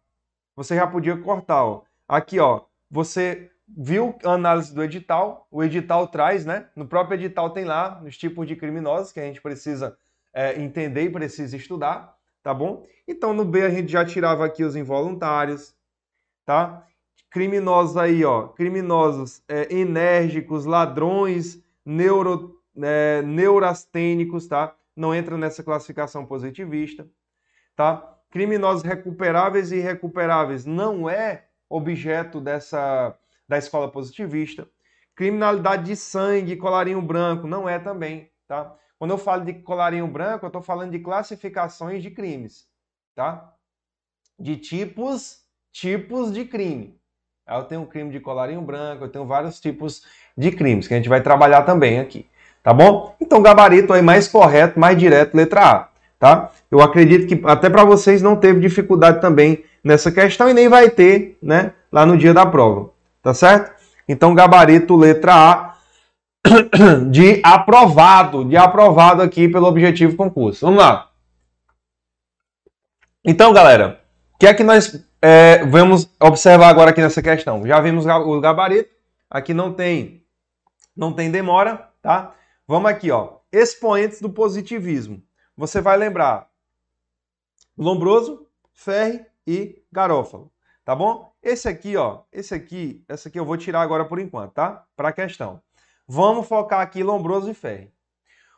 Você 0.55 0.75
já 0.75 0.85
podia 0.85 1.17
cortar, 1.17 1.63
ó. 1.63 1.83
Aqui, 2.07 2.39
ó, 2.39 2.61
você 2.89 3.49
viu 3.67 4.15
a 4.23 4.33
análise 4.33 4.73
do 4.73 4.83
edital, 4.83 5.47
o 5.49 5.63
edital 5.63 6.07
traz, 6.07 6.45
né? 6.45 6.67
No 6.75 6.85
próprio 6.85 7.15
edital 7.15 7.49
tem 7.51 7.63
lá 7.63 8.01
os 8.05 8.17
tipos 8.17 8.47
de 8.47 8.55
criminosos 8.55 9.11
que 9.11 9.19
a 9.19 9.23
gente 9.23 9.41
precisa 9.41 9.97
é, 10.33 10.61
entender 10.61 11.03
e 11.03 11.09
precisa 11.09 11.55
estudar, 11.55 12.15
tá 12.43 12.53
bom? 12.53 12.85
Então 13.07 13.33
no 13.33 13.45
B 13.45 13.63
a 13.63 13.69
gente 13.69 13.91
já 13.91 14.05
tirava 14.05 14.45
aqui 14.45 14.63
os 14.63 14.75
involuntários, 14.75 15.73
tá? 16.45 16.85
Criminosos 17.29 17.95
aí, 17.95 18.25
ó, 18.25 18.49
criminosos 18.49 19.41
é, 19.47 19.73
enérgicos, 19.73 20.65
ladrões, 20.65 21.63
neuro, 21.85 22.61
é, 22.81 23.21
neurastênicos, 23.21 24.47
tá? 24.47 24.75
Não 24.95 25.13
entra 25.13 25.37
nessa 25.37 25.63
classificação 25.63 26.25
positivista, 26.25 27.07
tá? 27.75 28.17
Criminosos 28.29 28.83
recuperáveis 28.83 29.71
e 29.71 29.77
irrecuperáveis 29.77 30.65
não 30.65 31.09
é 31.09 31.47
objeto 31.69 32.39
dessa 32.39 33.17
da 33.47 33.57
escola 33.57 33.91
positivista. 33.91 34.69
Criminalidade 35.13 35.83
de 35.83 35.95
sangue, 35.95 36.55
colarinho 36.55 37.01
branco, 37.01 37.45
não 37.45 37.67
é 37.67 37.77
também, 37.77 38.31
tá? 38.47 38.77
Quando 38.97 39.11
eu 39.11 39.17
falo 39.17 39.43
de 39.43 39.55
colarinho 39.55 40.07
branco, 40.07 40.45
eu 40.45 40.47
estou 40.47 40.61
falando 40.61 40.91
de 40.91 40.99
classificações 40.99 42.01
de 42.01 42.11
crimes, 42.11 42.69
tá? 43.13 43.53
De 44.39 44.55
tipos, 44.55 45.43
tipos 45.71 46.31
de 46.31 46.45
crime. 46.45 47.00
Eu 47.47 47.63
tenho 47.63 47.81
um 47.81 47.85
crime 47.85 48.11
de 48.11 48.19
colarinho 48.19 48.61
branco, 48.61 49.03
eu 49.03 49.09
tenho 49.09 49.25
vários 49.25 49.59
tipos 49.59 50.03
de 50.37 50.51
crimes 50.51 50.87
que 50.87 50.93
a 50.93 50.97
gente 50.97 51.09
vai 51.09 51.21
trabalhar 51.21 51.63
também 51.63 51.99
aqui, 51.99 52.25
tá 52.63 52.73
bom? 52.73 53.15
Então, 53.19 53.41
gabarito 53.41 53.91
aí 53.93 54.01
mais 54.01 54.27
correto, 54.27 54.79
mais 54.79 54.97
direto, 54.97 55.35
letra 55.35 55.61
A, 55.61 55.87
tá? 56.17 56.51
Eu 56.69 56.81
acredito 56.81 57.27
que 57.27 57.41
até 57.45 57.69
para 57.69 57.83
vocês 57.83 58.21
não 58.21 58.35
teve 58.35 58.61
dificuldade 58.61 59.19
também 59.19 59.65
nessa 59.83 60.11
questão 60.11 60.49
e 60.49 60.53
nem 60.53 60.69
vai 60.69 60.89
ter, 60.89 61.37
né, 61.41 61.73
lá 61.91 62.05
no 62.05 62.17
dia 62.17 62.33
da 62.33 62.45
prova. 62.45 62.91
Tá 63.21 63.33
certo? 63.33 63.71
Então, 64.07 64.33
gabarito 64.33 64.95
letra 64.95 65.33
A 65.33 65.71
de 67.09 67.41
aprovado, 67.43 68.45
de 68.45 68.57
aprovado 68.57 69.21
aqui 69.21 69.47
pelo 69.47 69.67
objetivo 69.67 70.15
concurso. 70.15 70.65
Vamos 70.65 70.81
lá. 70.81 71.09
Então, 73.23 73.53
galera, 73.53 74.00
que 74.41 74.47
é 74.47 74.55
que 74.55 74.63
nós 74.63 74.99
é, 75.21 75.63
vamos 75.67 76.09
observar 76.19 76.69
agora 76.69 76.89
aqui 76.89 76.99
nessa 76.99 77.21
questão? 77.21 77.63
Já 77.63 77.79
vimos 77.79 78.07
o 78.07 78.41
gabarito, 78.41 78.89
aqui 79.29 79.53
não 79.53 79.71
tem, 79.71 80.25
não 80.97 81.13
tem 81.13 81.29
demora, 81.29 81.87
tá? 82.01 82.33
Vamos 82.67 82.89
aqui, 82.89 83.11
ó. 83.11 83.37
Expoentes 83.51 84.19
do 84.19 84.31
positivismo. 84.31 85.21
Você 85.55 85.79
vai 85.79 85.95
lembrar 85.95 86.47
Lombroso, 87.77 88.47
Ferri 88.73 89.23
e 89.45 89.83
Garófalo, 89.91 90.51
tá 90.83 90.95
bom? 90.95 91.31
Esse 91.43 91.69
aqui, 91.69 91.95
ó, 91.95 92.21
esse 92.33 92.55
aqui, 92.55 93.05
essa 93.07 93.29
aqui 93.29 93.39
eu 93.39 93.45
vou 93.45 93.57
tirar 93.57 93.81
agora 93.81 94.05
por 94.05 94.17
enquanto, 94.17 94.53
tá? 94.53 94.83
Para 94.95 95.09
a 95.09 95.13
questão. 95.13 95.61
Vamos 96.07 96.47
focar 96.47 96.81
aqui 96.81 97.03
Lombroso 97.03 97.47
e 97.51 97.53
Ferri. 97.53 97.93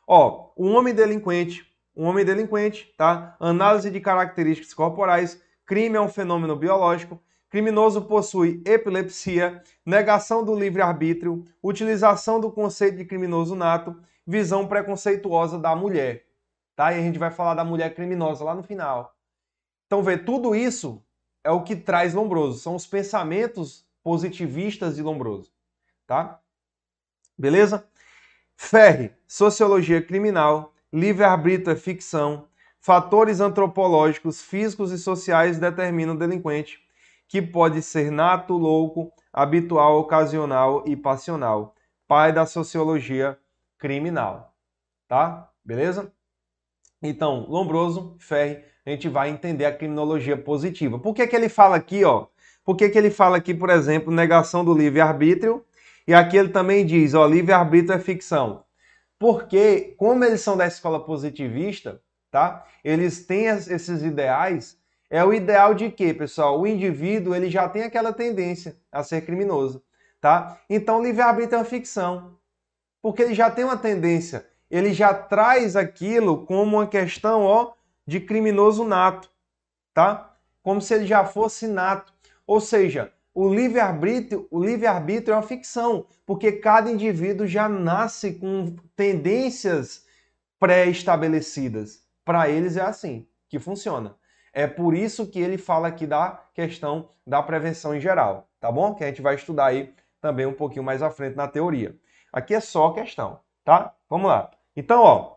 Ó, 0.08 0.54
um 0.58 0.78
homem 0.78 0.94
delinquente, 0.94 1.70
um 1.94 2.06
homem 2.06 2.24
delinquente, 2.24 2.94
tá? 2.98 3.36
Análise 3.38 3.92
de 3.92 4.00
características 4.00 4.74
corporais, 4.74 5.43
crime 5.66 5.96
é 5.96 6.02
um 6.02 6.10
fenômeno 6.10 6.56
biológico, 6.56 7.22
criminoso 7.50 8.02
possui 8.04 8.62
epilepsia, 8.66 9.62
negação 9.86 10.44
do 10.44 10.56
livre-arbítrio, 10.56 11.46
utilização 11.62 12.40
do 12.40 12.52
conceito 12.52 12.98
de 12.98 13.06
criminoso 13.06 13.56
nato, 13.56 13.96
visão 14.26 14.68
preconceituosa 14.68 15.60
da 15.60 15.76
mulher, 15.76 16.26
tá? 16.76 16.92
E 16.94 17.00
a 17.00 17.02
gente 17.02 17.20
vai 17.20 17.30
falar 17.30 17.54
da 17.54 17.64
mulher 17.64 17.94
criminosa 17.94 18.44
lá 18.44 18.56
no 18.56 18.64
final. 18.64 19.16
Então, 19.86 20.02
vê, 20.02 20.18
tudo 20.18 20.56
isso 20.56 21.04
é 21.44 21.52
o 21.52 21.64
que 21.64 21.76
traz 21.76 22.14
Lombroso, 22.14 22.60
são 22.60 22.76
os 22.76 22.88
pensamentos 22.88 23.86
positivistas 24.02 24.96
de 24.96 25.04
Lombroso, 25.04 25.52
tá? 26.08 26.40
Beleza? 27.38 27.88
Ferre, 28.56 29.14
sociologia 29.28 30.02
criminal, 30.02 30.74
livre-arbítrio 30.92 31.74
é 31.74 31.76
ficção, 31.76 32.48
fatores 32.84 33.40
antropológicos, 33.40 34.42
físicos 34.42 34.92
e 34.92 34.98
sociais 34.98 35.58
determinam 35.58 36.16
o 36.16 36.18
delinquente, 36.18 36.82
que 37.30 37.42
pode 37.42 37.82
ser 37.82 38.12
nato, 38.12 38.58
louco, 38.58 39.10
habitual, 39.32 40.00
ocasional 40.00 40.84
e 40.86 40.94
passional. 40.94 41.74
Pai 42.06 42.34
da 42.34 42.46
sociologia 42.46 43.40
criminal, 43.78 44.54
tá? 45.08 45.50
Beleza? 45.64 46.12
Então, 47.02 47.46
Lombroso, 47.48 48.18
Ferre, 48.20 48.66
a 48.86 48.90
gente 48.90 49.08
vai 49.08 49.30
entender 49.30 49.64
a 49.64 49.74
criminologia 49.74 50.36
positiva. 50.36 51.00
Por 51.00 51.14
que, 51.14 51.26
que 51.26 51.36
ele 51.38 51.48
fala 51.48 51.78
aqui, 51.78 52.04
ó? 52.04 52.28
Por 52.66 52.76
que, 52.76 52.90
que 52.90 52.98
ele 52.98 53.10
fala 53.10 53.38
aqui, 53.38 53.54
por 53.54 53.70
exemplo, 53.70 54.14
negação 54.14 54.64
do 54.64 54.74
livre-arbítrio? 54.74 55.64
E 56.06 56.14
aqui 56.14 56.36
ele 56.36 56.50
também 56.50 56.86
diz, 56.86 57.14
ó, 57.14 57.26
livre-arbítrio 57.26 57.96
é 57.96 58.00
ficção. 58.00 58.66
Porque, 59.18 59.96
como 59.98 60.26
eles 60.26 60.42
são 60.42 60.58
da 60.58 60.68
escola 60.68 61.00
positivista, 61.06 62.02
tá? 62.34 62.66
Eles 62.84 63.28
têm 63.28 63.46
esses 63.46 64.02
ideais. 64.02 64.76
É 65.08 65.24
o 65.24 65.32
ideal 65.32 65.76
de 65.76 65.92
quê, 65.92 66.16
pessoal? 66.16 66.60
O 66.60 66.66
indivíduo, 66.66 67.36
ele 67.36 67.48
já 67.48 67.70
tem 67.70 67.84
aquela 67.84 68.12
tendência 68.12 68.76
a 68.92 69.04
ser 69.04 69.22
criminoso, 69.22 69.84
tá? 70.20 70.60
Então, 70.68 71.04
livre-arbítrio 71.04 71.58
é 71.58 71.60
uma 71.60 71.64
ficção. 71.64 72.40
Porque 73.04 73.22
ele 73.22 73.36
já 73.36 73.52
tem 73.52 73.64
uma 73.64 73.78
tendência. 73.78 74.48
Ele 74.72 74.92
já 74.96 75.14
traz 75.14 75.76
aquilo 75.76 76.44
como 76.44 76.78
uma 76.78 76.88
questão, 76.88 77.44
ó, 77.44 77.74
de 78.08 78.20
criminoso 78.20 78.84
nato, 78.84 79.30
tá? 79.94 80.36
Como 80.64 80.82
se 80.82 80.96
ele 80.96 81.06
já 81.06 81.24
fosse 81.24 81.68
nato. 81.68 82.12
Ou 82.48 82.60
seja, 82.60 83.14
o 83.32 83.48
livre-arbítrio, 83.48 84.48
o 84.50 84.64
livre-arbítrio 84.64 85.34
é 85.34 85.36
uma 85.36 85.44
ficção, 85.44 86.08
porque 86.26 86.54
cada 86.54 86.90
indivíduo 86.90 87.46
já 87.46 87.70
nasce 87.70 88.34
com 88.34 88.76
tendências 88.96 90.04
pré-estabelecidas. 90.60 92.03
Para 92.24 92.50
eles 92.50 92.78
é 92.78 92.82
assim 92.82 93.28
que 93.50 93.60
funciona. 93.60 94.16
É 94.54 94.68
por 94.68 94.94
isso 94.94 95.28
que 95.28 95.40
ele 95.40 95.58
fala 95.58 95.88
aqui 95.88 96.06
da 96.06 96.44
questão 96.54 97.10
da 97.26 97.42
prevenção 97.42 97.96
em 97.96 98.02
geral, 98.02 98.48
tá 98.60 98.72
bom? 98.72 98.94
Que 98.94 99.04
a 99.04 99.08
gente 99.08 99.22
vai 99.22 99.36
estudar 99.36 99.66
aí 99.68 99.94
também 100.22 100.46
um 100.46 100.54
pouquinho 100.54 100.84
mais 100.84 101.02
à 101.02 101.10
frente 101.10 101.36
na 101.36 101.48
teoria. 101.48 101.96
Aqui 102.32 102.54
é 102.54 102.60
só 102.60 102.92
questão, 102.92 103.40
tá? 103.64 103.94
Vamos 104.10 104.28
lá. 104.28 104.52
Então, 104.76 105.02
ó, 105.02 105.34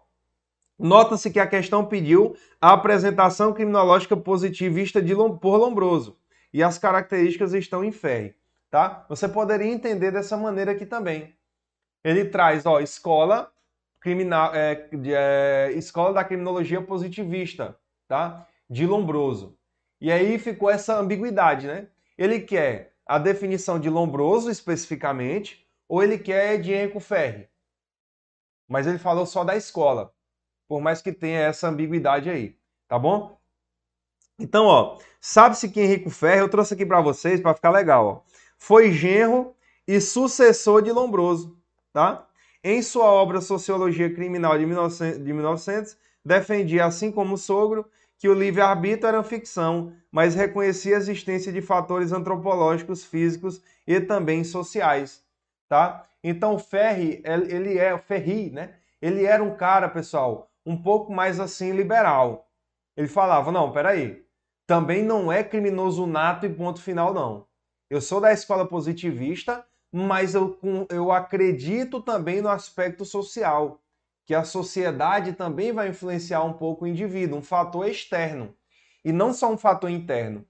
Nota-se 0.79 1.31
que 1.31 1.41
a 1.41 1.47
questão 1.47 1.87
pediu 1.87 2.37
a 2.61 2.75
apresentação 2.75 3.53
criminológica 3.53 4.15
positivista 4.17 5.01
de, 5.01 5.15
por 5.15 5.57
Lombroso 5.57 6.19
e 6.53 6.63
as 6.63 6.79
características 6.79 7.55
estão 7.55 7.83
em 7.83 7.91
ferre, 7.91 8.35
tá? 8.71 9.07
Você 9.09 9.27
poderia 9.27 9.73
entender 9.73 10.11
dessa 10.11 10.37
maneira 10.37 10.73
aqui 10.73 10.85
também. 10.85 11.35
Ele 12.05 12.27
traz, 12.27 12.67
ó, 12.67 12.79
escola 12.81 13.51
criminal, 14.07 14.55
é, 14.55 14.89
é, 15.09 15.73
escola 15.73 16.15
da 16.15 16.23
criminologia 16.23 16.81
positivista, 16.81 17.77
tá? 18.07 18.47
De 18.71 18.87
Lombroso. 18.87 19.59
E 20.01 20.13
aí 20.13 20.39
ficou 20.39 20.71
essa 20.71 20.97
ambiguidade, 20.97 21.67
né? 21.67 21.89
Ele 22.17 22.39
quer 22.39 22.95
a 23.05 23.19
definição 23.19 23.81
de 23.81 23.91
Lombroso 23.91 24.49
especificamente 24.49 25.67
ou 25.89 26.05
ele 26.05 26.19
quer 26.19 26.61
de 26.61 26.73
Henrico 26.73 27.01
Ferri? 27.01 27.49
Mas 28.69 28.87
ele 28.87 28.99
falou 28.99 29.27
só 29.27 29.43
da 29.43 29.57
escola 29.57 30.15
por 30.69 30.81
mais 30.81 31.03
que 31.03 31.13
tenha 31.13 31.41
essa 31.41 31.67
ambiguidade 31.67 32.31
aí, 32.31 32.57
tá 32.87 32.97
bom? 32.97 33.41
Então, 34.39 34.67
ó, 34.67 34.99
sabe-se 35.21 35.69
que 35.69 35.81
Henrico 35.81 36.11
Ferro, 36.11 36.43
eu 36.43 36.49
trouxe 36.49 36.75
aqui 36.75 36.87
para 36.87 37.01
vocês 37.01 37.41
para 37.41 37.55
ficar 37.55 37.71
legal, 37.71 38.07
ó. 38.07 38.21
Foi 38.57 38.93
genro 38.93 39.53
e 39.85 40.01
sucessor 40.01 40.81
de 40.81 40.93
Lombroso, 40.93 41.59
tá? 41.93 42.25
Em 42.69 42.83
sua 42.83 43.05
obra 43.05 43.41
Sociologia 43.41 44.13
Criminal 44.13 44.59
de 44.59 44.67
1900, 44.67 45.23
de 45.23 45.33
1900 45.33 45.97
defendia, 46.25 46.85
assim 46.85 47.13
como 47.13 47.35
o 47.35 47.39
sogro, 47.39 47.89
que 48.19 48.29
o 48.29 48.35
livre-arbítrio 48.35 49.07
era 49.07 49.23
ficção, 49.23 49.93
mas 50.11 50.35
reconhecia 50.35 50.97
a 50.97 50.99
existência 50.99 51.53
de 51.53 51.63
fatores 51.63 52.11
antropológicos, 52.11 53.05
físicos 53.05 53.63
e 53.87 54.01
também 54.01 54.43
sociais, 54.43 55.23
tá? 55.69 56.03
Então, 56.25 56.59
Ferri, 56.59 57.23
ele 57.25 57.79
é, 57.79 57.97
Ferri, 57.99 58.51
né? 58.51 58.75
Ele 59.01 59.25
era 59.25 59.45
um 59.45 59.57
cara, 59.57 59.89
pessoal, 59.89 60.51
um 60.67 60.77
pouco 60.77 61.13
mais 61.13 61.39
assim 61.39 61.71
liberal. 61.71 62.49
Ele 62.97 63.07
falava: 63.07 63.53
não, 63.53 63.71
peraí, 63.71 64.27
também 64.67 65.05
não 65.05 65.31
é 65.31 65.45
criminoso 65.45 66.05
nato 66.05 66.45
e 66.45 66.53
ponto 66.53 66.83
final, 66.83 67.15
não. 67.15 67.47
Eu 67.89 68.01
sou 68.01 68.21
da 68.21 68.33
escola 68.33 68.67
positivista, 68.67 69.65
mas 69.93 70.35
eu, 70.35 70.59
eu 70.91 71.13
acredito 71.13 72.01
também 72.01 72.41
no 72.43 72.49
aspecto 72.49 73.05
social. 73.05 73.81
que 74.27 74.35
a 74.35 74.45
sociedade 74.45 75.35
também 75.35 75.73
vai 75.73 75.89
influenciar 75.89 76.43
um 76.45 76.53
pouco 76.53 76.85
o 76.85 76.89
indivíduo, 76.89 77.39
um 77.39 77.43
fator 77.43 77.89
externo. 77.89 78.55
E 79.05 79.13
não 79.13 79.33
só 79.33 79.53
um 79.53 79.59
fator 79.59 79.91
interno. 79.91 80.45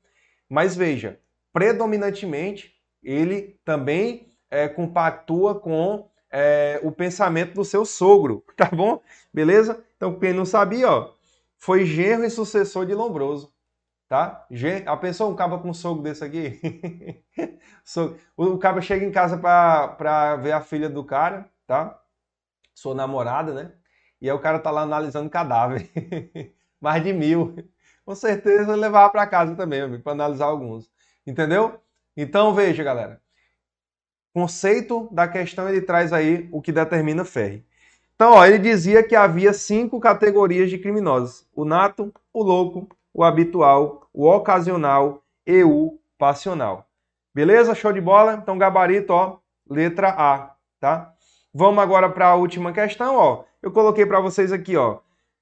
Mas 0.49 0.75
veja, 0.77 1.21
predominantemente, 1.53 2.75
ele 3.03 3.61
também 3.65 4.33
é, 4.51 4.69
compactua 4.69 5.61
com 5.61 6.09
é, 6.31 6.81
o 6.83 6.93
pensamento 6.93 7.55
do 7.55 7.65
seu 7.65 7.85
sogro, 7.85 8.45
tá 8.57 8.67
bom? 8.67 9.03
Beleza? 9.33 9.85
Então, 9.97 10.19
quem 10.19 10.33
não 10.33 10.45
sabia, 10.45 10.91
ó, 10.91 11.15
foi 11.59 11.85
genro 11.85 12.25
e 12.25 12.31
sucessor 12.31 12.87
de 12.87 12.95
Lombroso, 12.95 13.53
tá? 14.09 14.47
A 14.87 14.97
pessoa, 14.97 15.31
um 15.31 15.37
caba 15.37 15.59
com 15.59 15.71
um 15.71 15.75
sogro 15.75 16.03
desse 16.03 16.25
aqui, 16.25 16.61
o 18.37 18.59
caba 18.59 18.81
chega 18.81 19.05
em 19.05 19.13
casa 19.13 19.37
para 19.39 20.37
ver 20.37 20.53
a 20.53 20.61
filha 20.61 20.89
do 20.89 21.05
cara, 21.05 21.51
tá? 21.67 22.01
Sua 22.75 22.95
namorada, 22.95 23.53
né? 23.53 23.73
E 24.21 24.29
aí 24.29 24.37
o 24.37 24.41
cara 24.41 24.59
tá 24.59 24.71
lá 24.71 24.83
analisando 24.83 25.31
cadáver, 25.31 25.91
mais 26.81 27.03
de 27.03 27.13
mil. 27.13 27.55
Com 28.05 28.15
certeza 28.15 28.73
ele 28.73 28.81
levava 28.81 29.11
para 29.11 29.27
casa 29.27 29.55
também, 29.57 30.01
para 30.01 30.13
analisar 30.13 30.47
alguns, 30.47 30.91
entendeu? 31.27 31.81
Então 32.17 32.55
veja, 32.55 32.83
galera, 32.85 33.21
conceito 34.33 35.09
da 35.13 35.27
questão 35.27 35.69
ele 35.69 35.81
traz 35.81 36.13
aí 36.13 36.49
o 36.53 36.61
que 36.63 36.71
determina 36.71 37.25
Ferri. 37.25 37.67
Então, 38.15 38.33
ó, 38.33 38.47
ele 38.47 38.59
dizia 38.59 39.03
que 39.03 39.15
havia 39.15 39.53
cinco 39.53 40.01
categorias 40.01 40.71
de 40.71 40.79
criminosos: 40.79 41.47
o 41.55 41.65
nato, 41.65 42.13
o 42.33 42.43
louco, 42.43 42.89
o 43.17 43.25
habitual, 43.25 44.11
o 44.13 44.29
ocasional 44.29 45.23
e 45.47 45.65
o 45.65 45.99
passional. 46.19 46.87
Beleza? 47.35 47.75
Show 47.75 47.91
de 47.91 48.01
bola? 48.01 48.35
Então, 48.35 48.59
gabarito, 48.59 49.11
ó, 49.15 49.39
letra 49.67 50.11
A, 50.11 50.51
tá? 50.79 51.15
Vamos 51.53 51.83
agora 51.83 52.11
para 52.11 52.27
a 52.29 52.35
última 52.35 52.75
questão, 52.75 53.17
ó. 53.17 53.45
Eu 53.63 53.73
coloquei 53.73 54.05
para 54.05 54.21
vocês 54.21 54.53
aqui, 54.53 54.77
ó, 54.77 54.99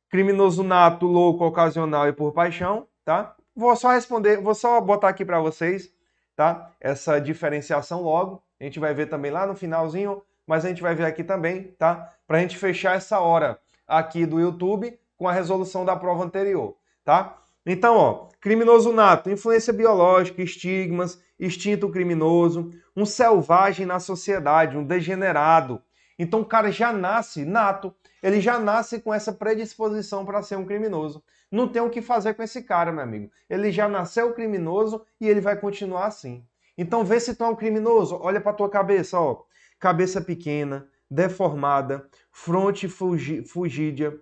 criminoso 0.09 0.63
nato, 0.63 1.05
louco, 1.05 1.45
ocasional 1.45 2.07
e 2.07 2.13
por 2.13 2.33
paixão, 2.33 2.87
tá? 3.05 3.35
Vou 3.57 3.75
só 3.75 3.91
responder, 3.91 4.41
vou 4.41 4.55
só 4.55 4.81
botar 4.81 5.09
aqui 5.09 5.25
para 5.25 5.41
vocês, 5.41 5.93
tá? 6.37 6.71
Essa 6.81 7.19
diferenciação 7.21 8.03
logo. 8.03 8.41
A 8.61 8.63
gente 8.63 8.79
vai 8.79 8.95
ver 8.95 9.07
também 9.07 9.33
lá 9.33 9.49
no 9.49 9.57
finalzinho, 9.57 10.23
mas 10.47 10.65
a 10.65 10.69
gente 10.69 10.81
vai 10.81 10.95
ver 10.95 11.07
aqui 11.07 11.25
também, 11.25 11.75
tá? 11.77 12.09
Para 12.25 12.39
a 12.39 12.41
gente 12.41 12.57
fechar 12.57 12.97
essa 12.97 13.19
hora 13.19 13.59
aqui 13.85 14.25
do 14.25 14.39
YouTube 14.39 14.97
com 15.17 15.27
a 15.27 15.33
resolução 15.33 15.85
da 15.85 15.97
prova 15.97 16.23
anterior, 16.23 16.77
tá? 17.05 17.37
Então, 17.67 17.97
ó, 17.97 18.29
criminoso 18.41 18.93
nato, 18.93 19.31
influência 19.31 19.73
biológica, 19.73 20.43
estigmas, 20.43 21.23
instinto 21.41 21.89
criminoso, 21.89 22.71
um 22.97 23.07
selvagem 23.07 23.87
na 23.87 23.99
sociedade, 23.99 24.77
um 24.77 24.85
degenerado. 24.85 25.83
Então 26.19 26.41
o 26.41 26.45
cara 26.45 26.71
já 26.71 26.93
nasce 26.93 27.45
nato, 27.45 27.95
ele 28.23 28.41
já 28.41 28.59
nasce 28.59 29.01
com 29.01 29.13
essa 29.13 29.33
predisposição 29.33 30.25
para 30.25 30.43
ser 30.43 30.57
um 30.57 30.65
criminoso. 30.65 31.25
Não 31.51 31.69
tem 31.69 31.83
o 31.83 31.91
que 31.91 32.03
fazer 32.03 32.35
com 32.35 32.43
esse 32.43 32.63
cara, 32.63 32.93
meu 32.93 33.03
amigo. 33.03 33.31
Ele 33.49 33.73
já 33.73 33.89
nasceu 33.89 34.33
criminoso 34.33 35.05
e 35.21 35.29
ele 35.29 35.41
vai 35.41 35.57
continuar 35.57 36.07
assim. 36.07 36.45
Então 36.77 37.05
vê 37.05 37.19
se 37.19 37.35
tu 37.35 37.45
é 37.45 37.49
um 37.49 37.57
criminoso, 37.57 38.19
olha 38.21 38.41
para 38.41 38.53
tua 38.53 38.69
cabeça, 38.69 39.19
ó. 39.19 39.43
Cabeça 39.79 40.21
pequena, 40.21 40.89
deformada, 41.11 42.09
fronte 42.31 42.89
fugídia, 42.89 44.19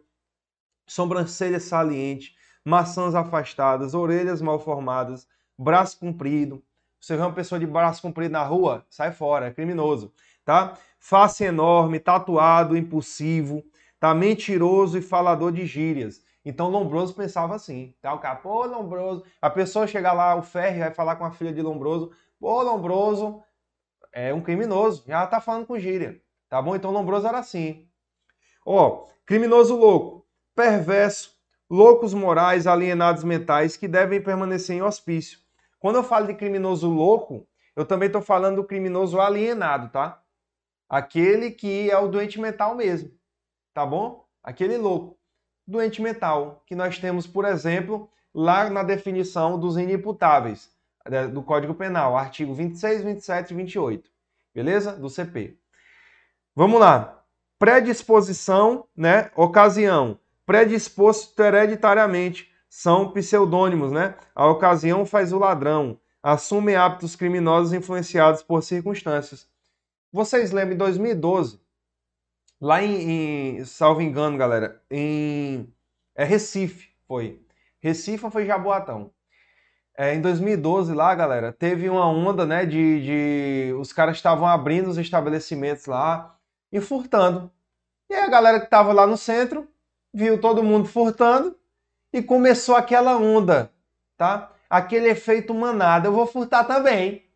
sobrancelha 0.87 1.61
saliente, 1.61 2.35
maçãs 2.65 3.15
afastadas, 3.15 3.95
orelhas 3.95 4.41
mal 4.41 4.59
formadas, 4.59 5.27
braço 5.59 5.99
comprido. 5.99 6.63
Você 7.01 7.17
vê 7.17 7.23
uma 7.23 7.33
pessoa 7.33 7.59
de 7.59 7.67
braço 7.67 8.01
comprido 8.01 8.33
na 8.33 8.45
rua, 8.45 8.85
sai 8.89 9.13
fora, 9.13 9.47
é 9.47 9.51
criminoso, 9.51 10.13
tá? 10.45 10.79
Face 10.99 11.43
enorme, 11.43 11.99
tatuado, 11.99 12.77
impulsivo, 12.77 13.65
tá? 13.99 14.15
Mentiroso 14.15 14.97
e 14.97 15.03
falador 15.03 15.51
de 15.53 15.67
gírias. 15.67 16.23
Então 16.45 16.69
Lombroso 16.69 17.15
pensava 17.15 17.55
assim, 17.55 17.95
tá? 18.01 18.13
O 18.15 18.19
cara, 18.19 18.37
pô, 18.37 18.65
Lombroso. 18.67 19.25
A 19.41 19.51
pessoa 19.51 19.87
chega 19.87 20.13
lá, 20.13 20.35
o 20.37 20.43
Ferri 20.43 20.81
vai 20.81 20.93
falar 20.93 21.17
com 21.17 21.25
a 21.25 21.31
filha 21.31 21.53
de 21.53 21.63
Lombroso, 21.63 22.13
Pô, 22.43 22.61
Lombroso 22.61 23.41
é 24.13 24.35
um 24.35 24.41
criminoso, 24.41 25.05
já 25.07 25.25
tá 25.29 25.41
falando 25.41 25.65
com 25.65 25.79
gíria, 25.79 26.21
tá 26.49 26.61
bom? 26.61 26.75
Então 26.75 26.91
Lombroso 26.91 27.25
era 27.25 27.39
assim. 27.39 27.89
Ó, 28.67 29.07
criminoso 29.25 29.77
louco, 29.77 30.27
perverso, 30.53 31.41
loucos 31.73 32.13
morais, 32.13 32.67
alienados 32.67 33.25
mentais 33.25 33.79
que 33.79 33.89
devem 33.89 34.21
permanecer 34.21 34.77
em 34.77 34.83
hospício. 34.83 35.39
Quando 35.81 35.97
eu 35.97 36.05
falo 36.05 36.27
de 36.27 36.35
criminoso 36.35 36.87
louco, 36.87 37.49
eu 37.75 37.87
também 37.87 38.09
estou 38.09 38.21
falando 38.21 38.57
do 38.57 38.65
criminoso 38.65 39.19
alienado, 39.19 39.89
tá? 39.89 40.21
Aquele 40.87 41.51
que 41.51 41.91
é 41.91 41.97
o 41.97 42.09
doente 42.09 42.39
mental 42.39 42.75
mesmo, 42.75 43.11
tá 43.73 43.87
bom? 43.87 44.29
Aquele 44.43 44.77
louco. 44.77 45.19
Doente 45.67 46.03
mental, 46.03 46.63
que 46.67 46.75
nós 46.75 46.99
temos, 46.99 47.27
por 47.27 47.47
exemplo, 47.47 48.07
lá 48.35 48.69
na 48.69 48.83
definição 48.83 49.59
dos 49.59 49.79
inimputáveis 49.79 50.71
do 51.33 51.43
Código 51.43 51.75
Penal, 51.75 52.19
artigo 52.19 52.53
26, 52.53 53.03
27 53.03 53.51
e 53.51 53.57
28, 53.57 54.11
beleza? 54.55 54.93
Do 54.93 55.09
CP. 55.09 55.57
Vamos 56.55 56.79
lá. 56.79 57.25
Predisposição, 57.59 58.87
né? 58.95 59.31
Ocasião. 59.35 60.19
Predisposto 60.53 61.43
hereditariamente 61.43 62.53
são 62.69 63.11
pseudônimos, 63.11 63.91
né? 63.91 64.15
A 64.35 64.47
ocasião 64.47 65.07
faz 65.07 65.33
o 65.33 65.39
ladrão. 65.39 65.99
Assume 66.23 66.75
hábitos 66.75 67.17
criminosos 67.17 67.73
influenciados 67.73 68.43
por 68.43 68.63
circunstâncias. 68.63 69.49
Vocês 70.13 70.53
lembram 70.53 70.75
em 70.75 70.77
2012, 70.77 71.59
lá 72.61 72.83
em, 72.83 73.61
em 73.61 73.65
salvo 73.65 74.03
engano, 74.03 74.37
galera, 74.37 74.83
em 74.91 75.73
é 76.15 76.23
Recife, 76.23 76.91
foi. 77.09 77.41
Recife 77.81 78.27
ou 78.27 78.31
foi 78.31 78.45
Jaboatão? 78.45 79.11
É, 79.97 80.15
em 80.15 80.21
2012 80.21 80.93
lá, 80.93 81.15
galera, 81.15 81.51
teve 81.51 81.89
uma 81.89 82.07
onda, 82.07 82.45
né, 82.45 82.67
de, 82.67 83.01
de... 83.71 83.75
os 83.81 83.91
caras 83.91 84.17
estavam 84.17 84.47
abrindo 84.47 84.91
os 84.91 84.99
estabelecimentos 84.99 85.87
lá 85.87 86.39
e 86.71 86.79
furtando. 86.79 87.51
E 88.11 88.15
a 88.15 88.29
galera 88.29 88.59
que 88.59 88.67
estava 88.67 88.93
lá 88.93 89.07
no 89.07 89.17
centro 89.17 89.72
viu 90.13 90.41
todo 90.41 90.63
mundo 90.63 90.89
furtando 90.89 91.57
e 92.13 92.23
começou 92.23 92.77
aquela 92.77 93.17
onda, 93.17 93.73
tá? 94.17 94.53
Aquele 94.69 95.09
efeito 95.09 95.55
manada, 95.55 96.09
eu 96.09 96.13
vou 96.13 96.27
furtar 96.27 96.65
também. 96.65 97.27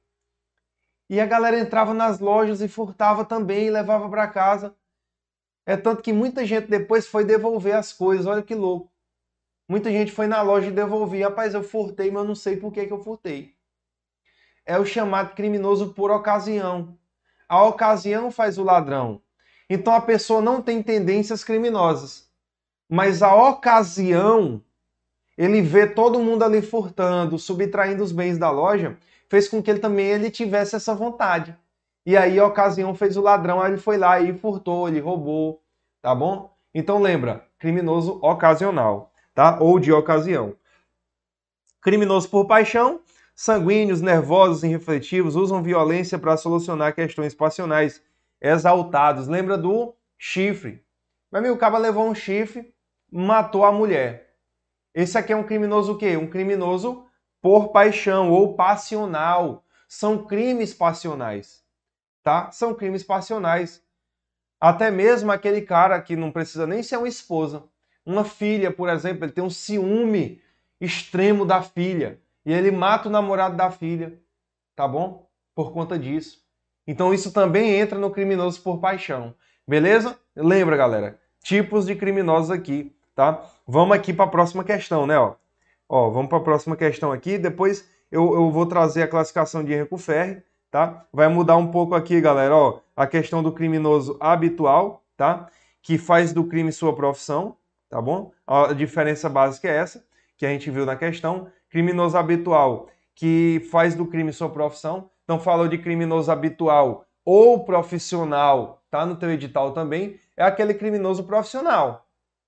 E 1.09 1.21
a 1.21 1.27
galera 1.27 1.59
entrava 1.59 1.95
nas 1.95 2.19
lojas 2.19 2.61
e 2.61 2.69
furtava 2.69 3.25
também 3.25 3.67
e 3.67 3.71
levava 3.71 4.09
para 4.09 4.27
casa. 4.27 4.75
É 5.65 5.77
tanto 5.77 6.03
que 6.03 6.13
muita 6.13 6.45
gente 6.45 6.69
depois 6.69 7.07
foi 7.07 7.25
devolver 7.25 7.75
as 7.75 7.93
coisas, 7.93 8.27
olha 8.27 8.43
que 8.43 8.55
louco. 8.55 8.91
Muita 9.69 9.91
gente 9.91 10.13
foi 10.13 10.27
na 10.27 10.43
loja 10.43 10.69
e 10.69 10.73
devolvia. 10.73 11.29
Rapaz, 11.29 11.55
eu 11.55 11.63
furtei, 11.63 12.11
mas 12.11 12.23
eu 12.23 12.29
não 12.29 12.35
sei 12.35 12.57
por 12.57 12.73
que, 12.73 12.87
que 12.87 12.93
eu 12.93 13.03
furtei. 13.03 13.55
É 14.65 14.79
o 14.79 14.85
chamado 14.85 15.35
criminoso 15.35 15.93
por 15.93 16.11
ocasião. 16.11 16.97
A 17.49 17.65
ocasião 17.65 18.31
faz 18.31 18.59
o 18.59 18.65
ladrão. 18.65 19.21
Então 19.69 19.93
a 19.93 20.01
pessoa 20.01 20.41
não 20.41 20.63
tem 20.63 20.83
tendências 20.83 21.43
criminosas. 21.43 22.26
Mas 22.89 23.23
a 23.23 23.35
ocasião, 23.35 24.63
ele 25.37 25.61
vê 25.61 25.87
todo 25.87 26.21
mundo 26.21 26.45
ali 26.45 26.63
furtando, 26.63 27.39
subtraindo 27.39 28.03
os 28.03 28.13
bens 28.13 28.39
da 28.39 28.51
loja, 28.51 28.97
fez 29.29 29.49
com 29.49 29.63
que 29.63 29.71
ele 29.71 29.81
também 29.81 30.07
ele 30.07 30.31
tivesse 30.31 30.77
essa 30.77 30.95
vontade. 30.95 31.57
E 32.05 32.17
aí 32.17 32.39
a 32.39 32.47
ocasião 32.47 32.95
fez 32.95 33.17
o 33.17 33.23
ladrão, 33.23 33.61
aí 33.61 33.73
ele 33.73 33.81
foi 33.81 33.99
lá 33.99 34.21
e 34.21 34.33
furtou, 34.33 34.89
ele 34.89 35.01
roubou, 35.01 35.61
tá 36.01 36.15
bom? 36.15 36.57
Então 36.73 37.01
lembra, 37.01 37.45
criminoso 37.59 38.21
ocasional 38.23 39.13
tá? 39.37 39.59
ou 39.61 39.79
de 39.79 39.93
ocasião. 39.93 40.57
Criminoso 41.81 42.29
por 42.29 42.47
paixão, 42.47 43.03
sanguíneos, 43.35 44.01
nervosos, 44.01 44.65
irrefletivos, 44.65 45.37
usam 45.37 45.63
violência 45.63 46.19
para 46.19 46.37
solucionar 46.37 46.95
questões 46.95 47.35
passionais, 47.35 48.03
exaltados. 48.41 49.29
Lembra 49.29 49.59
do 49.59 49.95
chifre? 50.19 50.83
Meu 51.31 51.41
amigo, 51.41 51.55
o 51.55 51.59
cara 51.59 51.77
levou 51.77 52.09
um 52.09 52.15
chifre, 52.15 52.75
matou 53.11 53.65
a 53.65 53.73
mulher. 53.73 54.35
Esse 54.95 55.19
aqui 55.19 55.33
é 55.33 55.37
um 55.37 55.45
criminoso 55.45 55.93
o 55.93 55.99
quê? 55.99 56.17
Um 56.17 56.27
criminoso 56.27 57.07
por 57.41 57.69
paixão 57.69 58.31
ou 58.31 58.55
passional. 58.55 59.65
São 59.89 60.25
crimes 60.25 60.75
passionais, 60.75 61.63
tá? 62.23 62.51
São 62.51 62.75
crimes 62.75 63.03
passionais. 63.03 63.85
Até 64.61 64.91
mesmo 64.91 65.31
aquele 65.31 65.61
cara 65.61 66.01
que 66.01 66.17
não 66.17 66.33
precisa 66.33 66.67
nem 66.67 66.83
ser 66.83 66.97
uma 66.97 67.09
esposa, 67.09 67.65
uma 68.05 68.25
filha, 68.25 68.71
por 68.71 68.89
exemplo, 68.89 69.25
ele 69.25 69.33
tem 69.33 69.45
um 69.45 69.51
ciúme 69.51 70.41
extremo 70.81 71.45
da 71.45 71.63
filha 71.63 72.21
e 72.45 72.53
ele 72.53 72.71
mata 72.71 73.09
o 73.09 73.13
namorado 73.13 73.57
da 73.57 73.71
filha, 73.71 74.19
tá 74.75 74.89
bom? 74.89 75.29
Por 75.55 75.73
conta 75.73 75.99
disso. 75.99 76.43
Então 76.87 77.13
isso 77.13 77.33
também 77.33 77.75
entra 77.75 77.99
no 77.99 78.11
criminoso 78.11 78.63
por 78.63 78.79
paixão, 78.79 79.35
beleza? 79.69 80.19
Lembra, 80.35 80.77
galera, 80.77 81.21
tipos 81.43 81.87
de 81.87 81.95
criminosos 81.95 82.51
aqui, 82.51 82.96
tá? 83.17 83.45
Vamos 83.67 83.97
aqui 83.97 84.13
para 84.13 84.27
a 84.27 84.29
próxima 84.29 84.63
questão, 84.63 85.09
né? 85.09 85.19
Ó, 85.19 85.35
ó 85.89 86.11
vamos 86.11 86.29
para 86.29 86.39
a 86.39 86.43
próxima 86.43 86.77
questão 86.77 87.11
aqui. 87.11 87.37
Depois 87.37 87.91
eu, 88.13 88.33
eu 88.33 88.51
vou 88.53 88.67
trazer 88.67 89.03
a 89.03 89.09
classificação 89.09 89.65
de 89.65 89.73
Henrico 89.73 89.99
Ferri, 89.99 90.41
tá? 90.71 91.05
Vai 91.13 91.27
mudar 91.27 91.57
um 91.57 91.67
pouco 91.73 91.97
aqui, 91.97 92.21
galera, 92.21 92.55
ó, 92.55 92.79
a 92.95 93.09
questão 93.09 93.43
do 93.43 93.51
criminoso 93.51 94.17
habitual, 94.21 95.03
tá? 95.17 95.49
que 95.87 95.97
faz 95.97 96.33
do 96.33 96.43
crime 96.43 96.73
sua 96.73 96.93
profissão, 96.97 97.57
tá 97.89 98.03
bom? 98.03 98.33
A 98.45 98.73
diferença 98.73 99.29
básica 99.29 99.69
é 99.69 99.77
essa, 99.77 100.05
que 100.37 100.45
a 100.45 100.49
gente 100.49 100.69
viu 100.69 100.85
na 100.85 100.97
questão. 100.97 101.47
Criminoso 101.71 102.19
habitual, 102.19 102.89
que 103.15 103.65
faz 103.71 103.95
do 103.95 104.05
crime 104.05 104.33
sua 104.33 104.51
profissão. 104.51 105.09
Então, 105.23 105.39
falou 105.39 105.69
de 105.69 105.79
criminoso 105.79 106.33
habitual 106.33 107.07
ou 107.25 107.65
profissional, 107.65 108.83
tá 108.91 109.07
no 109.07 109.15
teu 109.15 109.31
edital 109.31 109.71
também, 109.71 110.19
é 110.37 110.43
aquele 110.43 110.75
criminoso 110.75 111.23
profissional, 111.23 112.05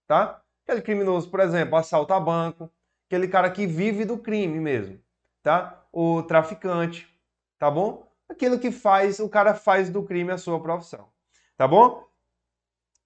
tá? 0.08 0.40
Aquele 0.68 0.82
criminoso, 0.82 1.30
por 1.30 1.40
exemplo, 1.40 1.76
assalto 1.76 2.12
a 2.12 2.20
banco, 2.20 2.70
aquele 3.06 3.26
cara 3.26 3.50
que 3.50 3.66
vive 3.66 4.04
do 4.04 4.18
crime 4.18 4.60
mesmo, 4.60 5.00
tá? 5.42 5.82
O 5.90 6.22
traficante, 6.22 7.08
tá 7.58 7.70
bom? 7.70 8.06
Aquilo 8.28 8.58
que 8.58 8.70
faz, 8.70 9.18
o 9.18 9.30
cara 9.30 9.54
faz 9.54 9.88
do 9.88 10.02
crime 10.02 10.30
a 10.30 10.36
sua 10.36 10.60
profissão, 10.60 11.08
tá 11.56 11.66
bom? 11.66 12.06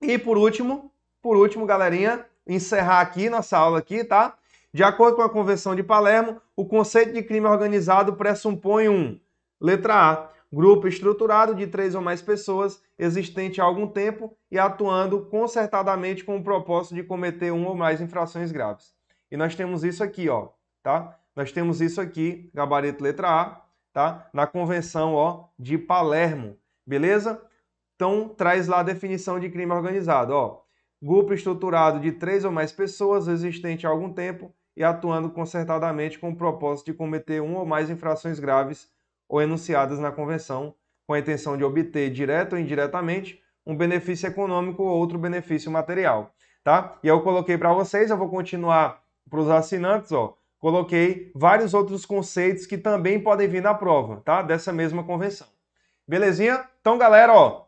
E 0.01 0.19
por 0.19 0.37
último, 0.37 0.93
por 1.23 1.37
último, 1.37 1.65
galerinha, 1.65 2.27
encerrar 2.49 3.01
aqui 3.01 3.31
nossa 3.31 3.57
aula 3.57 3.79
aqui, 3.79 4.03
tá? 4.03 4.37
De 4.75 4.83
acordo 4.83 5.15
com 5.15 5.23
a 5.23 5.31
Convenção 5.31 5.77
de 5.77 5.85
Palermo, 5.85 6.43
o 6.57 6.67
conceito 6.67 7.13
de 7.13 7.23
crime 7.23 7.47
organizado 7.47 8.15
pressupõe 8.15 8.89
um, 8.89 9.21
letra 9.61 9.95
A, 9.95 10.29
grupo 10.53 10.87
estruturado 10.87 11.55
de 11.55 11.67
três 11.67 11.95
ou 11.95 12.03
mais 12.03 12.21
pessoas, 12.21 12.83
existente 12.99 13.61
há 13.61 13.65
algum 13.65 13.87
tempo 13.87 14.37
e 14.51 14.59
atuando 14.59 15.25
concertadamente 15.27 16.23
com 16.23 16.37
o 16.37 16.45
propósito 16.45 16.95
de 16.95 17.03
cometer 17.03 17.51
uma 17.51 17.71
ou 17.71 17.75
mais 17.75 18.01
infrações 18.01 18.53
graves. 18.53 18.95
E 19.31 19.37
nós 19.37 19.55
temos 19.55 19.83
isso 19.83 20.05
aqui, 20.05 20.29
ó, 20.29 20.49
tá? 20.83 21.19
Nós 21.35 21.51
temos 21.51 21.81
isso 21.81 22.01
aqui, 22.01 22.51
gabarito 22.53 23.03
letra 23.03 23.29
A, 23.31 23.63
tá? 23.95 24.29
Na 24.35 24.47
Convenção, 24.47 25.15
ó, 25.15 25.49
de 25.59 25.79
Palermo, 25.79 26.59
beleza? 26.87 27.43
Então, 27.97 28.29
traz 28.29 28.69
lá 28.69 28.81
a 28.81 28.83
definição 28.83 29.41
de 29.41 29.49
crime 29.49 29.73
organizado. 29.73 30.35
Ó, 30.35 30.61
grupo 31.01 31.33
estruturado 31.33 31.99
de 31.99 32.13
três 32.13 32.45
ou 32.45 32.53
mais 32.53 32.73
pessoas, 32.73 33.27
existente 33.27 33.87
há 33.87 33.91
algum 33.91 34.13
tempo 34.13 34.55
e 34.77 34.85
atuando 34.85 35.31
concertadamente 35.31 36.19
com 36.19 36.31
o 36.31 36.37
propósito 36.37 36.87
de 36.87 36.95
cometer 36.95 37.41
uma 37.41 37.61
ou 37.61 37.67
mais 37.67 37.89
infrações 37.89 38.39
graves 38.39 38.91
ou 39.33 39.41
enunciadas 39.41 39.99
na 39.99 40.13
convenção, 40.13 40.75
com 41.07 41.15
a 41.15 41.19
intenção 41.19 41.57
de 41.57 41.65
obter, 41.65 42.11
direto 42.11 42.53
ou 42.53 42.59
indiretamente, 42.59 43.43
um 43.65 43.75
benefício 43.75 44.27
econômico 44.27 44.83
ou 44.83 44.91
outro 44.91 45.19
benefício 45.19 45.71
material. 45.73 46.35
Tá? 46.63 46.99
E 47.03 47.09
eu 47.09 47.23
coloquei 47.23 47.57
para 47.57 47.73
vocês, 47.73 48.11
eu 48.11 48.19
vou 48.19 48.29
continuar 48.29 49.03
para 49.31 49.41
os 49.41 49.49
assinantes, 49.49 50.13
ó, 50.13 50.37
coloquei 50.59 51.33
vários 51.35 51.73
outros 51.73 52.05
conceitos 52.05 52.67
que 52.67 52.77
também 52.77 53.19
podem 53.19 53.49
vir 53.49 53.63
na 53.63 53.73
prova, 53.73 54.21
tá? 54.23 54.43
Dessa 54.43 54.71
mesma 54.71 55.03
convenção. 55.03 55.47
Belezinha? 56.07 56.69
Então, 56.83 56.99
galera, 56.99 57.33
ó, 57.33 57.65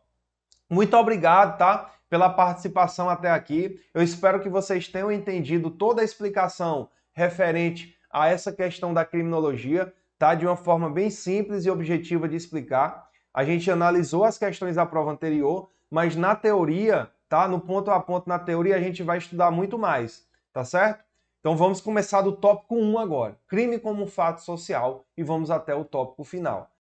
muito 0.69 0.95
obrigado, 0.95 1.57
tá? 1.57 1.91
Pela 2.07 2.29
participação 2.29 3.09
até 3.09 3.31
aqui. 3.31 3.81
Eu 3.91 4.03
espero 4.03 4.39
que 4.39 4.49
vocês 4.49 4.87
tenham 4.87 5.11
entendido 5.11 5.71
toda 5.71 6.03
a 6.03 6.05
explicação 6.05 6.89
referente 7.11 7.97
a 8.11 8.29
essa 8.29 8.51
questão 8.53 8.93
da 8.93 9.03
criminologia, 9.03 9.91
tá? 10.17 10.35
De 10.35 10.45
uma 10.45 10.55
forma 10.55 10.89
bem 10.89 11.09
simples 11.09 11.65
e 11.65 11.69
objetiva 11.69 12.27
de 12.27 12.35
explicar. 12.35 13.09
A 13.33 13.43
gente 13.43 13.69
analisou 13.69 14.23
as 14.23 14.37
questões 14.37 14.75
da 14.75 14.85
prova 14.85 15.11
anterior, 15.11 15.69
mas 15.89 16.15
na 16.15 16.35
teoria, 16.35 17.09
tá? 17.27 17.47
No 17.47 17.59
ponto 17.59 17.91
a 17.91 17.99
ponto 17.99 18.27
na 18.27 18.39
teoria 18.39 18.75
a 18.75 18.79
gente 18.79 19.03
vai 19.03 19.17
estudar 19.17 19.51
muito 19.51 19.77
mais, 19.77 20.27
tá 20.53 20.63
certo? 20.63 21.03
Então 21.39 21.55
vamos 21.55 21.79
começar 21.79 22.21
do 22.21 22.31
tópico 22.31 22.75
1 22.75 22.97
agora, 22.97 23.37
crime 23.47 23.77
como 23.77 24.07
fato 24.07 24.41
social, 24.41 25.05
e 25.15 25.23
vamos 25.23 25.51
até 25.51 25.75
o 25.75 25.85
tópico 25.85 26.23
final. 26.23 26.71